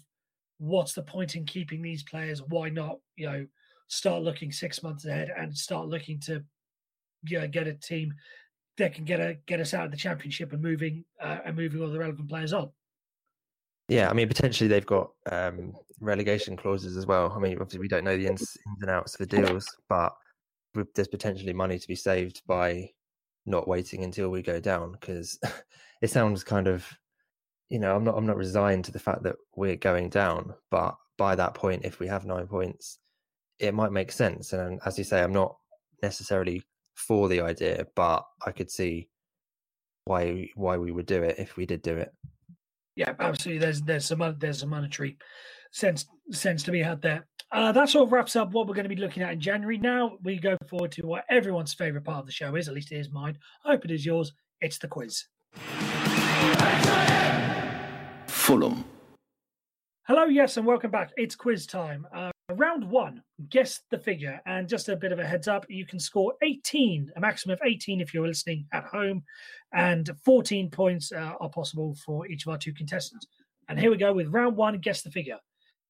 what's 0.59 0.93
the 0.95 1.03
point 1.03 1.37
in 1.37 1.45
keeping 1.45 1.83
these 1.83 2.03
players? 2.03 2.43
Why 2.43 2.69
not, 2.69 2.99
you 3.17 3.27
know, 3.27 3.47
start 3.93 4.23
looking 4.23 4.51
six 4.51 4.83
months 4.83 5.05
ahead 5.05 5.31
and 5.37 5.55
start 5.55 5.87
looking 5.87 6.19
to, 6.19 6.43
you 7.25 7.39
know, 7.39 7.47
get 7.47 7.67
a 7.67 7.75
team 7.75 8.15
that 8.79 8.95
can 8.95 9.05
get 9.05 9.21
a 9.21 9.37
get 9.47 9.61
us 9.61 9.75
out 9.75 9.85
of 9.85 9.91
the 9.91 9.99
championship 9.99 10.51
and 10.55 10.63
moving 10.63 11.05
uh, 11.21 11.39
and 11.45 11.55
moving 11.55 11.83
all 11.83 11.91
the 11.91 11.99
relevant 11.99 12.27
players 12.27 12.55
on. 12.55 12.71
Yeah, 13.89 14.09
I 14.09 14.15
mean, 14.15 14.29
potentially 14.29 14.67
they've 14.67 14.87
got 14.87 15.11
um, 15.31 15.75
relegation 16.01 16.57
clauses 16.57 16.97
as 16.97 17.05
well. 17.05 17.35
I 17.37 17.39
mean, 17.39 17.53
obviously 17.53 17.81
we 17.81 17.89
don't 17.89 18.05
know 18.05 18.17
the 18.17 18.27
ins, 18.27 18.57
ins 18.67 18.81
and 18.81 18.91
outs 18.91 19.15
of 19.15 19.29
the 19.29 19.37
deals, 19.37 19.67
but 19.91 20.15
there's 20.95 21.09
potentially 21.09 21.53
money 21.53 21.79
to 21.79 21.89
be 21.89 21.95
saved 21.95 22.41
by 22.47 22.89
not 23.45 23.69
waiting 23.69 24.05
until 24.05 24.31
we 24.31 24.41
go 24.41 24.59
down 24.59 24.93
because 24.93 25.39
it 26.01 26.09
sounds 26.09 26.43
kind 26.43 26.67
of 26.67 26.89
you 27.69 27.79
know 27.79 27.95
i'm 27.95 28.05
not 28.05 28.17
i'm 28.17 28.25
not 28.25 28.37
resigned 28.37 28.85
to 28.85 28.93
the 28.93 29.01
fact 29.01 29.25
that 29.25 29.35
we're 29.57 29.75
going 29.75 30.09
down 30.09 30.55
but 30.71 30.95
by 31.19 31.35
that 31.35 31.53
point 31.53 31.85
if 31.85 31.99
we 31.99 32.07
have 32.07 32.25
nine 32.25 32.47
points 32.47 32.99
it 33.59 33.75
might 33.75 33.93
make 33.93 34.13
sense 34.13 34.53
and 34.53 34.81
as 34.85 34.99
you 34.99 35.05
say 35.05 35.23
i'm 35.23 35.33
not 35.33 35.57
necessarily 36.03 36.63
for 36.95 37.29
the 37.29 37.41
idea 37.41 37.87
but 37.95 38.25
i 38.45 38.51
could 38.51 38.71
see 38.71 39.09
why 40.05 40.49
why 40.55 40.77
we 40.77 40.91
would 40.91 41.07
do 41.07 41.23
it 41.23 41.37
if 41.39 41.57
we 41.57 41.65
did 41.65 41.83
do 41.83 41.97
it 41.97 42.13
yeah 42.97 43.15
absolutely 43.21 43.59
there's 43.59 43.81
there's 43.83 44.05
some 44.05 44.37
there's 44.39 44.63
a 44.63 44.67
monetary 44.67 45.17
sense 45.71 46.07
sense 46.31 46.63
to 46.63 46.71
be 46.71 46.83
had 46.83 47.01
there 47.01 47.25
uh, 47.53 47.71
that 47.71 47.87
sort 47.91 48.07
of 48.07 48.13
wraps 48.13 48.35
up 48.35 48.53
what 48.53 48.67
we're 48.67 48.75
going 48.75 48.89
to 48.89 48.95
be 48.95 49.01
looking 49.01 49.23
at 49.23 49.31
in 49.31 49.39
January. 49.39 49.77
Now 49.77 50.17
we 50.23 50.39
go 50.39 50.57
forward 50.69 50.91
to 50.93 51.07
what 51.07 51.27
everyone's 51.29 51.75
favourite 51.75 52.03
part 52.03 52.21
of 52.21 52.27
the 52.27 52.33
show 52.33 52.57
is, 52.57 52.67
at 52.67 52.73
least 52.73 52.93
it 52.93 52.97
is 52.97 53.11
mine. 53.11 53.37
I 53.67 53.73
hope 53.73 53.85
it 53.85 53.91
is 53.91 54.07
yours. 54.07 54.33
It's 54.63 54.79
the 54.79 54.89
quiz. 54.89 55.25
Fulham. 58.27 58.85
Hello, 60.05 60.25
yes, 60.25 60.57
and 60.57 60.67
welcome 60.67 60.91
back. 60.91 61.11
It's 61.17 61.37
quiz 61.37 61.67
time. 61.67 62.07
Uh, 62.15 62.32
round 62.51 62.89
one, 62.89 63.23
guess 63.49 63.81
the 63.91 63.99
figure. 63.99 64.41
And 64.47 64.69
just 64.69 64.89
a 64.89 64.97
bit 64.97 65.13
of 65.13 65.19
a 65.19 65.27
heads 65.27 65.49
up, 65.49 65.67
you 65.69 65.87
can 65.87 65.99
score 65.99 66.35
18, 66.43 67.13
a 67.17 67.21
maximum 67.21 67.55
of 67.55 67.61
18 67.65 68.01
if 68.01 68.13
you're 68.13 68.27
listening 68.27 68.67
at 68.73 68.85
home, 68.85 69.23
and 69.73 70.11
14 70.25 70.71
points 70.71 71.13
uh, 71.13 71.35
are 71.41 71.49
possible 71.49 71.95
for 72.05 72.27
each 72.27 72.47
of 72.47 72.53
our 72.53 72.59
two 72.59 72.73
contestants. 72.73 73.27
And 73.69 73.79
here 73.79 73.91
we 73.91 73.97
go 73.97 74.13
with 74.13 74.29
round 74.29 74.57
one, 74.57 74.79
guess 74.79 75.03
the 75.03 75.11
figure. 75.11 75.39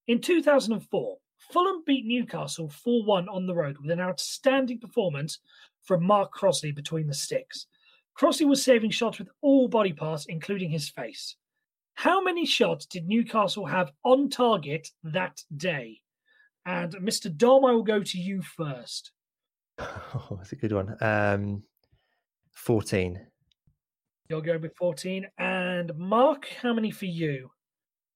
In 0.07 0.21
2004, 0.21 1.17
Fulham 1.51 1.83
beat 1.85 2.05
Newcastle 2.05 2.69
4 2.69 3.03
1 3.03 3.29
on 3.29 3.45
the 3.45 3.55
road 3.55 3.77
with 3.79 3.91
an 3.91 3.99
outstanding 3.99 4.79
performance 4.79 5.39
from 5.83 6.05
Mark 6.05 6.31
Crossley 6.31 6.71
between 6.71 7.07
the 7.07 7.13
sticks. 7.13 7.67
Crossley 8.13 8.45
was 8.45 8.63
saving 8.63 8.91
shots 8.91 9.19
with 9.19 9.29
all 9.41 9.67
body 9.67 9.91
parts, 9.91 10.25
including 10.27 10.69
his 10.69 10.89
face. 10.89 11.35
How 11.95 12.21
many 12.21 12.45
shots 12.45 12.85
did 12.85 13.07
Newcastle 13.07 13.65
have 13.65 13.91
on 14.03 14.29
target 14.29 14.89
that 15.03 15.41
day? 15.55 16.02
And 16.65 16.93
Mr. 16.95 17.35
Dom, 17.35 17.65
I 17.65 17.71
will 17.71 17.83
go 17.83 18.01
to 18.01 18.17
you 18.17 18.41
first. 18.41 19.11
Oh, 19.79 20.27
that's 20.37 20.51
a 20.51 20.55
good 20.55 20.71
one. 20.71 20.95
Um, 21.01 21.63
14. 22.53 23.19
You'll 24.29 24.41
go 24.41 24.57
with 24.57 24.75
14. 24.77 25.27
And 25.37 25.91
Mark, 25.97 26.47
how 26.61 26.73
many 26.73 26.91
for 26.91 27.05
you? 27.05 27.49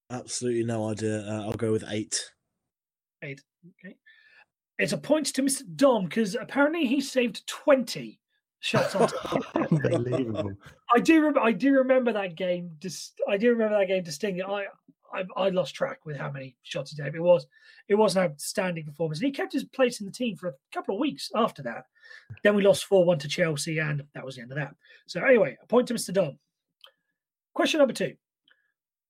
Absolutely 0.10 0.64
no 0.64 0.90
idea. 0.90 1.20
Uh, 1.28 1.44
I'll 1.44 1.54
go 1.54 1.72
with 1.72 1.84
eight. 1.90 2.18
Eight. 3.24 3.42
Okay. 3.84 3.96
It's 4.80 4.94
a 4.94 4.98
point 4.98 5.26
to 5.28 5.42
Mr. 5.42 5.64
Dom 5.76 6.06
because 6.06 6.36
apparently 6.40 6.86
he 6.86 7.02
saved 7.02 7.46
20 7.48 8.20
shots 8.60 8.96
on 8.96 9.10
Unbelievable. 9.56 10.54
I 10.96 11.00
do. 11.00 11.26
Rem- 11.26 11.40
I 11.42 11.52
do 11.52 11.74
remember 11.74 12.14
that 12.14 12.36
game. 12.36 12.72
Dis- 12.80 13.12
I 13.28 13.38
do 13.38 13.50
remember 13.50 13.78
that 13.78 13.88
game 13.88 14.04
distinctly. 14.04 14.44
I, 14.44 14.66
I, 15.18 15.42
I 15.46 15.50
lost 15.50 15.76
track 15.76 16.06
with 16.06 16.18
how 16.18 16.32
many 16.32 16.56
shots 16.64 16.92
he 16.92 17.02
gave. 17.02 17.16
It 17.16 17.22
was, 17.22 17.48
it 17.88 17.96
was 17.96 18.16
an 18.16 18.24
outstanding 18.24 18.86
performance, 18.86 19.20
and 19.20 19.26
he 19.26 19.32
kept 19.32 19.54
his 19.54 19.64
place 19.64 20.00
in 20.00 20.06
the 20.06 20.12
team 20.12 20.36
for 20.36 20.50
a 20.50 20.54
couple 20.74 20.96
of 20.96 21.02
weeks 21.02 21.32
after 21.36 21.64
that. 21.64 21.86
Then 22.44 22.56
we 22.56 22.64
lost 22.64 22.86
four 22.86 23.06
one 23.06 23.20
to 23.20 23.28
Chelsea, 23.28 23.80
and 23.80 24.04
that 24.14 24.26
was 24.26 24.36
the 24.36 24.42
end 24.42 24.52
of 24.52 24.58
that. 24.58 24.76
So 25.08 25.24
anyway, 25.24 25.58
a 25.62 25.66
point 25.68 25.88
to 25.88 25.94
Mr. 25.94 26.14
Dom. 26.14 26.38
Question 27.54 27.80
number 27.80 27.94
two: 27.94 28.16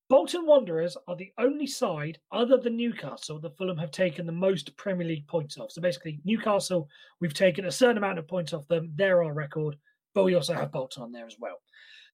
Bolton 0.10 0.46
Wanderers 0.46 0.96
are 1.08 1.16
the 1.16 1.34
only 1.38 1.68
side 1.68 2.20
other 2.32 2.58
than 2.58 2.78
Newcastle 2.78 3.40
that 3.40 3.58
Fulham 3.58 3.78
have 3.78 3.92
taken 3.92 4.26
the 4.26 4.32
most 4.32 4.76
Premier 4.78 5.06
League 5.06 5.28
points 5.28 5.58
off. 5.58 5.72
So 5.72 5.82
basically, 5.82 6.20
Newcastle, 6.24 6.90
we've 7.20 7.34
taken 7.34 7.66
a 7.66 7.72
certain 7.72 7.98
amount 7.98 8.20
of 8.20 8.28
points 8.28 8.54
off 8.54 8.68
them. 8.68 8.92
They're 8.96 9.24
our 9.24 9.34
record, 9.34 9.78
but 10.14 10.24
we 10.24 10.36
also 10.36 10.54
have 10.54 10.72
Bolton 10.72 11.04
on 11.04 11.12
there 11.12 11.28
as 11.28 11.38
well. 11.40 11.60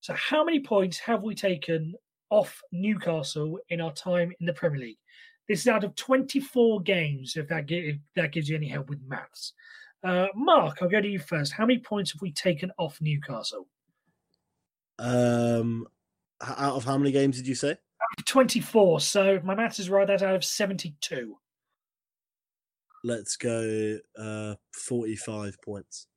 So, 0.01 0.13
how 0.15 0.43
many 0.43 0.59
points 0.59 0.99
have 0.99 1.23
we 1.23 1.33
taken 1.33 1.93
off 2.33 2.61
Newcastle 2.71 3.59
in 3.69 3.79
our 3.79 3.93
time 3.93 4.33
in 4.39 4.45
the 4.45 4.53
Premier 4.53 4.79
League? 4.79 4.97
This 5.47 5.61
is 5.61 5.67
out 5.67 5.83
of 5.83 5.95
24 5.95 6.81
games, 6.81 7.37
if 7.37 7.47
that, 7.49 7.69
if 7.69 7.97
that 8.15 8.31
gives 8.31 8.49
you 8.49 8.55
any 8.55 8.67
help 8.67 8.89
with 8.89 8.99
maths. 9.07 9.53
Uh, 10.03 10.27
Mark, 10.35 10.79
I'll 10.81 10.89
go 10.89 10.99
to 10.99 11.07
you 11.07 11.19
first. 11.19 11.53
How 11.53 11.65
many 11.65 11.79
points 11.79 12.11
have 12.11 12.21
we 12.21 12.31
taken 12.31 12.71
off 12.77 12.99
Newcastle? 13.01 13.67
Um, 14.97 15.87
out 16.41 16.75
of 16.75 16.85
how 16.85 16.97
many 16.97 17.11
games 17.11 17.37
did 17.37 17.47
you 17.47 17.55
say? 17.55 17.77
24. 18.25 18.99
So 18.99 19.35
if 19.35 19.43
my 19.43 19.53
maths 19.53 19.79
is 19.79 19.89
right, 19.89 20.07
that's 20.07 20.23
out 20.23 20.35
of 20.35 20.43
72. 20.43 21.37
Let's 23.03 23.37
go 23.37 23.99
uh, 24.17 24.55
45 24.73 25.61
points. 25.61 26.07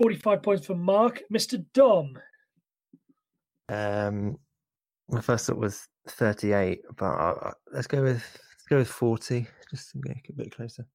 45 0.00 0.42
points 0.42 0.66
for 0.66 0.74
Mark. 0.76 1.22
Mr. 1.32 1.64
Dom. 1.72 2.18
Um, 3.68 4.38
my 5.08 5.20
first 5.20 5.46
thought 5.46 5.56
was 5.58 5.86
38, 6.08 6.80
but 6.96 7.04
I, 7.06 7.30
I, 7.30 7.52
let's 7.72 7.86
go 7.86 8.02
with 8.02 8.22
let's 8.22 8.66
go 8.68 8.78
with 8.78 8.88
40, 8.88 9.46
just 9.70 9.90
to 9.92 10.00
make 10.04 10.24
it 10.28 10.30
a 10.32 10.36
bit 10.36 10.54
closer. 10.54 10.86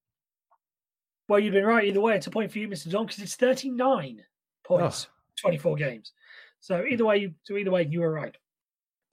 Well, 1.28 1.40
you've 1.40 1.54
been 1.54 1.66
right 1.66 1.86
either 1.86 2.02
way. 2.02 2.16
It's 2.16 2.28
a 2.28 2.32
point 2.32 2.52
for 2.52 2.58
you, 2.60 2.68
Mr. 2.68 2.90
Dom, 2.90 3.06
because 3.06 3.22
it's 3.22 3.36
39 3.36 4.24
points, 4.66 5.08
Oh. 5.10 5.14
24 5.42 5.76
games. 5.76 6.12
So 6.60 6.84
either 6.84 7.06
way, 7.06 7.18
you, 7.18 7.34
so 7.44 7.56
either 7.56 7.72
way, 7.72 7.88
you 7.90 8.02
were 8.02 8.12
right. 8.12 8.36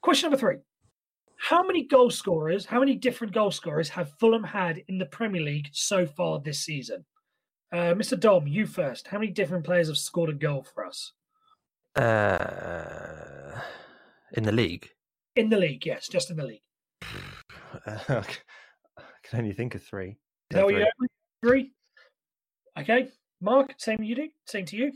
Question 0.01 0.31
number 0.31 0.39
three. 0.41 0.57
How 1.39 1.63
many 1.63 1.85
goal 1.85 2.11
scorers, 2.11 2.65
how 2.65 2.81
many 2.81 2.95
different 2.95 3.35
goal 3.35 3.51
scorers 3.51 3.91
have 3.91 4.11
Fulham 4.19 4.43
had 4.43 4.83
in 4.89 4.97
the 4.97 5.05
Premier 5.07 5.43
League 5.43 5.69
so 5.73 6.07
far 6.07 6.41
this 6.41 6.61
season? 6.61 7.05
Uh, 7.71 7.93
Mr. 7.93 8.19
Dom, 8.19 8.47
you 8.47 8.65
first. 8.67 9.09
How 9.09 9.19
many 9.19 9.31
different 9.31 9.65
players 9.65 9.89
have 9.89 9.99
scored 9.99 10.31
a 10.31 10.33
goal 10.33 10.65
for 10.75 10.87
us? 10.87 11.13
Uh, 11.97 13.61
in 14.33 14.45
the 14.45 14.53
league, 14.53 14.89
In 15.37 15.51
the 15.51 15.57
league, 15.59 15.85
yes, 15.85 16.09
just 16.09 16.31
in 16.31 16.37
the 16.37 16.45
league. 16.45 16.63
I 17.87 18.25
can 19.23 19.39
only 19.41 19.53
think 19.53 19.75
of 19.75 19.83
three. 19.83 20.11
Is 20.11 20.17
Yeah, 20.51 20.57
that 20.59 20.65
what 20.65 20.71
three. 20.73 20.79
you 20.81 20.85
have? 20.85 21.11
Three. 21.45 21.73
Okay. 22.79 23.09
Mark, 23.41 23.75
same 23.77 24.03
you 24.03 24.15
do. 24.15 24.29
Same 24.47 24.65
to 24.67 24.77
you. 24.77 24.93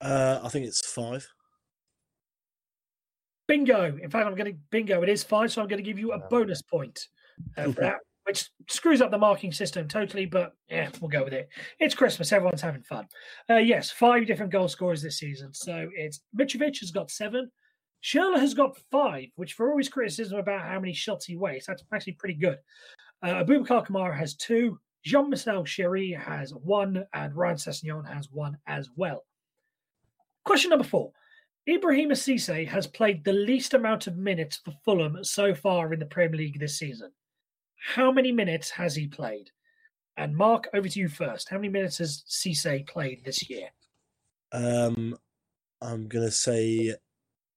Uh, 0.00 0.40
I 0.42 0.48
think 0.48 0.66
it's 0.66 0.86
five. 0.86 1.26
Bingo. 3.46 3.96
In 4.02 4.10
fact, 4.10 4.26
I'm 4.26 4.34
going 4.34 4.52
to 4.52 4.58
bingo. 4.70 5.02
It 5.02 5.08
is 5.08 5.24
five, 5.24 5.50
so 5.50 5.62
I'm 5.62 5.68
going 5.68 5.82
to 5.82 5.88
give 5.88 5.98
you 5.98 6.12
a 6.12 6.18
bonus 6.28 6.60
point 6.60 7.00
uh, 7.56 7.64
for 7.72 7.80
that, 7.80 7.96
which 8.24 8.50
screws 8.68 9.00
up 9.00 9.10
the 9.10 9.16
marking 9.18 9.50
system 9.52 9.88
totally, 9.88 10.26
but 10.26 10.52
yeah, 10.68 10.90
we'll 11.00 11.08
go 11.08 11.24
with 11.24 11.32
it. 11.32 11.48
It's 11.80 11.94
Christmas, 11.94 12.30
everyone's 12.32 12.60
having 12.60 12.82
fun. 12.82 13.06
Uh, 13.48 13.56
yes, 13.56 13.90
five 13.90 14.26
different 14.26 14.52
goal 14.52 14.68
scorers 14.68 15.00
this 15.00 15.16
season. 15.18 15.54
So 15.54 15.88
it's 15.94 16.20
Mitrovic 16.38 16.80
has 16.80 16.90
got 16.90 17.10
seven, 17.10 17.50
Schürrle 18.02 18.38
has 18.38 18.54
got 18.54 18.78
five, 18.90 19.26
which 19.36 19.54
for 19.54 19.70
all 19.70 19.78
his 19.78 19.88
criticism 19.88 20.38
about 20.38 20.62
how 20.62 20.78
many 20.78 20.92
shots 20.92 21.26
he 21.26 21.36
wastes, 21.36 21.66
that's 21.66 21.82
actually 21.92 22.12
pretty 22.14 22.34
good. 22.34 22.58
Uh, 23.22 23.44
Abubakar 23.44 23.86
Kamara 23.86 24.16
has 24.16 24.34
two, 24.34 24.78
Jean 25.04 25.30
Michel 25.30 25.66
Seri 25.66 26.12
has 26.12 26.52
one, 26.54 27.04
and 27.12 27.34
Ryan 27.34 27.56
Sessegnon 27.56 28.06
has 28.06 28.28
one 28.30 28.56
as 28.66 28.88
well. 28.96 29.24
Question 30.44 30.70
number 30.70 30.84
four. 30.84 31.12
Ibrahim 31.68 32.10
Cisse 32.10 32.66
has 32.68 32.86
played 32.86 33.24
the 33.24 33.32
least 33.32 33.74
amount 33.74 34.06
of 34.06 34.16
minutes 34.16 34.60
for 34.64 34.72
Fulham 34.84 35.22
so 35.22 35.54
far 35.54 35.92
in 35.92 35.98
the 35.98 36.06
Premier 36.06 36.38
League 36.38 36.58
this 36.58 36.78
season. 36.78 37.10
How 37.94 38.10
many 38.10 38.32
minutes 38.32 38.70
has 38.70 38.94
he 38.94 39.06
played? 39.06 39.50
And 40.16 40.34
Mark, 40.34 40.68
over 40.72 40.88
to 40.88 40.98
you 40.98 41.08
first. 41.08 41.48
How 41.48 41.56
many 41.56 41.68
minutes 41.68 41.98
has 41.98 42.24
Cisse 42.28 42.86
played 42.88 43.24
this 43.24 43.48
year? 43.50 43.68
Um, 44.52 45.16
I'm 45.82 46.08
gonna 46.08 46.30
say 46.30 46.94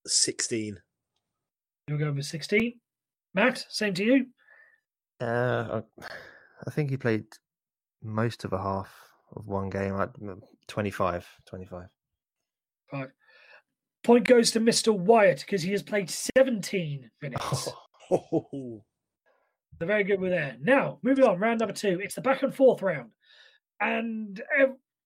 sixteen. 0.05 0.79
You'll 1.87 1.99
go 1.99 2.11
with 2.11 2.25
16. 2.25 2.79
Matt, 3.33 3.65
same 3.69 3.93
to 3.95 4.03
you. 4.03 4.25
Uh, 5.19 5.81
I, 5.99 6.05
I 6.67 6.71
think 6.71 6.89
he 6.89 6.97
played 6.97 7.25
most 8.03 8.45
of 8.45 8.53
a 8.53 8.57
half 8.61 8.89
of 9.35 9.47
one 9.47 9.69
game, 9.69 9.95
like 9.95 10.13
mm, 10.13 10.39
25, 10.67 11.27
25. 11.45 11.83
Five. 12.89 13.11
Point 14.03 14.27
goes 14.27 14.51
to 14.51 14.59
Mr. 14.59 14.97
Wyatt 14.97 15.41
because 15.41 15.61
he 15.61 15.71
has 15.71 15.83
played 15.83 16.09
17 16.09 17.09
minutes. 17.21 17.69
Oh, 18.13 18.83
They're 19.79 19.87
very 19.87 20.03
good 20.03 20.19
with 20.19 20.31
there. 20.31 20.57
Now, 20.59 20.99
moving 21.01 21.23
on, 21.23 21.39
round 21.39 21.61
number 21.61 21.73
two. 21.73 22.01
It's 22.03 22.15
the 22.15 22.21
back 22.21 22.43
and 22.43 22.53
forth 22.53 22.81
round. 22.81 23.11
And 23.79 24.41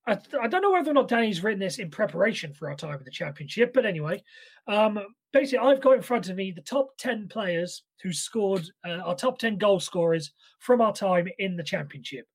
I, 0.08 0.18
I 0.41 0.47
don't 0.47 0.62
know 0.62 0.72
whether 0.72 0.91
or 0.91 0.93
not 0.93 1.08
Danny's 1.08 1.43
written 1.43 1.60
this 1.60 1.80
in 1.80 1.89
preparation 1.89 2.53
for 2.53 2.70
our 2.70 2.76
time 2.76 2.97
in 2.99 3.03
the 3.03 3.12
championship, 3.12 3.74
but 3.74 3.86
anyway, 3.86 4.22
um, 4.68 4.99
basically, 5.34 5.68
I've 5.68 5.82
got 5.82 5.95
in 5.95 6.01
front 6.03 6.30
of 6.30 6.36
me 6.36 6.51
the 6.51 6.62
top 6.62 6.89
10 6.99 7.28
players 7.28 7.84
who 8.03 8.14
scored, 8.14 8.66
uh, 8.88 8.99
our 9.03 9.16
top 9.16 9.39
10 9.39 9.58
goal 9.58 9.80
scorers 9.80 10.32
from 10.60 10.80
our 10.82 10.93
time 10.93 11.28
in 11.39 11.56
the 11.56 11.64
championship, 11.64 12.26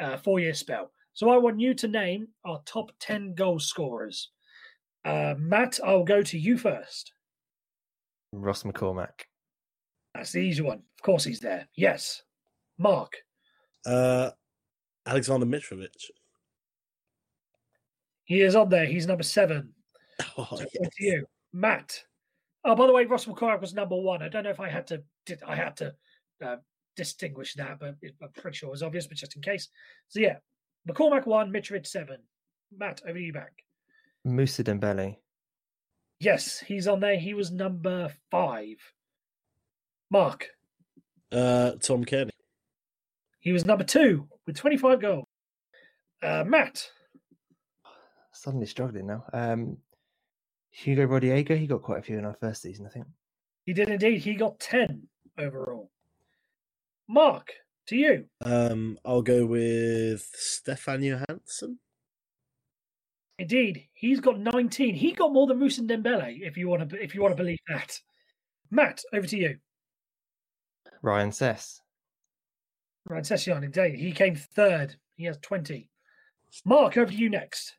uh, 0.00 0.16
four 0.16 0.40
year 0.40 0.54
spell. 0.54 0.90
So 1.12 1.30
I 1.30 1.36
want 1.36 1.60
you 1.60 1.74
to 1.74 1.88
name 1.88 2.28
our 2.44 2.60
top 2.64 2.90
10 3.00 3.34
goal 3.34 3.58
scorers. 3.60 4.30
Uh, 5.04 5.34
Matt, 5.38 5.78
I'll 5.84 6.04
go 6.04 6.22
to 6.22 6.38
you 6.38 6.56
first. 6.58 7.12
Ross 8.32 8.62
McCormack. 8.62 9.26
That's 10.14 10.32
the 10.32 10.40
easy 10.40 10.62
one. 10.62 10.78
Of 10.78 11.02
course, 11.04 11.24
he's 11.24 11.40
there. 11.40 11.68
Yes. 11.76 12.22
Mark. 12.78 13.12
uh, 13.86 14.30
Alexander 15.06 15.46
Mitrovic. 15.46 15.88
He 18.24 18.40
is 18.40 18.54
on 18.56 18.68
there. 18.68 18.86
He's 18.86 19.06
number 19.06 19.22
seven. 19.24 19.72
Oh, 20.38 20.46
So 20.50 20.58
yes. 20.80 20.94
to 20.96 21.04
you, 21.04 21.26
Matt. 21.52 21.98
Oh, 22.64 22.76
by 22.76 22.86
the 22.86 22.92
way, 22.92 23.06
Ross 23.06 23.24
McCormack 23.24 23.60
was 23.60 23.74
number 23.74 23.96
one. 23.96 24.22
I 24.22 24.28
don't 24.28 24.44
know 24.44 24.50
if 24.50 24.60
I 24.60 24.68
had 24.68 24.86
to. 24.88 25.02
Did, 25.26 25.42
I 25.44 25.56
had 25.56 25.76
to 25.78 25.94
uh, 26.44 26.56
distinguish 26.96 27.54
that, 27.54 27.80
but 27.80 27.96
it- 28.02 28.14
I'm 28.22 28.28
pretty 28.30 28.56
sure 28.58 28.68
it 28.68 28.70
was 28.70 28.82
obvious. 28.84 29.06
But 29.08 29.16
just 29.16 29.34
in 29.34 29.42
case, 29.42 29.68
so 30.08 30.20
yeah, 30.20 30.36
McCormack 30.88 31.26
one, 31.26 31.50
Mitrovic 31.52 31.86
seven. 31.86 32.18
Matt, 32.76 33.00
over 33.04 33.14
to 33.18 33.20
you 33.24 33.32
back. 33.32 33.52
Musa 34.24 34.62
Dembele. 34.62 35.16
Yes, 36.20 36.60
he's 36.60 36.86
on 36.86 37.00
there. 37.00 37.18
He 37.18 37.34
was 37.34 37.50
number 37.50 38.12
five. 38.30 38.76
Mark, 40.10 40.48
Uh, 41.32 41.72
Tom 41.82 42.04
Cairney. 42.04 42.30
he 43.40 43.50
was 43.52 43.64
number 43.64 43.82
two 43.84 44.28
with 44.46 44.56
25 44.56 45.00
goals. 45.00 45.26
Uh, 46.22 46.44
Matt, 46.46 46.86
Suddenly 48.42 48.66
struggling 48.66 49.06
now. 49.06 49.24
Um, 49.32 49.76
Hugo 50.72 51.06
Rodallega, 51.06 51.56
he 51.56 51.68
got 51.68 51.82
quite 51.82 52.00
a 52.00 52.02
few 52.02 52.18
in 52.18 52.24
our 52.24 52.34
first 52.34 52.60
season, 52.60 52.86
I 52.86 52.88
think. 52.88 53.06
he 53.64 53.72
did 53.72 53.88
indeed. 53.88 54.20
He 54.20 54.34
got 54.34 54.58
10 54.58 55.06
overall. 55.38 55.92
Mark, 57.06 57.52
to 57.86 57.94
you. 57.94 58.24
Um, 58.44 58.98
I'll 59.04 59.22
go 59.22 59.46
with 59.46 60.28
Stefan 60.34 61.02
Johansen. 61.02 61.76
Indeed, 63.38 63.86
he's 63.92 64.18
got 64.18 64.40
19. 64.40 64.96
He 64.96 65.12
got 65.12 65.32
more 65.32 65.46
than 65.46 65.60
Musa 65.60 65.82
Dembele, 65.82 66.40
if 66.40 66.56
you 66.56 66.66
want 66.66 66.90
to 66.90 67.00
if 67.00 67.14
you 67.14 67.22
want 67.22 67.36
to 67.36 67.40
believe 67.40 67.60
that. 67.68 67.96
Matt, 68.72 69.04
over 69.14 69.28
to 69.28 69.36
you. 69.36 69.58
Ryan 71.00 71.30
Sess. 71.30 71.80
Ryan 73.08 73.22
Sessegnon, 73.22 73.64
indeed. 73.64 74.00
He 74.00 74.10
came 74.10 74.34
third. 74.34 74.96
He 75.14 75.26
has 75.26 75.38
20. 75.42 75.88
Mark, 76.64 76.96
over 76.96 77.12
to 77.12 77.16
you 77.16 77.30
next. 77.30 77.76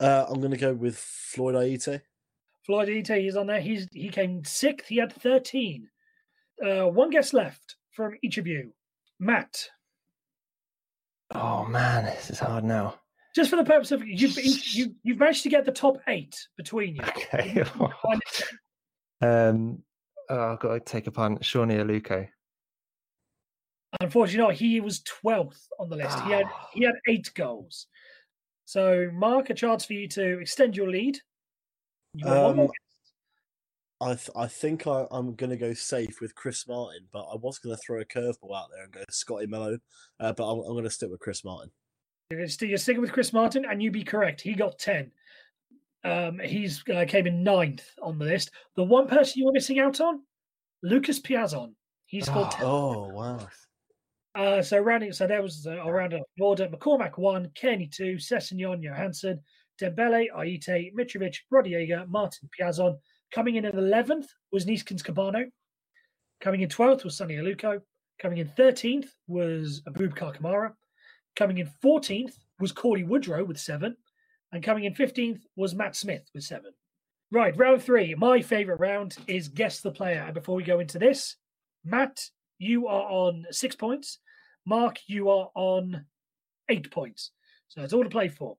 Uh, 0.00 0.26
I'm 0.28 0.40
going 0.40 0.50
to 0.50 0.56
go 0.56 0.72
with 0.74 0.96
Floyd 0.98 1.54
Ayité. 1.54 2.00
Floyd 2.66 2.88
Ayité 2.88 3.26
is 3.26 3.36
on 3.36 3.46
there. 3.46 3.60
He's 3.60 3.86
he 3.92 4.08
came 4.08 4.44
sixth. 4.44 4.88
He 4.88 4.96
had 4.96 5.12
13. 5.12 5.88
Uh, 6.64 6.84
one 6.86 7.10
guest 7.10 7.34
left 7.34 7.76
from 7.92 8.14
each 8.22 8.38
of 8.38 8.46
you. 8.46 8.72
Matt, 9.20 9.68
Oh 11.34 11.64
man, 11.64 12.04
this 12.04 12.30
is 12.30 12.38
hard 12.38 12.64
now. 12.64 12.94
just 13.34 13.50
for 13.50 13.56
the 13.56 13.64
purpose 13.64 13.90
of 13.92 14.06
you've 14.06 14.36
you 14.38 14.94
you've 15.02 15.18
managed 15.18 15.42
to 15.44 15.48
get 15.48 15.64
the 15.64 15.72
top 15.72 15.96
eight 16.08 16.36
between 16.56 16.96
you. 16.96 17.02
Okay. 17.34 17.64
Um, 19.22 19.82
oh, 20.28 20.52
I've 20.52 20.60
got 20.60 20.74
to 20.74 20.80
take 20.80 21.06
a 21.06 21.10
punt. 21.10 21.44
Sone 21.44 21.70
Aluko. 21.70 22.28
Unfortunately, 24.00 24.44
not. 24.46 24.54
He 24.54 24.80
was 24.80 25.02
12th 25.24 25.60
on 25.78 25.88
the 25.88 25.96
list. 25.96 26.18
He 26.20 26.32
had 26.32 26.46
he 26.72 26.84
had 26.84 26.94
eight 27.08 27.30
goals. 27.34 27.86
So, 28.64 29.10
Mark, 29.12 29.50
a 29.50 29.54
chance 29.54 29.84
for 29.84 29.92
you 29.92 30.08
to 30.08 30.40
extend 30.40 30.76
your 30.76 30.88
lead. 30.88 31.18
You 32.14 32.24
got 32.24 32.44
one 32.44 32.56
more 32.56 32.64
Um, 32.66 32.70
I 34.00 34.14
th- 34.14 34.30
I 34.36 34.46
think 34.46 34.86
I, 34.86 35.06
I'm 35.10 35.34
going 35.34 35.50
to 35.50 35.56
go 35.56 35.72
safe 35.72 36.20
with 36.20 36.34
Chris 36.34 36.66
Martin, 36.66 37.06
but 37.12 37.22
I 37.22 37.36
was 37.36 37.58
going 37.58 37.74
to 37.74 37.82
throw 37.84 38.00
a 38.00 38.04
curveball 38.04 38.56
out 38.56 38.68
there 38.70 38.84
and 38.84 38.92
go 38.92 39.02
Scotty 39.10 39.46
Mello, 39.46 39.78
uh, 40.20 40.32
but 40.32 40.50
I'm, 40.50 40.58
I'm 40.60 40.72
going 40.72 40.84
to 40.84 40.90
stick 40.90 41.10
with 41.10 41.20
Chris 41.20 41.44
Martin. 41.44 41.70
You're, 42.30 42.48
st- 42.48 42.68
you're 42.68 42.78
sticking 42.78 43.00
with 43.00 43.12
Chris 43.12 43.32
Martin, 43.32 43.64
and 43.64 43.82
you 43.82 43.90
be 43.90 44.04
correct. 44.04 44.40
He 44.40 44.54
got 44.54 44.78
10. 44.78 45.10
Um, 46.04 46.38
he's 46.38 46.82
uh, 46.94 47.04
came 47.08 47.26
in 47.26 47.42
ninth 47.42 47.88
on 48.02 48.18
the 48.18 48.26
list. 48.26 48.50
The 48.76 48.84
one 48.84 49.06
person 49.06 49.34
you 49.40 49.46
were 49.46 49.52
missing 49.52 49.78
out 49.78 50.00
on, 50.00 50.20
Lucas 50.82 51.20
Piazon. 51.20 51.72
He 52.06 52.20
scored 52.20 52.50
10. 52.50 52.60
Oh 52.62 53.08
wow! 53.08 53.48
Uh, 54.34 54.60
so 54.60 54.78
rounding, 54.78 55.12
so 55.12 55.26
there 55.26 55.42
was 55.42 55.66
uh, 55.66 55.76
I'll 55.76 55.92
round 55.92 56.12
up 56.12 56.22
the 56.36 56.44
order. 56.44 56.68
McCormack 56.68 57.18
one, 57.18 57.50
Cairney 57.54 57.88
two, 57.88 58.16
Sessegnon, 58.16 58.82
Johansen, 58.82 59.38
Dembele, 59.80 60.26
Ayité, 60.36 60.92
Mitrovic, 60.92 61.36
Rodallega, 61.52 62.08
Martin 62.08 62.48
Piazon. 62.58 62.96
Coming 63.32 63.56
in 63.56 63.64
at 63.64 63.74
eleventh 63.74 64.28
was 64.50 64.66
Neeskens 64.66 65.02
Kebano. 65.02 65.46
Coming 66.40 66.62
in 66.62 66.68
twelfth 66.68 67.04
was 67.04 67.16
Sone 67.16 67.28
Aluko. 67.28 67.80
Coming 68.20 68.38
in 68.38 68.48
thirteenth 68.48 69.12
was 69.28 69.82
Abubakar 69.88 70.36
Kamara. 70.36 70.72
Coming 71.36 71.58
in 71.58 71.70
fourteenth 71.80 72.36
was 72.58 72.72
Cauley 72.72 73.04
Woodrow 73.04 73.44
with 73.44 73.58
seven, 73.58 73.96
and 74.52 74.64
coming 74.64 74.84
in 74.84 74.94
fifteenth 74.94 75.44
was 75.54 75.74
Matt 75.74 75.94
Smith 75.94 76.28
with 76.34 76.42
seven. 76.42 76.72
Right, 77.30 77.56
round 77.56 77.82
three. 77.82 78.14
My 78.14 78.42
favourite 78.42 78.80
round 78.80 79.16
is 79.26 79.48
guess 79.48 79.80
the 79.80 79.90
player. 79.90 80.22
And 80.24 80.34
before 80.34 80.54
we 80.54 80.62
go 80.62 80.80
into 80.80 80.98
this, 80.98 81.36
Matt, 81.84 82.20
you 82.58 82.88
are 82.88 83.10
on 83.10 83.46
six 83.50 83.74
points. 83.76 84.18
Mark, 84.66 84.98
you 85.06 85.28
are 85.28 85.50
on 85.54 86.04
eight 86.68 86.90
points. 86.90 87.30
So 87.68 87.82
it's 87.82 87.92
all 87.92 88.04
to 88.04 88.10
play 88.10 88.28
for. 88.28 88.56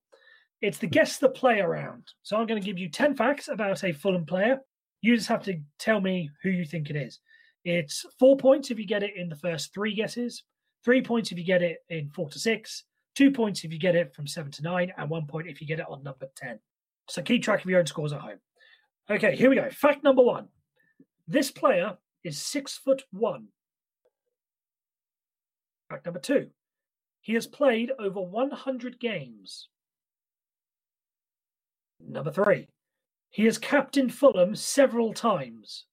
It's 0.62 0.78
the 0.78 0.88
guess 0.88 1.18
the 1.18 1.30
player 1.30 1.70
round. 1.70 2.04
So 2.24 2.38
I'm 2.38 2.48
going 2.48 2.62
to 2.62 2.66
give 2.66 2.80
you 2.80 2.90
10 2.90 3.16
facts 3.16 3.48
about 3.48 3.84
a 3.84 3.94
Fulham 3.94 4.26
player. 4.26 4.60
You 5.02 5.16
just 5.16 5.30
have 5.30 5.44
to 5.44 5.60
tell 5.80 6.02
me 6.02 6.30
who 6.44 6.50
you 6.50 6.66
think 6.66 6.90
it 6.90 6.96
is. 6.96 7.20
It's 7.64 8.06
four 8.20 8.38
points 8.38 8.72
if 8.72 8.80
you 8.80 8.86
get 8.86 9.04
it 9.04 9.16
in 9.16 9.30
the 9.30 9.36
first 9.36 9.74
three 9.74 9.94
guesses, 9.96 10.44
three 10.84 11.02
points 11.02 11.32
if 11.32 11.38
you 11.38 11.44
get 11.44 11.64
it 11.64 11.78
in 11.90 12.10
four 12.10 12.30
to 12.30 12.40
six, 12.40 12.84
two 13.16 13.32
points 13.32 13.64
if 13.64 13.72
you 13.72 13.80
get 13.80 13.96
it 13.96 14.14
from 14.14 14.28
seven 14.28 14.52
to 14.52 14.64
nine, 14.64 14.94
and 14.98 15.10
one 15.10 15.26
point 15.26 15.48
if 15.48 15.62
you 15.62 15.68
get 15.68 15.80
it 15.80 15.86
on 15.90 16.04
number 16.04 16.28
10. 16.36 16.60
So 17.10 17.22
keep 17.22 17.44
track 17.44 17.64
of 17.64 17.70
your 17.70 17.80
own 17.80 17.86
scores 17.88 18.14
at 18.14 18.22
home. 18.22 18.40
Okay, 19.10 19.36
here 19.36 19.50
we 19.50 19.56
go. 19.56 19.70
Fact 19.70 20.04
number 20.04 20.24
one 20.24 20.48
this 21.28 21.52
player 21.52 21.98
is 22.24 22.42
six 22.42 22.78
foot 22.78 23.04
one. 23.12 23.48
Fact 25.90 26.06
number 26.06 26.20
two, 26.20 26.50
he 27.22 27.34
has 27.34 27.48
played 27.48 27.92
over 28.00 28.22
100 28.22 29.00
games. 29.00 29.70
Number 32.00 32.32
three, 32.32 32.68
he 33.30 33.46
has 33.46 33.58
captained 33.58 34.14
Fulham 34.14 34.56
several 34.56 35.14
times. 35.14 35.86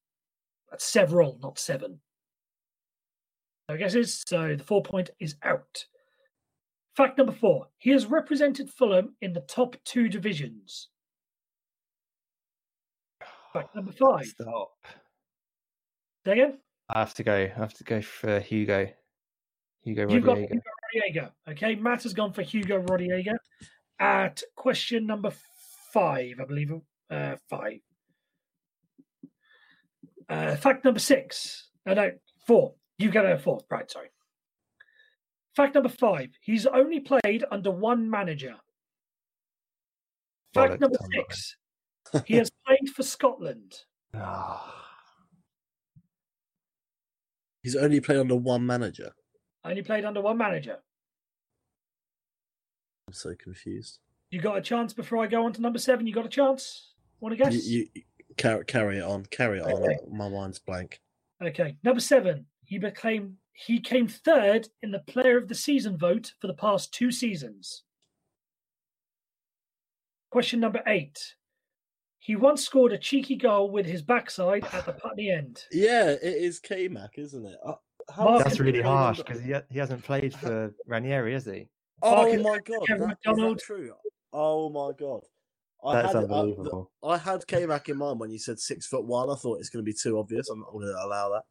That's 0.71 0.85
several, 0.87 1.39
not 1.43 1.59
seven. 1.59 2.01
No 3.69 3.77
guesses, 3.77 4.23
so 4.27 4.55
the 4.57 4.65
four 4.65 4.83
point 4.83 5.11
is 5.21 5.37
out. 5.43 5.85
Fact 6.97 7.17
number 7.17 7.33
four, 7.33 7.69
he 7.79 7.91
has 7.91 8.07
represented 8.07 8.69
Fulham 8.71 9.15
in 9.23 9.33
the 9.33 9.41
top 9.41 9.77
two 9.85 10.09
divisions. 10.09 10.89
Fact 13.53 13.75
number 13.75 13.93
five, 13.93 14.27
Stop. 14.27 14.73
say 16.27 16.33
again? 16.33 16.59
I 16.89 16.99
have 17.01 17.15
to 17.15 17.23
go. 17.23 17.35
I 17.35 17.59
have 17.59 17.75
to 17.75 17.85
go 17.85 18.03
for 18.03 18.41
Hugo. 18.41 18.89
Hugo 19.85 20.09
You've 20.09 20.25
got 20.25 20.39
Rodriguez. 20.39 20.61
Hugo 20.93 21.01
Rodriguez. 21.05 21.31
Okay, 21.51 21.75
Matt 21.75 22.03
has 22.05 22.15
gone 22.15 22.33
for 22.33 22.43
Hugo 22.43 22.79
Rodriguez 22.79 23.39
at 23.99 24.43
question 24.57 25.07
number 25.07 25.33
five, 25.93 26.35
I 26.41 26.45
believe. 26.45 26.73
Uh, 27.11 27.37
five. 27.51 27.81
Uh, 30.29 30.57
fact 30.57 30.85
number 30.85 31.01
six. 31.01 31.69
Uh, 31.87 31.95
no, 31.95 32.11
four. 32.47 32.75
You 32.99 33.11
get 33.11 33.27
a 33.27 33.39
four. 33.39 33.61
Right, 33.71 33.91
sorry. 33.91 34.09
Fact 35.55 35.75
number 35.75 35.89
five. 35.89 36.31
He's 36.41 36.67
only 36.67 37.01
played 37.01 37.45
under 37.51 37.71
one 37.71 38.09
manager. 38.09 38.57
Fact 40.55 40.75
Bollocks, 40.75 40.81
number 40.81 40.99
six. 41.13 41.57
he 42.27 42.37
has 42.37 42.51
played 42.67 42.89
for 42.95 43.03
Scotland. 43.03 43.75
Ah, 44.15 44.83
He's 47.63 47.77
only 47.77 48.01
played 48.01 48.19
under 48.19 48.37
one 48.37 48.67
manager. 48.67 49.13
Only 49.65 49.83
played 49.83 50.05
under 50.05 50.21
one 50.21 50.39
manager. 50.39 50.79
I'm 53.07 53.15
so 53.15 53.35
confused. 53.35 53.99
You 54.31 54.41
got 54.41 54.59
a 54.59 54.63
chance 54.63 54.93
before 54.93 55.23
I 55.23 55.27
go 55.27 55.45
on 55.45 55.53
to 55.53 55.61
number 55.61 55.79
seven. 55.79 56.07
You 56.07 56.15
got 56.15 56.27
a 56.27 56.31
chance? 56.31 56.93
Want 57.21 57.37
to 57.37 57.43
guess? 57.45 57.65
You, 57.67 57.87
you 57.95 58.03
carry, 58.37 58.65
carry 58.65 58.99
it 58.99 59.03
on. 59.05 59.25
Carry 59.27 59.59
it 59.59 59.63
Okay. 59.63 59.73
on. 59.73 60.17
My 60.17 60.29
mind's 60.29 60.59
blank. 60.59 61.01
Okay, 61.43 61.77
number 61.85 62.01
seven. 62.01 62.47
He 62.65 62.79
became 62.79 63.37
he 63.55 63.79
came 63.81 64.09
third 64.09 64.69
in 64.83 64.91
the 64.91 65.01
Player 65.01 65.37
of 65.37 65.47
the 65.49 65.55
Season 65.55 65.99
vote 65.99 66.33
for 66.41 66.47
the 66.47 66.55
past 66.55 66.93
two 66.95 67.11
seasons. 67.11 67.83
Question 70.31 70.61
number 70.61 70.81
eight. 70.87 71.19
He 72.19 72.37
once 72.37 72.65
scored 72.65 72.93
a 72.93 72.99
cheeky 72.99 73.37
goal 73.37 73.71
with 73.71 73.85
his 73.85 74.01
backside 74.01 74.65
at 74.73 74.87
the 74.87 74.93
Putney 74.93 75.31
end. 75.31 75.65
Yeah, 75.73 76.11
it 76.11 76.23
is 76.23 76.59
K 76.61 76.89
Mac, 76.89 77.19
isn't 77.19 77.45
it? 77.45 77.59
How 77.65 77.81
Mark- 78.17 78.43
has 78.43 78.45
that's 78.45 78.61
really 78.61 78.83
harsh 78.83 79.19
because 79.19 79.41
he, 79.41 79.55
he 79.71 79.79
hasn't 79.79 80.03
played 80.05 80.35
for 80.35 80.75
Ranieri, 80.87 81.33
has 81.35 81.45
he? 81.45 81.69
Oh 82.03 82.37
Marcus 82.37 82.43
my 82.43 82.59
god, 82.79 82.87
Kevin 82.87 83.09
that, 83.09 83.13
is 83.13 83.19
that 83.25 83.31
McDonald. 83.31 83.59
true? 83.61 83.93
Oh 84.33 84.69
my 84.71 84.93
god. 84.99 85.21
I 85.85 85.95
That's 86.03 86.09
had, 86.15 86.17
uh, 86.17 86.21
unbelievable. 86.21 86.91
I 87.03 87.19
had 87.19 87.47
K 87.47 87.67
Mac 87.67 87.89
in 87.89 87.99
mind 87.99 88.21
when 88.21 88.31
you 88.31 88.39
said 88.39 88.59
six 88.61 88.87
foot 88.87 89.05
one. 89.05 89.29
I 89.31 89.35
thought 89.35 89.59
it's 89.59 89.69
going 89.69 89.85
to 89.85 89.89
be 89.89 89.97
too 90.01 90.19
obvious. 90.19 90.49
I'm 90.49 90.61
not 90.61 90.71
going 90.73 90.87
to 90.87 90.93
allow 91.05 91.31
that. 91.31 91.43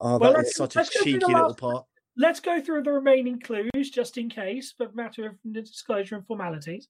Oh, 0.00 0.18
Well, 0.18 0.32
that 0.32 0.38
let's- 0.38 0.56
such 0.56 0.74
a 0.74 0.78
let's 0.78 0.90
go 0.96 1.02
through 1.02 1.12
the 1.12 1.18
cheeky 1.20 1.32
little 1.32 1.48
last- 1.48 1.58
part. 1.58 1.84
Let's 2.16 2.40
go 2.40 2.60
through 2.60 2.82
the 2.84 2.92
remaining 2.92 3.40
clues 3.40 3.90
just 3.92 4.16
in 4.18 4.28
case, 4.30 4.72
but 4.78 4.94
matter 4.94 5.26
of 5.26 5.52
disclosure 5.52 6.14
and 6.14 6.24
formalities. 6.26 6.88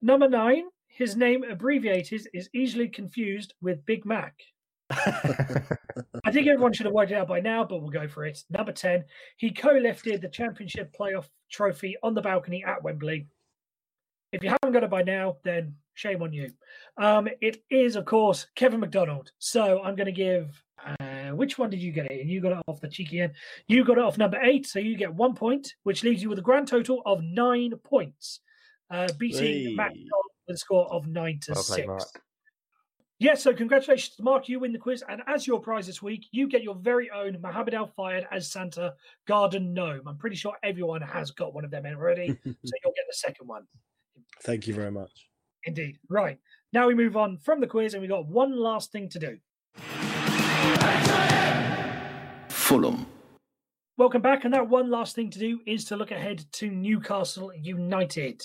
Number 0.00 0.26
nine, 0.28 0.64
his 0.86 1.16
name 1.16 1.44
abbreviated 1.44 2.26
is 2.32 2.48
easily 2.54 2.88
confused 2.88 3.52
with 3.60 3.84
Big 3.84 4.06
Mac. 4.06 4.34
I 4.90 6.32
think 6.32 6.46
everyone 6.46 6.72
should 6.72 6.86
have 6.86 6.94
worked 6.94 7.12
it 7.12 7.16
out 7.16 7.28
by 7.28 7.40
now, 7.40 7.64
but 7.64 7.80
we'll 7.80 7.90
go 7.90 8.08
for 8.08 8.24
it. 8.24 8.42
Number 8.50 8.72
10, 8.72 9.04
he 9.36 9.50
co 9.50 9.72
lifted 9.72 10.22
the 10.22 10.28
championship 10.28 10.94
playoff 10.98 11.26
trophy 11.50 11.96
on 12.02 12.14
the 12.14 12.22
balcony 12.22 12.64
at 12.64 12.82
Wembley. 12.82 13.26
If 14.32 14.42
you 14.42 14.50
haven't 14.50 14.72
got 14.72 14.84
it 14.84 14.90
by 14.90 15.02
now, 15.02 15.36
then 15.44 15.74
shame 15.94 16.22
on 16.22 16.32
you. 16.32 16.52
Um, 16.96 17.28
it 17.40 17.62
is, 17.70 17.96
of 17.96 18.04
course, 18.04 18.46
Kevin 18.54 18.80
McDonald. 18.80 19.32
So 19.38 19.82
I'm 19.82 19.96
going 19.96 20.06
to 20.06 20.12
give. 20.12 20.62
Uh, 21.00 21.30
which 21.30 21.58
one 21.58 21.70
did 21.70 21.82
you 21.82 21.90
get 21.90 22.10
it? 22.10 22.20
And 22.20 22.30
you 22.30 22.40
got 22.40 22.52
it 22.52 22.62
off 22.68 22.80
the 22.80 22.88
cheeky 22.88 23.20
end. 23.20 23.32
You 23.66 23.84
got 23.84 23.98
it 23.98 24.04
off 24.04 24.16
number 24.16 24.38
eight, 24.42 24.66
so 24.66 24.78
you 24.78 24.96
get 24.96 25.12
one 25.12 25.34
point, 25.34 25.74
which 25.82 26.04
leaves 26.04 26.22
you 26.22 26.28
with 26.28 26.38
a 26.38 26.42
grand 26.42 26.68
total 26.68 27.02
of 27.04 27.22
nine 27.22 27.72
points, 27.82 28.40
uh, 28.90 29.08
beating 29.18 29.74
Matt 29.74 29.88
McDonald 29.88 30.24
with 30.46 30.54
a 30.54 30.58
score 30.58 30.86
of 30.92 31.08
nine 31.08 31.40
to 31.42 31.52
Well 31.54 31.64
played, 31.64 31.88
six. 33.20 33.24
Mark. 33.24 33.36
Yeah, 33.36 33.40
so 33.40 33.54
congratulations 33.56 34.16
to 34.16 34.22
Mark. 34.22 34.48
You 34.48 34.60
win 34.60 34.72
the 34.72 34.78
quiz. 34.78 35.04
And 35.08 35.22
as 35.26 35.46
your 35.46 35.60
prize 35.60 35.86
this 35.86 36.02
week, 36.02 36.26
you 36.30 36.48
get 36.48 36.62
your 36.62 36.74
very 36.74 37.10
own 37.10 37.40
Mohammed 37.40 37.74
Al 37.74 37.86
Fayed 37.86 38.26
as 38.30 38.50
Santa 38.50 38.94
Garden 39.26 39.74
Gnome. 39.74 40.02
I'm 40.06 40.18
pretty 40.18 40.36
sure 40.36 40.54
everyone 40.62 41.02
has 41.02 41.30
got 41.30 41.54
one 41.54 41.64
of 41.64 41.70
them 41.70 41.86
already. 41.86 42.28
so 42.44 42.72
you'll 42.84 42.94
get 42.94 43.06
the 43.08 43.16
second 43.16 43.46
one. 43.46 43.64
Thank 44.42 44.66
you 44.66 44.74
very 44.74 44.90
much. 44.90 45.28
Indeed. 45.64 45.98
Right. 46.08 46.38
Now 46.72 46.86
we 46.86 46.94
move 46.94 47.16
on 47.16 47.38
from 47.38 47.60
the 47.60 47.66
quiz 47.66 47.94
and 47.94 48.00
we've 48.00 48.10
got 48.10 48.26
one 48.26 48.56
last 48.56 48.92
thing 48.92 49.08
to 49.10 49.18
do. 49.18 49.38
Fulham, 52.48 53.06
Welcome 53.98 54.22
back. 54.22 54.44
And 54.44 54.54
that 54.54 54.68
one 54.68 54.90
last 54.90 55.16
thing 55.16 55.28
to 55.30 55.40
do 55.40 55.58
is 55.66 55.84
to 55.86 55.96
look 55.96 56.12
ahead 56.12 56.44
to 56.52 56.70
Newcastle 56.70 57.50
United. 57.52 58.40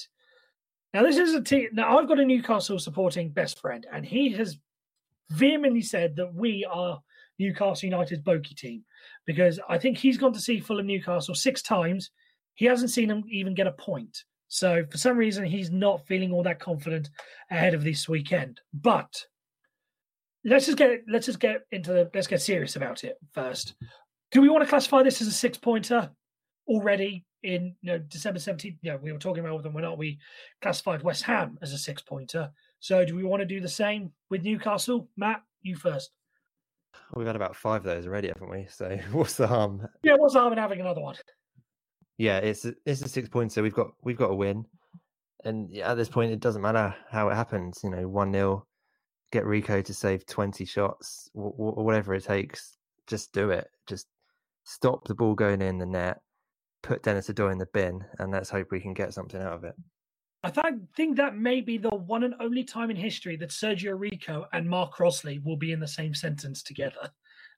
Now, 0.94 1.02
this 1.02 1.18
is 1.18 1.34
a 1.34 1.42
team. 1.42 1.70
Now, 1.74 1.98
I've 1.98 2.08
got 2.08 2.20
a 2.20 2.26
Newcastle 2.26 2.78
supporting 2.78 3.30
best 3.30 3.60
friend, 3.60 3.86
and 3.92 4.06
he 4.06 4.32
has 4.34 4.58
vehemently 5.32 5.82
said 5.82 6.16
that 6.18 6.34
we 6.34 6.66
are 6.70 7.02
Newcastle 7.40 7.90
United's 7.90 8.22
bogey 8.22 8.54
team 8.54 8.84
because 9.26 9.60
I 9.68 9.80
think 9.80 9.98
he's 9.98 10.18
gone 10.18 10.34
to 10.34 10.40
see 10.40 10.60
Fulham 10.60 10.86
Newcastle 10.86 11.34
six 11.34 11.64
times. 11.64 12.12
He 12.54 12.66
hasn't 12.66 12.92
seen 12.92 13.10
them 13.10 13.24
even 13.30 13.56
get 13.56 13.66
a 13.66 13.72
point. 13.72 14.24
So, 14.50 14.86
for 14.92 15.00
some 15.00 15.18
reason, 15.18 15.46
he's 15.46 15.72
not 15.72 16.06
feeling 16.06 16.32
all 16.32 16.44
that 16.44 16.60
confident 16.60 17.10
ahead 17.50 17.74
of 17.74 17.84
this 17.84 18.08
weekend. 18.08 18.62
But 18.72 19.12
let's 20.46 20.68
just 20.68 20.78
get 20.78 21.02
let's 21.08 21.26
just 21.26 21.40
get 21.40 21.62
into 21.72 21.92
the 21.92 22.12
let's 22.14 22.28
get 22.28 22.42
serious 22.42 22.76
about 22.76 23.04
it 23.04 23.18
first. 23.34 23.74
Do 24.32 24.42
we 24.42 24.50
want 24.50 24.64
to 24.64 24.70
classify 24.70 25.02
this 25.02 25.22
as 25.22 25.28
a 25.28 25.32
six 25.32 25.58
pointer 25.58 26.12
already 26.68 27.26
in 27.44 27.76
you 27.82 27.92
know 27.92 27.98
December 28.00 28.40
17th? 28.40 28.78
You 28.82 28.92
know, 28.92 29.00
we 29.02 29.12
were 29.12 29.20
talking 29.20 29.46
about 29.46 29.64
them 29.64 29.74
when 29.74 29.84
not 29.84 29.98
we 29.98 30.20
classified 30.62 31.04
West 31.04 31.24
Ham 31.24 31.58
as 31.62 31.74
a 31.74 31.78
six 31.78 32.02
pointer. 32.02 32.52
So 32.80 33.06
do 33.06 33.16
we 33.16 33.24
want 33.24 33.42
to 33.42 33.46
do 33.46 33.62
the 33.62 33.70
same 33.70 34.12
with 34.30 34.44
Newcastle? 34.44 35.08
Matt, 35.16 35.44
you 35.62 35.76
first. 35.76 36.12
We've 37.16 37.28
had 37.28 37.36
about 37.36 37.56
five 37.56 37.82
of 37.82 37.96
those 37.96 38.08
already, 38.08 38.30
haven't 38.30 38.50
we? 38.50 38.68
So 38.70 38.98
what's 39.12 39.36
the 39.36 39.48
harm? 39.48 39.88
Yeah, 40.04 40.16
what's 40.18 40.34
the 40.34 40.40
harm 40.40 40.54
in 40.54 40.60
having 40.60 40.82
another 40.82 41.02
one? 41.02 41.16
Yeah, 42.18 42.38
it's 42.38 42.66
a, 42.66 42.74
it's 42.86 43.02
a 43.02 43.10
six 43.10 43.30
pointer. 43.30 43.62
We've 43.62 43.74
got 43.74 43.92
we've 44.04 44.18
got 44.18 44.28
to 44.28 44.36
win, 44.36 44.66
and 45.44 45.76
at 45.78 45.96
this 45.96 46.10
point, 46.10 46.32
it 46.32 46.40
doesn't 46.40 46.62
matter 46.62 46.96
how 47.10 47.30
it 47.30 47.36
happens. 47.36 47.80
You 47.84 47.90
know, 47.90 48.08
one 48.08 48.32
0 48.32 48.66
get 49.32 49.46
Rico 49.46 49.82
to 49.82 49.94
save 49.94 50.26
twenty 50.26 50.66
shots, 50.66 51.30
or 51.34 51.84
whatever 51.84 52.14
it 52.14 52.24
takes. 52.24 52.78
Just 53.08 53.34
do 53.34 53.50
it. 53.50 53.68
Just 53.88 54.08
stop 54.64 55.08
the 55.08 55.16
ball 55.16 55.34
going 55.34 55.62
in 55.62 55.80
the 55.80 55.86
net. 55.86 56.22
Put 56.84 57.02
Denis 57.02 57.30
Odoi 57.30 57.52
in 57.52 57.58
the 57.58 57.66
bin, 57.68 58.04
and 58.20 58.32
let's 58.32 58.50
hope 58.50 58.68
we 58.70 58.80
can 58.80 58.94
get 58.94 59.14
something 59.14 59.42
out 59.42 59.54
of 59.54 59.64
it. 59.64 59.76
I 60.44 60.50
th- 60.50 60.82
think 60.98 61.16
that 61.16 61.38
may 61.38 61.62
be 61.62 61.78
the 61.78 61.90
one 61.90 62.24
and 62.24 62.36
only 62.42 62.66
time 62.66 62.92
in 62.92 62.98
history 62.98 63.38
that 63.38 63.50
Sergio 63.50 63.98
Rico 63.98 64.46
and 64.52 64.70
Mark 64.70 64.92
Crossley 64.92 65.40
will 65.40 65.56
be 65.56 65.72
in 65.72 65.80
the 65.80 65.88
same 65.88 66.14
sentence 66.14 66.62
together, 66.62 67.10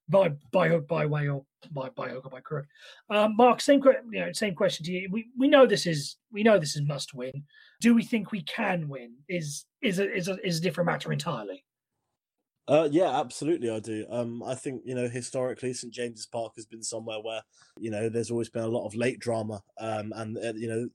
by 0.07 0.29
by 0.51 0.69
hook, 0.69 0.87
by 0.87 1.07
way, 1.07 1.27
or 1.27 1.43
by 1.71 1.89
by 1.89 2.09
hook 2.09 2.25
or 2.25 2.29
by 2.29 2.41
crook. 2.41 2.65
Um, 3.09 3.35
Mark, 3.35 3.59
same 3.61 3.81
you 4.11 4.19
know, 4.19 4.31
same 4.31 4.53
question 4.53 4.85
to 4.85 4.91
you. 4.91 5.09
We 5.11 5.29
we 5.37 5.47
know 5.47 5.65
this 5.65 5.87
is 5.87 6.17
we 6.31 6.43
know 6.43 6.59
this 6.59 6.75
is 6.75 6.83
must 6.83 7.15
win. 7.15 7.43
Do 7.81 7.95
we 7.95 8.03
think 8.03 8.31
we 8.31 8.43
can 8.43 8.87
win? 8.87 9.15
Is 9.27 9.65
is 9.81 9.97
a, 9.97 10.13
is 10.13 10.27
a, 10.27 10.37
is 10.45 10.59
a 10.59 10.61
different 10.61 10.85
matter 10.85 11.11
entirely. 11.11 11.65
Uh, 12.67 12.89
yeah, 12.91 13.19
absolutely, 13.19 13.69
I 13.69 13.79
do. 13.79 14.05
Um, 14.09 14.41
I 14.43 14.55
think 14.55 14.81
you 14.85 14.95
know 14.95 15.07
historically, 15.07 15.73
St 15.73 15.93
James's 15.93 16.25
Park 16.25 16.53
has 16.55 16.65
been 16.65 16.81
somewhere 16.81 17.19
where 17.21 17.41
you 17.79 17.91
know 17.91 18.09
there's 18.09 18.31
always 18.31 18.49
been 18.49 18.63
a 18.63 18.67
lot 18.67 18.87
of 18.87 18.95
late 18.95 19.19
drama, 19.19 19.61
um, 19.79 20.11
and 20.15 20.37
uh, 20.37 20.53
you 20.55 20.67
know 20.67 20.89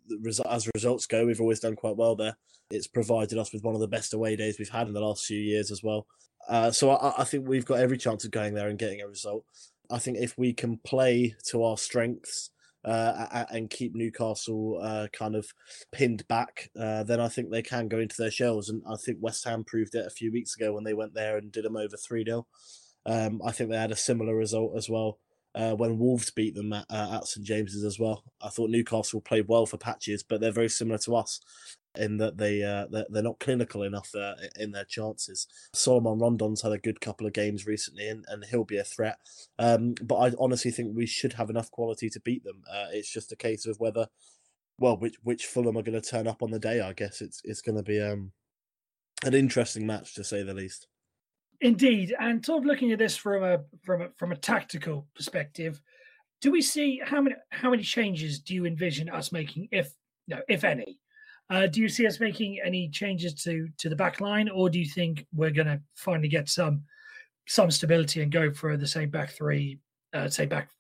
as 0.49 0.69
results 0.75 1.07
go, 1.07 1.27
we've 1.27 1.41
always 1.41 1.61
done 1.61 1.77
quite 1.77 1.97
well 1.97 2.17
there. 2.17 2.37
It's 2.71 2.89
provided 2.89 3.39
us 3.39 3.53
with 3.53 3.63
one 3.63 3.75
of 3.75 3.81
the 3.81 3.89
best 3.89 4.15
away 4.15 4.35
days 4.37 4.59
we've 4.59 4.69
had 4.69 4.89
in 4.89 4.95
the 4.95 5.01
last 5.01 5.27
few 5.27 5.39
years 5.39 5.71
as 5.71 5.83
well. 5.83 6.07
Uh, 6.49 6.73
so 6.73 6.91
I, 6.91 7.23
I 7.23 7.25
think 7.25 7.47
we've 7.47 7.65
got 7.65 7.79
every 7.79 7.99
chance 7.99 8.25
of 8.25 8.33
going 8.33 8.55
there 8.55 8.69
and 8.69 8.79
getting 8.79 9.01
a 9.01 9.09
result. 9.09 9.45
I 9.91 9.99
think 9.99 10.19
if 10.19 10.37
we 10.37 10.53
can 10.53 10.79
play 10.79 11.37
to 11.47 11.63
our 11.63 11.77
strengths 11.77 12.51
uh, 12.85 13.45
and 13.51 13.71
keep 13.71 13.95
Newcastle 13.95 14.81
uh, 14.83 15.09
kind 15.13 15.35
of 15.37 15.47
pinned 15.93 16.27
back, 16.29 16.71
uh, 16.79 17.03
then 17.03 17.21
I 17.21 17.29
think 17.29 17.51
they 17.51 17.63
can 17.63 17.89
go 17.89 17.99
into 17.99 18.17
their 18.19 18.31
shells. 18.31 18.69
And 18.69 18.83
I 18.89 18.97
think 18.97 19.19
West 19.21 19.45
Ham 19.45 19.65
proved 19.65 19.95
it 19.95 20.07
a 20.07 20.11
few 20.11 20.33
weeks 20.33 20.57
ago 20.57 20.73
when 20.73 20.85
they 20.85 20.95
went 20.95 21.15
there 21.15 21.37
and 21.37 21.53
did 21.53 21.65
them 21.65 21.77
over 21.77 21.97
3 21.97 22.25
0. 22.25 22.47
Um, 23.07 23.41
I 23.45 23.53
think 23.53 23.71
they 23.71 23.77
had 23.77 23.93
a 23.93 23.97
similar 23.97 24.35
result 24.35 24.77
as 24.77 24.89
well 24.89 25.19
uh, 25.55 25.75
when 25.75 25.99
Wolves 25.99 26.31
beat 26.31 26.55
them 26.55 26.73
at, 26.73 26.87
uh, 26.91 27.17
at 27.17 27.27
St 27.27 27.47
James's 27.47 27.85
as 27.85 27.99
well. 27.99 28.25
I 28.41 28.49
thought 28.49 28.71
Newcastle 28.71 29.21
played 29.21 29.49
well 29.49 29.67
for 29.67 29.79
patches, 29.79 30.23
but 30.23 30.41
they're 30.41 30.53
very 30.53 30.69
similar 30.69 30.99
to 30.99 31.17
us 31.17 31.41
in 31.97 32.19
that 32.19 32.39
they 32.39 32.63
uh, 32.63 32.87
they're, 32.91 33.23
not 33.23 33.41
clinical 33.41 33.83
enough 33.83 34.15
uh, 34.15 34.35
in 34.59 34.73
their 34.73 34.85
chances. 34.85 35.47
Salomón 35.75 36.21
Rondón's 36.21 36.63
had 36.63 36.73
a 36.73 36.79
good 36.79 37.01
couple 37.01 37.27
of 37.27 37.33
games 37.33 37.67
recently, 37.67 38.09
and, 38.09 38.25
and 38.29 38.45
he'll 38.45 38.65
be 38.65 38.79
a 38.79 38.85
threat. 38.85 39.19
Um, 39.59 39.95
but 40.03 40.17
I 40.17 40.33
honestly 40.39 40.71
think 40.71 40.95
we 40.95 41.07
should 41.07 41.35
have 41.35 41.51
enough 41.51 41.71
quality 41.71 42.09
to 42.11 42.21
beat 42.21 42.45
them. 42.45 42.63
Uh, 42.71 42.87
it's 42.93 43.13
just 43.13 43.33
a 43.33 43.37
case 43.37 43.67
of 43.67 43.81
whether, 43.81 44.07
well, 44.79 44.97
which 44.97 45.17
which 45.23 45.47
Fulham 45.47 45.77
are 45.77 45.83
going 45.83 46.01
to 46.01 46.09
turn 46.09 46.29
up 46.29 46.43
on 46.43 46.51
the 46.51 46.61
day. 46.61 46.81
I 46.81 46.93
guess 46.93 47.21
it's 47.21 47.41
it's 47.45 47.63
going 47.63 47.77
to 47.77 47.83
be 47.83 48.01
um, 48.01 48.33
an 49.25 49.35
interesting 49.35 49.87
match 49.87 50.15
to 50.15 50.25
say 50.25 50.43
the 50.43 50.55
least. 50.55 50.87
Indeed, 51.61 52.15
and 52.19 52.45
sort 52.45 52.61
of 52.61 52.67
looking 52.67 52.93
at 52.93 52.99
this 52.99 53.17
from 53.17 53.43
a 53.43 53.59
from 53.83 54.03
a 54.03 54.09
from 54.17 54.33
a 54.33 54.37
tactical 54.37 55.07
perspective, 55.15 55.83
do 56.41 56.51
we 56.53 56.63
see 56.63 57.03
how 57.05 57.21
many 57.21 57.37
how 57.51 57.71
many 57.71 57.83
changes 57.83 58.39
do 58.39 58.55
you 58.55 58.65
envision 58.65 59.11
us 59.11 59.33
making, 59.33 59.69
if 59.73 59.93
no, 60.29 60.41
if 60.49 60.65
any? 60.65 61.01
Uh, 61.51 61.67
do 61.67 61.81
you 61.81 61.89
see 61.89 62.07
us 62.07 62.21
making 62.21 62.61
any 62.65 62.89
changes 62.89 63.35
to 63.43 63.69
to 63.79 63.89
the 63.89 63.97
back 63.97 64.21
line, 64.21 64.49
or 64.49 64.71
do 64.71 64.79
you 64.79 64.87
think 64.87 65.27
we're 65.35 65.51
going 65.51 65.67
to 65.67 65.81
finally 65.97 66.29
get 66.29 66.49
some 66.49 66.83
some 67.47 67.71
stability 67.71 68.23
and 68.23 68.31
go 68.31 68.53
for 68.53 68.77
the 68.77 68.87
same 68.87 69.11
back 69.11 69.31
three, 69.31 69.79
uh, 70.15 70.29
say 70.29 70.47
back 70.47 70.71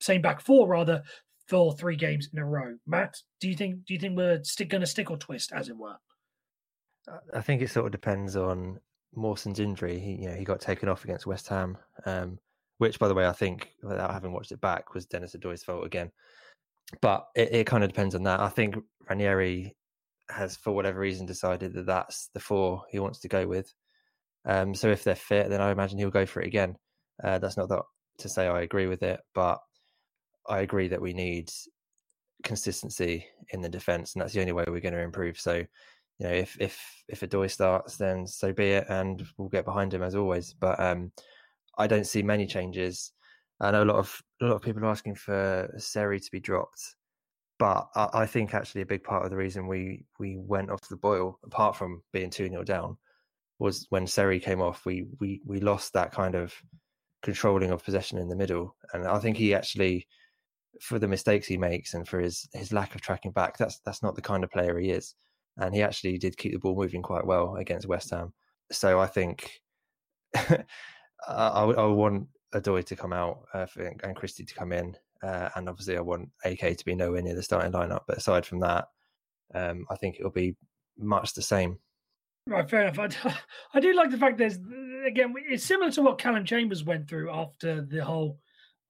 same 0.00 0.22
back 0.22 0.40
four 0.40 0.68
rather, 0.68 1.02
for 1.50 1.72
three 1.72 1.96
games 1.96 2.28
in 2.32 2.38
a 2.38 2.44
row. 2.44 2.76
Matt, 2.86 3.20
do 3.40 3.48
you 3.48 3.56
think 3.56 3.84
do 3.84 3.92
you 3.92 4.00
think 4.00 4.16
we're 4.16 4.42
stick 4.44 4.68
going 4.68 4.82
to 4.82 4.86
stick 4.86 5.10
or 5.10 5.16
twist, 5.16 5.52
as 5.52 5.68
it 5.68 5.76
were? 5.76 5.96
I 7.34 7.40
think 7.40 7.60
it 7.60 7.70
sort 7.70 7.86
of 7.86 7.92
depends 7.92 8.36
on 8.36 8.78
Mawson's 9.16 9.58
injury. 9.58 9.98
He, 9.98 10.12
you 10.12 10.28
know, 10.28 10.36
he 10.36 10.44
got 10.44 10.60
taken 10.60 10.88
off 10.88 11.02
against 11.02 11.26
West 11.26 11.48
Ham, 11.48 11.76
um, 12.06 12.38
which, 12.78 13.00
by 13.00 13.08
the 13.08 13.14
way, 13.14 13.26
I 13.26 13.32
think 13.32 13.72
without 13.82 14.12
having 14.12 14.32
watched 14.32 14.52
it 14.52 14.60
back, 14.60 14.94
was 14.94 15.06
Denis 15.06 15.34
Odoi's 15.34 15.64
fault 15.64 15.84
again. 15.84 16.12
But 17.00 17.26
it, 17.34 17.52
it 17.52 17.66
kind 17.66 17.82
of 17.82 17.90
depends 17.90 18.14
on 18.14 18.22
that. 18.24 18.38
I 18.38 18.48
think 18.48 18.76
Ranieri 19.08 19.74
has, 20.30 20.56
for 20.56 20.72
whatever 20.72 21.00
reason, 21.00 21.26
decided 21.26 21.74
that 21.74 21.86
that's 21.86 22.28
the 22.34 22.40
four 22.40 22.82
he 22.90 22.98
wants 22.98 23.20
to 23.20 23.28
go 23.28 23.46
with. 23.46 23.72
Um, 24.44 24.74
so 24.74 24.88
if 24.88 25.04
they're 25.04 25.14
fit, 25.14 25.50
then 25.50 25.60
I 25.60 25.70
imagine 25.70 25.98
he'll 25.98 26.10
go 26.10 26.26
for 26.26 26.40
it 26.40 26.46
again. 26.46 26.76
Uh, 27.22 27.38
that's 27.38 27.56
not 27.56 27.68
that 27.68 27.82
to 28.18 28.28
say 28.28 28.46
I 28.46 28.62
agree 28.62 28.86
with 28.86 29.02
it, 29.02 29.20
but 29.34 29.58
I 30.48 30.60
agree 30.60 30.88
that 30.88 31.02
we 31.02 31.12
need 31.12 31.50
consistency 32.42 33.26
in 33.50 33.60
the 33.60 33.68
defense, 33.68 34.14
and 34.14 34.22
that's 34.22 34.32
the 34.32 34.40
only 34.40 34.52
way 34.52 34.64
we're 34.66 34.80
going 34.80 34.94
to 34.94 35.00
improve. 35.00 35.38
So, 35.38 35.56
you 35.56 36.26
know, 36.26 36.32
if 36.32 36.56
if 36.60 36.80
if 37.08 37.20
Odoi 37.20 37.50
starts, 37.50 37.96
then 37.96 38.26
so 38.26 38.52
be 38.52 38.70
it, 38.70 38.86
and 38.88 39.22
we'll 39.36 39.48
get 39.48 39.64
behind 39.64 39.92
him 39.92 40.02
as 40.02 40.14
always. 40.14 40.54
But 40.54 40.80
um, 40.80 41.12
I 41.78 41.86
don't 41.86 42.06
see 42.06 42.22
many 42.22 42.46
changes. 42.46 43.12
I 43.60 43.70
know 43.70 43.82
a 43.82 43.84
lot 43.84 43.96
of 43.96 44.22
a 44.40 44.46
lot 44.46 44.56
of 44.56 44.62
people 44.62 44.82
are 44.82 44.90
asking 44.90 45.16
for 45.16 45.72
Seri 45.78 46.20
to 46.20 46.30
be 46.30 46.40
dropped, 46.40 46.96
but 47.60 47.90
I, 47.94 48.08
I 48.14 48.26
think 48.26 48.54
actually 48.54 48.80
a 48.80 48.86
big 48.86 49.04
part 49.04 49.24
of 49.24 49.30
the 49.30 49.36
reason 49.36 49.68
we 49.68 50.06
we 50.18 50.38
went 50.38 50.70
off 50.70 50.88
the 50.88 50.96
boil, 50.96 51.38
apart 51.44 51.76
from 51.76 52.02
being 52.10 52.30
two 52.30 52.48
0 52.48 52.64
down, 52.64 52.96
was 53.60 53.86
when 53.90 54.06
Seri 54.06 54.40
came 54.40 54.62
off. 54.62 54.86
We 54.86 55.06
we 55.20 55.42
we 55.44 55.60
lost 55.60 55.92
that 55.92 56.10
kind 56.10 56.34
of 56.34 56.54
controlling 57.22 57.70
of 57.70 57.84
possession 57.84 58.18
in 58.18 58.28
the 58.28 58.36
middle, 58.36 58.74
and 58.94 59.06
I 59.06 59.18
think 59.18 59.36
he 59.36 59.54
actually, 59.54 60.08
for 60.80 60.98
the 60.98 61.06
mistakes 61.06 61.46
he 61.46 61.58
makes 61.58 61.92
and 61.92 62.08
for 62.08 62.18
his 62.18 62.48
his 62.54 62.72
lack 62.72 62.94
of 62.94 63.02
tracking 63.02 63.32
back, 63.32 63.58
that's 63.58 63.78
that's 63.84 64.02
not 64.02 64.14
the 64.16 64.22
kind 64.22 64.42
of 64.42 64.50
player 64.50 64.78
he 64.78 64.90
is. 64.90 65.14
And 65.58 65.74
he 65.74 65.82
actually 65.82 66.16
did 66.16 66.38
keep 66.38 66.52
the 66.52 66.58
ball 66.58 66.76
moving 66.76 67.02
quite 67.02 67.26
well 67.26 67.56
against 67.56 67.86
West 67.86 68.10
Ham. 68.10 68.32
So 68.72 68.98
I 68.98 69.06
think 69.06 69.60
I, 70.34 70.64
I, 71.28 71.86
want 71.86 72.28
Odoi 72.54 72.84
to 72.86 72.96
come 72.96 73.12
out 73.12 73.40
uh, 73.52 73.66
and 74.02 74.16
Christie 74.16 74.44
to 74.44 74.54
come 74.54 74.72
in, 74.72 74.96
uh, 75.22 75.50
and 75.56 75.68
obviously 75.68 75.96
I 75.96 76.00
want 76.00 76.30
AK 76.44 76.76
to 76.76 76.84
be 76.84 76.94
nowhere 76.94 77.22
near 77.22 77.34
the 77.34 77.42
starting 77.42 77.72
lineup. 77.72 78.02
But 78.06 78.18
aside 78.18 78.46
from 78.46 78.60
that, 78.60 78.88
um, 79.54 79.86
I 79.90 79.96
think 79.96 80.16
it'll 80.18 80.30
be 80.30 80.56
much 80.98 81.34
the 81.34 81.42
same. 81.42 81.78
Right, 82.46 82.68
fair 82.68 82.86
enough. 82.86 82.98
I, 83.24 83.34
I 83.74 83.80
do 83.80 83.92
like 83.92 84.10
the 84.10 84.18
fact 84.18 84.38
there's 84.38 84.58
again 85.06 85.34
it's 85.48 85.64
similar 85.64 85.90
to 85.92 86.02
what 86.02 86.18
Calum 86.18 86.44
Chambers 86.44 86.84
went 86.84 87.08
through 87.08 87.30
after 87.30 87.82
the 87.82 88.04
whole 88.04 88.38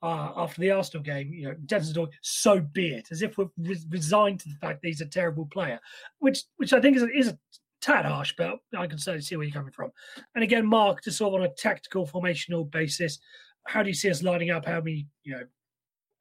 uh, 0.03 0.33
after 0.37 0.61
the 0.61 0.71
Arsenal 0.71 1.03
game. 1.03 1.33
You 1.33 1.49
know, 1.49 1.55
Denis 1.67 1.93
Odoi, 1.93 2.09
so 2.23 2.61
be 2.61 2.95
it, 2.95 3.09
as 3.11 3.23
if 3.23 3.37
we're 3.37 3.51
resigned 3.89 4.41
to 4.41 4.49
the 4.49 4.57
fact 4.61 4.83
that 4.83 4.89
he's 4.89 5.01
a 5.01 5.07
terrible 5.07 5.47
player, 5.47 5.81
which 6.19 6.45
which 6.57 6.73
I 6.73 6.81
think 6.81 6.97
is 6.97 7.03
a, 7.03 7.09
is 7.11 7.29
a 7.29 7.39
tad 7.81 8.05
harsh, 8.05 8.35
but 8.37 8.59
I 8.77 8.87
can 8.87 8.99
certainly 8.99 9.23
see 9.23 9.37
where 9.37 9.45
you're 9.45 9.55
coming 9.55 9.73
from. 9.73 9.91
And 10.35 10.45
again, 10.45 10.67
Mark, 10.67 11.03
just 11.03 11.19
sort 11.19 11.35
of 11.35 11.41
on 11.41 11.47
a 11.47 11.55
tactical 11.55 12.07
formational 12.07 12.71
basis, 12.71 13.19
how 13.67 13.83
do 13.83 13.89
you 13.89 13.95
see 13.95 14.11
us 14.11 14.23
lining 14.23 14.51
up? 14.51 14.67
How 14.67 14.81
many, 14.81 15.07
you 15.25 15.33
know, 15.33 15.43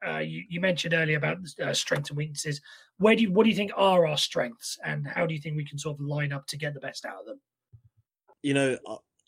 uh, 0.06 0.20
you, 0.20 0.44
you, 0.48 0.62
mentioned 0.62 0.94
earlier 0.94 1.18
about 1.18 1.38
uh, 1.62 1.74
strengths 1.74 2.10
and 2.10 2.18
weaknesses. 2.18 2.62
Where 2.98 3.16
do 3.16 3.24
you, 3.24 3.32
what 3.32 3.44
do 3.44 3.50
you 3.50 3.56
think 3.56 3.72
are 3.76 4.08
our 4.08 4.18
strengths, 4.18 4.78
and 4.84 5.08
how 5.08 5.26
do 5.26 5.34
you 5.34 5.42
think 5.42 5.58
we 5.58 5.66
can 5.66 5.78
sort 5.78 6.00
of 6.00 6.06
line 6.06 6.32
up 6.32 6.48
to 6.48 6.58
get 6.58 6.74
the 6.74 6.80
best 6.80 7.06
out 7.06 7.20
of 7.20 7.26
them? 7.26 7.40
You 8.42 8.54
know, 8.54 8.78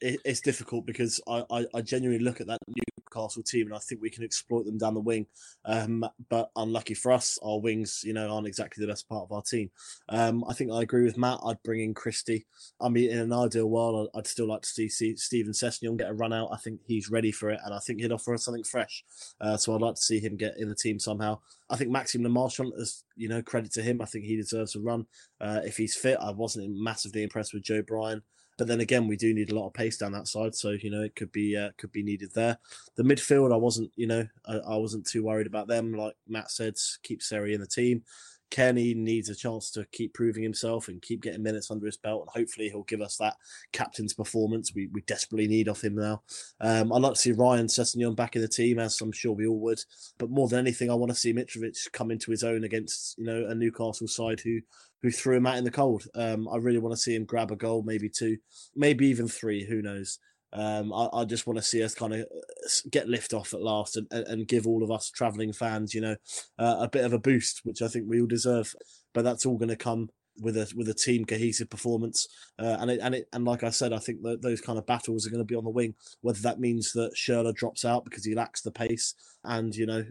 it, 0.02 0.20
it's 0.26 0.42
difficult 0.42 0.86
because 0.86 1.22
I, 1.28 1.44
I, 1.52 1.66
I, 1.76 1.82
genuinely 1.82 2.24
look 2.24 2.42
at 2.42 2.48
that 2.48 2.60
Newcastle 2.68 3.44
team 3.44 3.68
and 3.68 3.76
I 3.76 3.80
think 3.80 4.02
we 4.02 4.10
can 4.10 4.24
exploit 4.24 4.66
them 4.66 4.78
down 4.78 4.96
the 4.96 5.00
wing. 5.00 5.28
Um, 5.66 6.06
but 6.30 6.50
unlucky 6.56 6.96
for 6.96 7.12
us, 7.12 7.38
our 7.44 7.60
wings, 7.60 8.02
you 8.04 8.14
know, 8.14 8.30
aren't 8.30 8.48
exactly 8.48 8.82
the 8.82 8.92
best 8.92 9.08
part 9.08 9.24
of 9.24 9.32
our 9.32 9.42
team. 9.42 9.70
Um, 10.10 10.44
I 10.50 10.54
think 10.54 10.72
I 10.72 10.82
agree 10.82 11.04
with 11.04 11.18
Matt. 11.18 11.40
I'd 11.46 11.62
bring 11.64 11.82
in 11.82 11.94
Christie. 11.94 12.46
I 12.80 12.90
mean, 12.90 13.12
in 13.12 13.20
an 13.20 13.34
ideal 13.34 13.70
world, 13.70 14.10
I'd, 14.16 14.28
still 14.28 14.48
like 14.48 14.62
to 14.62 14.70
see, 14.70 14.90
see 14.90 15.16
Steven 15.16 15.52
Sessegnon 15.52 15.98
get 15.98 16.10
a 16.10 16.14
run 16.14 16.34
out. 16.34 16.50
I 16.52 16.58
think 16.58 16.80
he's 16.88 17.10
ready 17.10 17.32
for 17.32 17.50
it, 17.50 17.60
and 17.64 17.74
I 17.74 17.80
think 17.80 18.00
he'd 18.00 18.12
offer 18.12 18.34
us 18.34 18.46
something 18.46 18.64
fresh. 18.64 19.04
Uh, 19.40 19.58
so 19.58 19.76
I'd 19.76 19.82
like 19.82 19.96
to 19.96 20.02
see 20.02 20.20
him 20.20 20.38
get 20.38 20.58
in 20.58 20.70
the 20.70 20.76
team 20.76 21.00
somehow. 21.00 21.40
I 21.72 21.78
think 21.78 21.90
Maxime 21.90 22.24
Le 22.24 22.30
Marchand, 22.30 22.74
as 22.80 23.04
you 23.16 23.30
know, 23.30 23.42
credit 23.42 23.72
to 23.74 23.82
him. 23.82 24.02
I 24.02 24.06
think 24.06 24.26
he 24.26 24.36
deserves 24.36 24.76
a 24.76 24.82
run 24.82 25.06
uh, 25.40 25.62
if 25.64 25.78
he's 25.78 25.96
fit. 25.96 26.18
I 26.22 26.32
wasn't 26.32 26.76
massively 26.76 27.24
impressed 27.24 27.54
with 27.54 27.64
Joe 27.64 27.82
Bryan. 27.82 28.22
But 28.58 28.68
then 28.68 28.82
again, 28.82 29.08
we 29.08 29.16
do 29.16 29.34
need 29.34 29.50
a 29.50 29.56
lot 29.56 29.68
of 29.68 29.74
pace 29.74 29.98
down 29.98 30.12
that 30.12 30.28
side, 30.28 30.54
so 30.54 30.72
you 30.72 30.92
know 30.92 31.02
it 31.02 31.16
could 31.16 31.32
be 31.32 31.58
uh, 31.58 31.70
could 31.78 31.92
be 31.92 32.04
needed 32.04 32.32
there. 32.36 32.58
The 32.96 33.04
midfield, 33.04 33.54
I 33.54 33.58
wasn't 33.58 33.92
you 33.96 34.06
know 34.06 34.28
I, 34.46 34.58
I 34.58 34.76
wasn't 34.76 35.08
too 35.08 35.24
worried 35.24 35.48
about 35.48 35.68
them. 35.68 35.94
Like 35.94 36.14
Matt 36.28 36.52
said, 36.52 36.76
keep 37.02 37.24
Seri 37.24 37.54
in 37.54 37.62
the 37.62 37.68
team. 37.68 38.04
Cairney 38.52 38.96
needs 38.96 39.30
a 39.30 39.36
chance 39.36 39.72
to 39.72 39.86
keep 39.92 40.14
proving 40.14 40.44
himself 40.44 40.88
and 40.88 41.02
keep 41.02 41.22
getting 41.22 41.42
minutes 41.42 41.72
under 41.72 41.86
his 41.86 41.98
belt, 41.98 42.22
and 42.22 42.42
hopefully 42.42 42.70
he'll 42.70 42.84
give 42.84 43.02
us 43.02 43.18
that 43.18 43.36
captain's 43.72 44.14
performance 44.14 44.74
we, 44.76 44.88
we 44.92 45.02
desperately 45.02 45.48
need 45.48 45.70
off 45.70 45.84
him 45.84 45.96
now. 45.96 46.22
Um, 46.60 46.92
I'd 46.92 47.02
like 47.02 47.14
to 47.14 47.20
see 47.20 47.32
Ryan 47.32 47.68
Sessegnon 47.68 48.16
back 48.16 48.36
in 48.36 48.42
the 48.42 48.48
team, 48.48 48.78
as 48.78 49.00
I'm 49.02 49.12
sure 49.12 49.32
we 49.32 49.48
all 49.48 49.60
would. 49.62 49.82
But 50.18 50.30
more 50.30 50.48
than 50.48 50.60
anything, 50.60 50.92
I 50.92 50.96
want 50.96 51.12
to 51.12 51.18
see 51.18 51.34
Mitrovic 51.34 51.92
come 51.94 52.12
into 52.12 52.32
his 52.32 52.44
own 52.44 52.64
against 52.64 53.18
you 53.18 53.26
know 53.26 53.48
a 53.48 53.56
Newcastle 53.56 54.08
side 54.08 54.42
who 54.42 54.60
who 55.02 55.10
threw 55.10 55.38
him 55.38 55.48
out 55.48 55.58
in 55.58 55.64
the 55.64 55.72
cold. 55.72 56.04
Um, 56.14 56.48
I 56.48 56.58
really 56.58 56.78
want 56.78 56.94
to 56.94 57.02
see 57.02 57.16
him 57.16 57.26
grab 57.26 57.52
a 57.52 57.56
goal, 57.56 57.84
maybe 57.84 58.10
two, 58.10 58.38
maybe 58.76 59.08
even 59.08 59.28
three. 59.28 59.66
Who 59.66 59.82
knows? 59.82 60.20
Um, 60.54 60.92
I, 60.94 61.08
I, 61.14 61.26
just 61.26 61.48
want 61.48 61.58
to 61.58 61.64
see 61.64 61.82
us 61.82 61.96
kind 61.96 62.14
of 62.14 62.22
uh, 62.22 62.70
get 62.90 63.08
lift 63.08 63.34
off 63.34 63.54
at 63.54 63.62
last 63.62 63.96
and, 63.96 64.08
and, 64.12 64.48
give 64.48 64.68
all 64.68 64.84
of 64.84 64.92
us 64.92 65.10
travelling 65.10 65.54
fans, 65.54 65.94
you 65.94 66.02
know, 66.02 66.16
uh, 66.60 66.78
a 66.82 66.90
bit 66.90 67.06
of 67.06 67.14
a 67.14 67.20
boost, 67.20 67.62
which 67.64 67.82
I 67.82 67.88
think 67.88 68.06
we 68.10 68.20
all 68.20 68.28
deserve. 68.28 68.74
But 69.14 69.24
that's 69.24 69.46
all 69.46 69.58
going 69.58 69.70
to 69.70 69.78
come 69.78 70.10
with 70.42 70.58
a 70.58 70.72
with 70.76 70.90
a 70.90 70.94
team 70.94 71.26
cohesive 71.26 71.70
performance. 71.70 72.28
Uh, 72.60 72.78
and 72.80 72.92
it, 72.92 73.00
and 73.02 73.16
it, 73.16 73.28
and 73.34 73.46
like 73.46 73.64
I 73.64 73.70
said, 73.70 73.94
I 73.94 74.00
think 74.00 74.22
that 74.24 74.42
those 74.42 74.62
kind 74.62 74.78
of 74.78 74.86
battles 74.86 75.26
are 75.26 75.30
going 75.30 75.42
to 75.42 75.46
be 75.46 75.56
on 75.56 75.64
the 75.64 75.70
wing. 75.70 75.96
Whether 76.22 76.42
that 76.42 76.60
means 76.60 76.92
that 76.94 77.16
Schürrle 77.16 77.54
drops 77.54 77.86
out 77.86 78.06
because 78.06 78.26
he 78.26 78.36
lacks 78.36 78.62
the 78.62 78.72
pace, 78.72 79.16
and 79.44 79.74
you 79.76 79.86
know, 79.86 80.04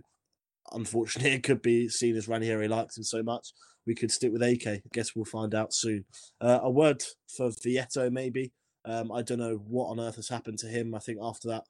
unfortunately, 0.73 1.33
it 1.35 1.43
could 1.43 1.63
be 1.63 1.89
seen 1.89 2.17
as 2.17 2.29
Ranieri 2.29 2.69
likes 2.69 2.97
him 2.97 3.05
so 3.05 3.23
much. 3.23 3.53
We 3.87 3.95
could 3.95 4.11
stick 4.11 4.33
with 4.33 4.43
AK. 4.43 4.67
I 4.67 4.83
guess 4.93 5.17
we'll 5.17 5.25
find 5.25 5.55
out 5.55 5.73
soon. 5.73 6.05
Uh, 6.41 6.61
a 6.63 6.71
word 6.71 7.03
for 7.35 7.51
Vietto, 7.63 8.11
maybe. 8.11 8.53
Um, 8.85 9.13
I 9.13 9.23
don't 9.23 9.39
know 9.39 9.57
what 9.67 9.89
on 9.89 10.01
earth 10.01 10.17
has 10.17 10.29
happened 10.29 10.59
to 10.61 10.67
him. 10.67 10.95
I 10.95 10.99
think 10.99 11.19
after 11.23 11.49
that 11.49 11.65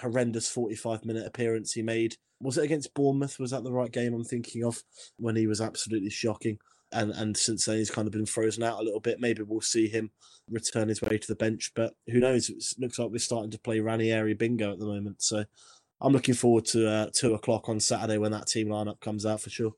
horrendous 0.00 0.48
45 0.48 1.04
minute 1.04 1.26
appearance 1.26 1.72
he 1.72 1.82
made, 1.82 2.16
was 2.40 2.58
it 2.58 2.64
against 2.64 2.94
Bournemouth? 2.94 3.38
Was 3.38 3.50
that 3.52 3.64
the 3.64 3.72
right 3.72 3.90
game 3.90 4.14
I'm 4.14 4.24
thinking 4.24 4.64
of 4.64 4.82
when 5.18 5.36
he 5.36 5.46
was 5.46 5.60
absolutely 5.60 6.10
shocking? 6.10 6.58
And 6.92 7.10
and 7.12 7.36
since 7.36 7.64
then 7.64 7.78
he's 7.78 7.90
kind 7.90 8.06
of 8.06 8.12
been 8.12 8.26
frozen 8.26 8.62
out 8.62 8.80
a 8.80 8.84
little 8.84 9.00
bit. 9.00 9.20
Maybe 9.20 9.42
we'll 9.42 9.60
see 9.60 9.88
him 9.88 10.10
return 10.50 10.88
his 10.88 11.02
way 11.02 11.18
to 11.18 11.26
the 11.26 11.34
bench, 11.34 11.72
but 11.74 11.94
who 12.06 12.20
knows? 12.20 12.48
It 12.48 12.62
looks 12.78 12.98
like 12.98 13.10
we're 13.10 13.18
starting 13.18 13.50
to 13.50 13.58
play 13.58 13.80
Ranieri 13.80 14.34
bingo 14.34 14.72
at 14.72 14.78
the 14.78 14.86
moment. 14.86 15.22
So 15.22 15.44
I'm 16.00 16.12
looking 16.12 16.34
forward 16.34 16.66
to 16.66 16.88
uh, 16.88 17.10
two 17.12 17.34
o'clock 17.34 17.68
on 17.68 17.80
Saturday 17.80 18.18
when 18.18 18.32
that 18.32 18.46
team 18.46 18.68
lineup 18.68 19.00
comes 19.00 19.26
out 19.26 19.40
for 19.40 19.50
sure. 19.50 19.72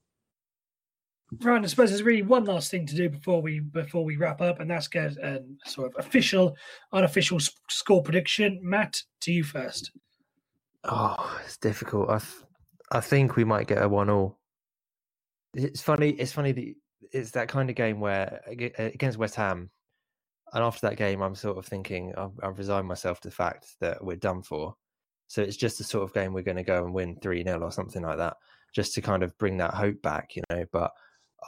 Ryan, 1.41 1.65
I 1.65 1.67
suppose 1.67 1.91
there's 1.91 2.03
really 2.03 2.23
one 2.23 2.45
last 2.45 2.71
thing 2.71 2.87
to 2.87 2.95
do 2.97 3.09
before 3.09 3.43
we 3.43 3.61
before 3.61 4.05
we 4.05 4.17
wrap 4.17 4.41
up, 4.41 4.61
and 4.61 4.71
that's 4.71 4.89
get 4.89 5.17
a 5.19 5.45
sort 5.67 5.89
of 5.89 6.07
official, 6.07 6.57
unofficial 6.93 7.39
score 7.69 8.03
prediction. 8.03 8.59
Matt, 8.63 9.03
to 9.21 9.33
you 9.33 9.45
first. 9.45 9.91
Oh, 10.85 11.39
it's 11.45 11.59
difficult. 11.59 12.09
I 12.09 12.19
th- 12.19 12.45
I 12.91 13.01
think 13.01 13.37
we 13.37 13.45
might 13.45 13.67
get 13.67 13.83
a 13.83 13.89
one 13.89 14.09
all. 14.09 14.39
It's 15.55 15.83
funny. 15.83 16.11
It's 16.11 16.33
funny 16.33 16.53
that 16.53 16.75
it's 17.13 17.31
that 17.33 17.49
kind 17.49 17.69
of 17.69 17.77
game 17.77 18.01
where 18.01 18.41
against 18.47 19.19
West 19.19 19.35
Ham, 19.35 19.71
and 20.55 20.65
after 20.65 20.89
that 20.89 20.97
game, 20.97 21.23
I'm 21.23 21.35
sort 21.35 21.59
of 21.59 21.67
thinking 21.67 22.15
I've, 22.17 22.39
I've 22.43 22.59
resigned 22.59 22.89
myself 22.89 23.21
to 23.21 23.29
the 23.29 23.35
fact 23.35 23.67
that 23.81 24.03
we're 24.03 24.17
done 24.17 24.43
for. 24.43 24.75
So 25.27 25.43
it's 25.43 25.59
just 25.59 25.77
the 25.77 25.85
sort 25.85 26.05
of 26.05 26.15
game 26.15 26.33
we're 26.33 26.43
going 26.43 26.57
to 26.57 26.63
go 26.63 26.83
and 26.85 26.95
win 26.95 27.19
three 27.21 27.45
0 27.45 27.61
or 27.61 27.71
something 27.71 28.03
like 28.03 28.17
that, 28.17 28.39
just 28.75 28.95
to 28.95 29.03
kind 29.03 29.23
of 29.23 29.37
bring 29.37 29.59
that 29.59 29.75
hope 29.75 30.01
back, 30.01 30.37
you 30.37 30.43
know. 30.49 30.65
But 30.73 30.93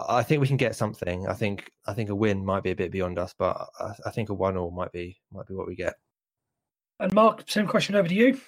I 0.08 0.22
think 0.22 0.40
we 0.40 0.48
can 0.48 0.56
get 0.56 0.76
something. 0.76 1.26
I 1.26 1.34
think 1.34 1.70
I 1.86 1.94
think 1.94 2.10
a 2.10 2.14
win 2.14 2.44
might 2.44 2.62
be 2.62 2.70
a 2.70 2.76
bit 2.76 2.92
beyond 2.92 3.18
us, 3.18 3.34
but 3.38 3.68
I, 3.78 3.94
I 4.06 4.10
think 4.10 4.28
a 4.28 4.34
one 4.34 4.56
all 4.56 4.70
might 4.70 4.92
be 4.92 5.18
might 5.32 5.46
be 5.46 5.54
what 5.54 5.66
we 5.66 5.74
get. 5.74 5.94
And 6.98 7.12
Mark, 7.12 7.44
same 7.48 7.66
question 7.66 7.94
over 7.94 8.08
to 8.08 8.14
you. 8.14 8.40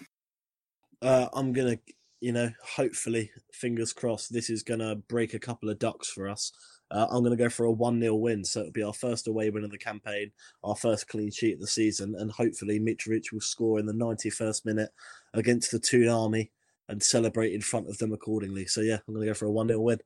Uh, 1.01 1.29
I'm 1.33 1.53
gonna, 1.53 1.79
you 2.21 2.33
know, 2.33 2.51
hopefully, 2.77 3.31
fingers 3.53 3.93
crossed, 3.93 4.33
this 4.33 4.51
is 4.51 4.63
gonna 4.63 4.97
break 4.97 5.35
a 5.35 5.39
couple 5.39 5.69
of 5.69 5.79
ducks 5.79 6.09
for 6.09 6.29
us. 6.29 6.53
Uh, 6.93 7.07
I'm 7.11 7.25
going 7.25 7.37
to 7.37 7.43
go 7.43 7.49
for 7.49 7.65
a 7.65 7.73
1 7.73 8.01
0 8.01 8.15
win. 8.17 8.45
So 8.45 8.61
it'll 8.61 8.73
be 8.73 8.83
our 8.83 8.93
first 8.93 9.27
away 9.27 9.49
win 9.49 9.65
of 9.65 9.71
the 9.71 9.79
campaign, 9.79 10.31
our 10.63 10.77
first 10.77 11.09
clean 11.09 11.31
sheet 11.31 11.55
of 11.55 11.61
the 11.61 11.67
season. 11.67 12.15
And 12.19 12.31
hopefully, 12.31 12.79
Mitrovic 12.79 13.33
will 13.33 13.41
score 13.41 13.79
in 13.79 13.87
the 13.87 13.95
91st 13.95 14.67
minute 14.67 14.91
against 15.33 15.71
the 15.71 15.79
Toon 15.79 16.09
Army 16.09 16.51
and 16.89 17.03
celebrate 17.03 17.55
in 17.55 17.63
front 17.63 17.89
of 17.89 17.97
them 17.97 18.13
accordingly. 18.13 18.67
So, 18.67 18.83
yeah, 18.83 18.99
I'm 19.09 19.15
going 19.15 19.27
to 19.27 19.31
go 19.31 19.35
for 19.35 19.47
a 19.47 19.51
1 19.51 19.69
0 19.69 19.81
win. 19.81 20.01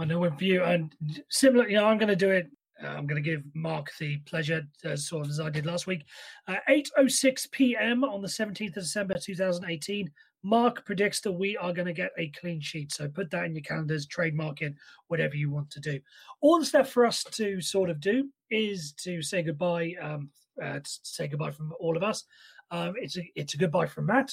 I 0.00 0.04
know 0.04 0.20
win 0.20 0.36
for 0.36 0.44
you. 0.44 0.62
And 0.62 0.94
similar, 1.28 1.68
you 1.68 1.76
know, 1.76 1.86
I'm 1.86 1.98
going 1.98 2.08
to 2.08 2.16
do 2.16 2.30
it 2.30 2.50
Uh, 2.82 2.88
I'm 2.88 3.06
going 3.06 3.22
to 3.22 3.30
give 3.30 3.42
Mark 3.54 3.90
the 3.98 4.16
pleasure, 4.18 4.66
uh, 4.86 4.96
sort 4.96 5.26
of 5.26 5.30
as 5.30 5.38
I 5.38 5.50
did 5.50 5.66
last 5.66 5.86
week. 5.86 6.06
Uh, 6.48 6.56
8:06 6.68 7.50
p.m. 7.50 8.04
on 8.04 8.22
the 8.22 8.28
17th 8.28 8.76
of 8.76 8.84
December 8.84 9.14
2018. 9.18 10.10
Mark 10.42 10.86
predicts 10.86 11.20
that 11.20 11.32
we 11.32 11.58
are 11.58 11.74
going 11.74 11.86
to 11.86 11.92
get 11.92 12.12
a 12.16 12.28
clean 12.28 12.60
sheet. 12.62 12.92
So 12.92 13.06
put 13.08 13.30
that 13.30 13.44
in 13.44 13.54
your 13.54 13.62
calendars, 13.62 14.06
trademark 14.06 14.62
it, 14.62 14.74
whatever 15.08 15.36
you 15.36 15.50
want 15.50 15.70
to 15.72 15.80
do. 15.80 16.00
All 16.40 16.58
that's 16.58 16.72
left 16.72 16.90
for 16.90 17.04
us 17.04 17.22
to 17.24 17.60
sort 17.60 17.90
of 17.90 18.00
do 18.00 18.30
is 18.50 18.92
to 19.04 19.20
say 19.20 19.42
goodbye. 19.42 19.94
Um, 20.00 20.30
uh, 20.62 20.78
to 20.78 20.90
say 21.02 21.28
goodbye 21.28 21.50
from 21.50 21.72
all 21.80 21.96
of 21.96 22.02
us. 22.02 22.24
Um, 22.70 22.94
it's 22.96 23.16
a 23.16 23.30
it's 23.34 23.54
a 23.54 23.58
goodbye 23.58 23.86
from 23.86 24.06
Matt. 24.06 24.32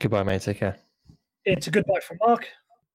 Goodbye, 0.00 0.22
mate. 0.22 0.42
Take 0.42 0.58
care. 0.58 0.76
It's 1.44 1.66
a 1.66 1.70
goodbye 1.70 2.00
from 2.00 2.18
Mark. 2.24 2.48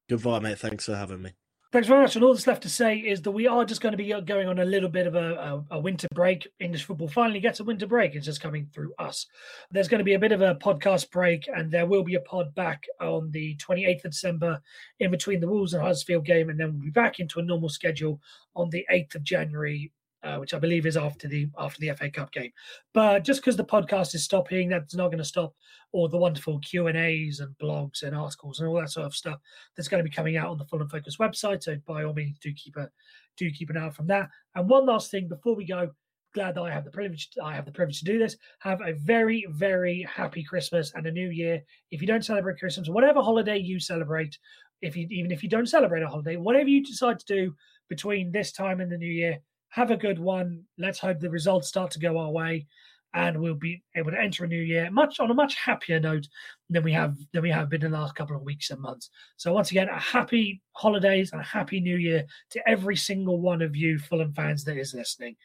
Goodbye, 0.09 0.39
mate. 0.39 0.59
Thanks 0.59 0.85
for 0.85 0.95
having 0.95 1.21
me. 1.21 1.31
Thanks 1.69 1.89
very 1.89 2.01
much. 2.01 2.15
And 2.15 2.23
all 2.23 2.33
that's 2.33 2.47
left 2.47 2.63
to 2.63 2.69
say 2.69 2.97
is 2.97 3.21
that 3.23 3.31
we 3.31 3.45
are 3.45 3.65
just 3.65 3.81
going 3.81 3.91
to 3.91 3.97
be 3.97 4.13
going 4.21 4.47
on 4.47 4.59
a 4.59 4.65
little 4.65 4.87
bit 4.87 5.05
of 5.05 5.15
a, 5.15 5.65
a, 5.69 5.75
a, 5.75 5.79
winter 5.79 6.07
break. 6.13 6.47
English 6.61 6.85
football 6.85 7.09
finally 7.09 7.41
gets 7.41 7.59
a 7.59 7.63
winter 7.65 7.85
break. 7.85 8.15
It's 8.15 8.25
just 8.25 8.39
coming 8.39 8.69
through 8.73 8.93
us. 8.99 9.27
There's 9.69 9.89
going 9.89 9.99
to 9.99 10.05
be 10.05 10.13
a 10.13 10.19
bit 10.19 10.31
of 10.31 10.41
a 10.41 10.55
podcast 10.55 11.11
break, 11.11 11.49
and 11.53 11.69
there 11.69 11.85
will 11.85 12.03
be 12.03 12.15
a 12.15 12.21
pod 12.21 12.55
back 12.55 12.85
on 13.01 13.31
the 13.31 13.57
28th 13.57 14.05
of 14.05 14.11
December 14.11 14.61
in 15.01 15.11
between 15.11 15.41
the 15.41 15.47
Wolves 15.49 15.73
and 15.73 15.83
Huddersfield 15.83 16.23
game. 16.23 16.49
And 16.49 16.57
then 16.57 16.71
we'll 16.73 16.85
be 16.85 16.89
back 16.89 17.19
into 17.19 17.39
a 17.39 17.43
normal 17.43 17.69
schedule 17.69 18.21
on 18.55 18.69
the 18.69 18.85
8th 18.89 19.15
of 19.15 19.23
January 19.23 19.91
uh, 20.27 20.37
which 20.37 20.53
I 20.53 20.59
believe 20.59 20.85
is 20.85 20.97
after 20.97 21.27
the 21.27 21.47
after 21.57 21.79
the 21.79 21.93
FA 21.95 22.09
Cup 22.09 22.31
game. 22.31 22.51
But 22.93 23.23
just 23.23 23.41
because 23.41 23.55
the 23.55 23.63
podcast 23.63 24.13
is 24.13 24.23
stopping, 24.23 24.69
that's 24.69 24.95
not 24.95 25.07
going 25.07 25.19
to 25.19 25.23
stop 25.23 25.53
all 25.93 26.09
the 26.09 26.17
wonderful 26.17 26.59
Q 26.59 26.87
and 26.87 26.97
A's 26.97 27.39
and 27.39 27.55
blogs 27.57 28.03
and 28.03 28.15
articles 28.15 28.59
and 28.59 28.67
all 28.67 28.75
that 28.75 28.91
sort 28.91 29.05
of 29.05 29.15
stuff 29.15 29.39
that's 29.75 29.87
going 29.87 30.03
to 30.03 30.09
be 30.09 30.13
coming 30.13 30.35
out 30.35 30.49
on 30.49 30.57
the 30.57 30.65
Fulham 30.65 30.89
Focus 30.89 31.17
website. 31.17 31.63
So 31.63 31.77
by 31.87 32.03
all 32.03 32.13
means, 32.13 32.37
do 32.39 32.53
keep 32.53 32.75
a 32.75 32.89
do 33.37 33.49
keep 33.51 33.69
an 33.69 33.77
eye 33.77 33.85
out 33.85 33.95
from 33.95 34.07
that. 34.07 34.29
And 34.55 34.67
one 34.69 34.85
last 34.85 35.11
thing 35.11 35.29
before 35.29 35.55
we 35.55 35.65
go, 35.65 35.91
glad 36.33 36.55
that 36.55 36.61
I 36.61 36.71
have 36.71 36.83
the 36.83 36.91
privilege 36.91 37.29
I 37.41 37.55
have 37.55 37.65
the 37.65 37.71
privilege 37.71 37.99
to 37.99 38.05
do 38.05 38.19
this. 38.19 38.35
Have 38.59 38.81
a 38.81 38.93
very 38.93 39.47
very 39.51 40.05
happy 40.13 40.43
Christmas 40.43 40.91
and 40.93 41.05
a 41.05 41.11
New 41.11 41.29
Year. 41.29 41.63
If 41.91 42.01
you 42.01 42.07
don't 42.07 42.25
celebrate 42.25 42.59
Christmas, 42.59 42.89
whatever 42.89 43.21
holiday 43.21 43.57
you 43.57 43.79
celebrate, 43.79 44.37
if 44.81 44.97
you 44.97 45.07
even 45.09 45.31
if 45.31 45.41
you 45.41 45.49
don't 45.49 45.69
celebrate 45.69 46.03
a 46.03 46.07
holiday, 46.07 46.35
whatever 46.35 46.67
you 46.67 46.83
decide 46.83 47.19
to 47.19 47.25
do 47.25 47.55
between 47.87 48.31
this 48.31 48.51
time 48.51 48.81
and 48.81 48.91
the 48.91 48.97
New 48.97 49.11
Year 49.11 49.39
have 49.69 49.91
a 49.91 49.97
good 49.97 50.19
one. 50.19 50.63
Let's 50.77 50.99
hope 50.99 51.19
the 51.19 51.29
results 51.29 51.67
start 51.67 51.91
to 51.91 51.99
go 51.99 52.17
our 52.17 52.31
way, 52.31 52.65
and 53.13 53.39
we'll 53.39 53.55
be 53.55 53.83
able 53.95 54.11
to 54.11 54.19
enter 54.19 54.43
a 54.43 54.47
new 54.47 54.61
year 54.61 54.91
much 54.91 55.19
on 55.19 55.31
a 55.31 55.33
much 55.33 55.55
happier 55.55 55.99
note 55.99 56.27
than 56.69 56.83
we 56.83 56.91
have 56.91 57.17
than 57.33 57.41
we 57.41 57.49
have 57.49 57.69
been 57.69 57.83
in 57.83 57.91
the 57.91 57.97
last 57.97 58.15
couple 58.15 58.35
of 58.35 58.43
weeks 58.43 58.69
and 58.69 58.81
months. 58.81 59.09
So 59.37 59.53
once 59.53 59.71
again, 59.71 59.89
a 59.89 59.99
happy 59.99 60.61
holidays 60.73 61.31
and 61.31 61.41
a 61.41 61.45
happy 61.45 61.79
new 61.79 61.97
year 61.97 62.25
to 62.51 62.69
every 62.69 62.95
single 62.95 63.39
one 63.39 63.61
of 63.61 63.75
you 63.75 63.97
Fulham 63.97 64.33
fans 64.33 64.63
that 64.65 64.77
is 64.77 64.93
listening. 64.93 65.35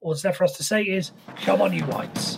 All 0.00 0.12
that's 0.12 0.24
left 0.24 0.38
for 0.38 0.44
us 0.44 0.56
to 0.56 0.64
say 0.64 0.82
is, 0.82 1.12
come 1.36 1.62
on, 1.62 1.72
you 1.72 1.84
whites. 1.84 2.36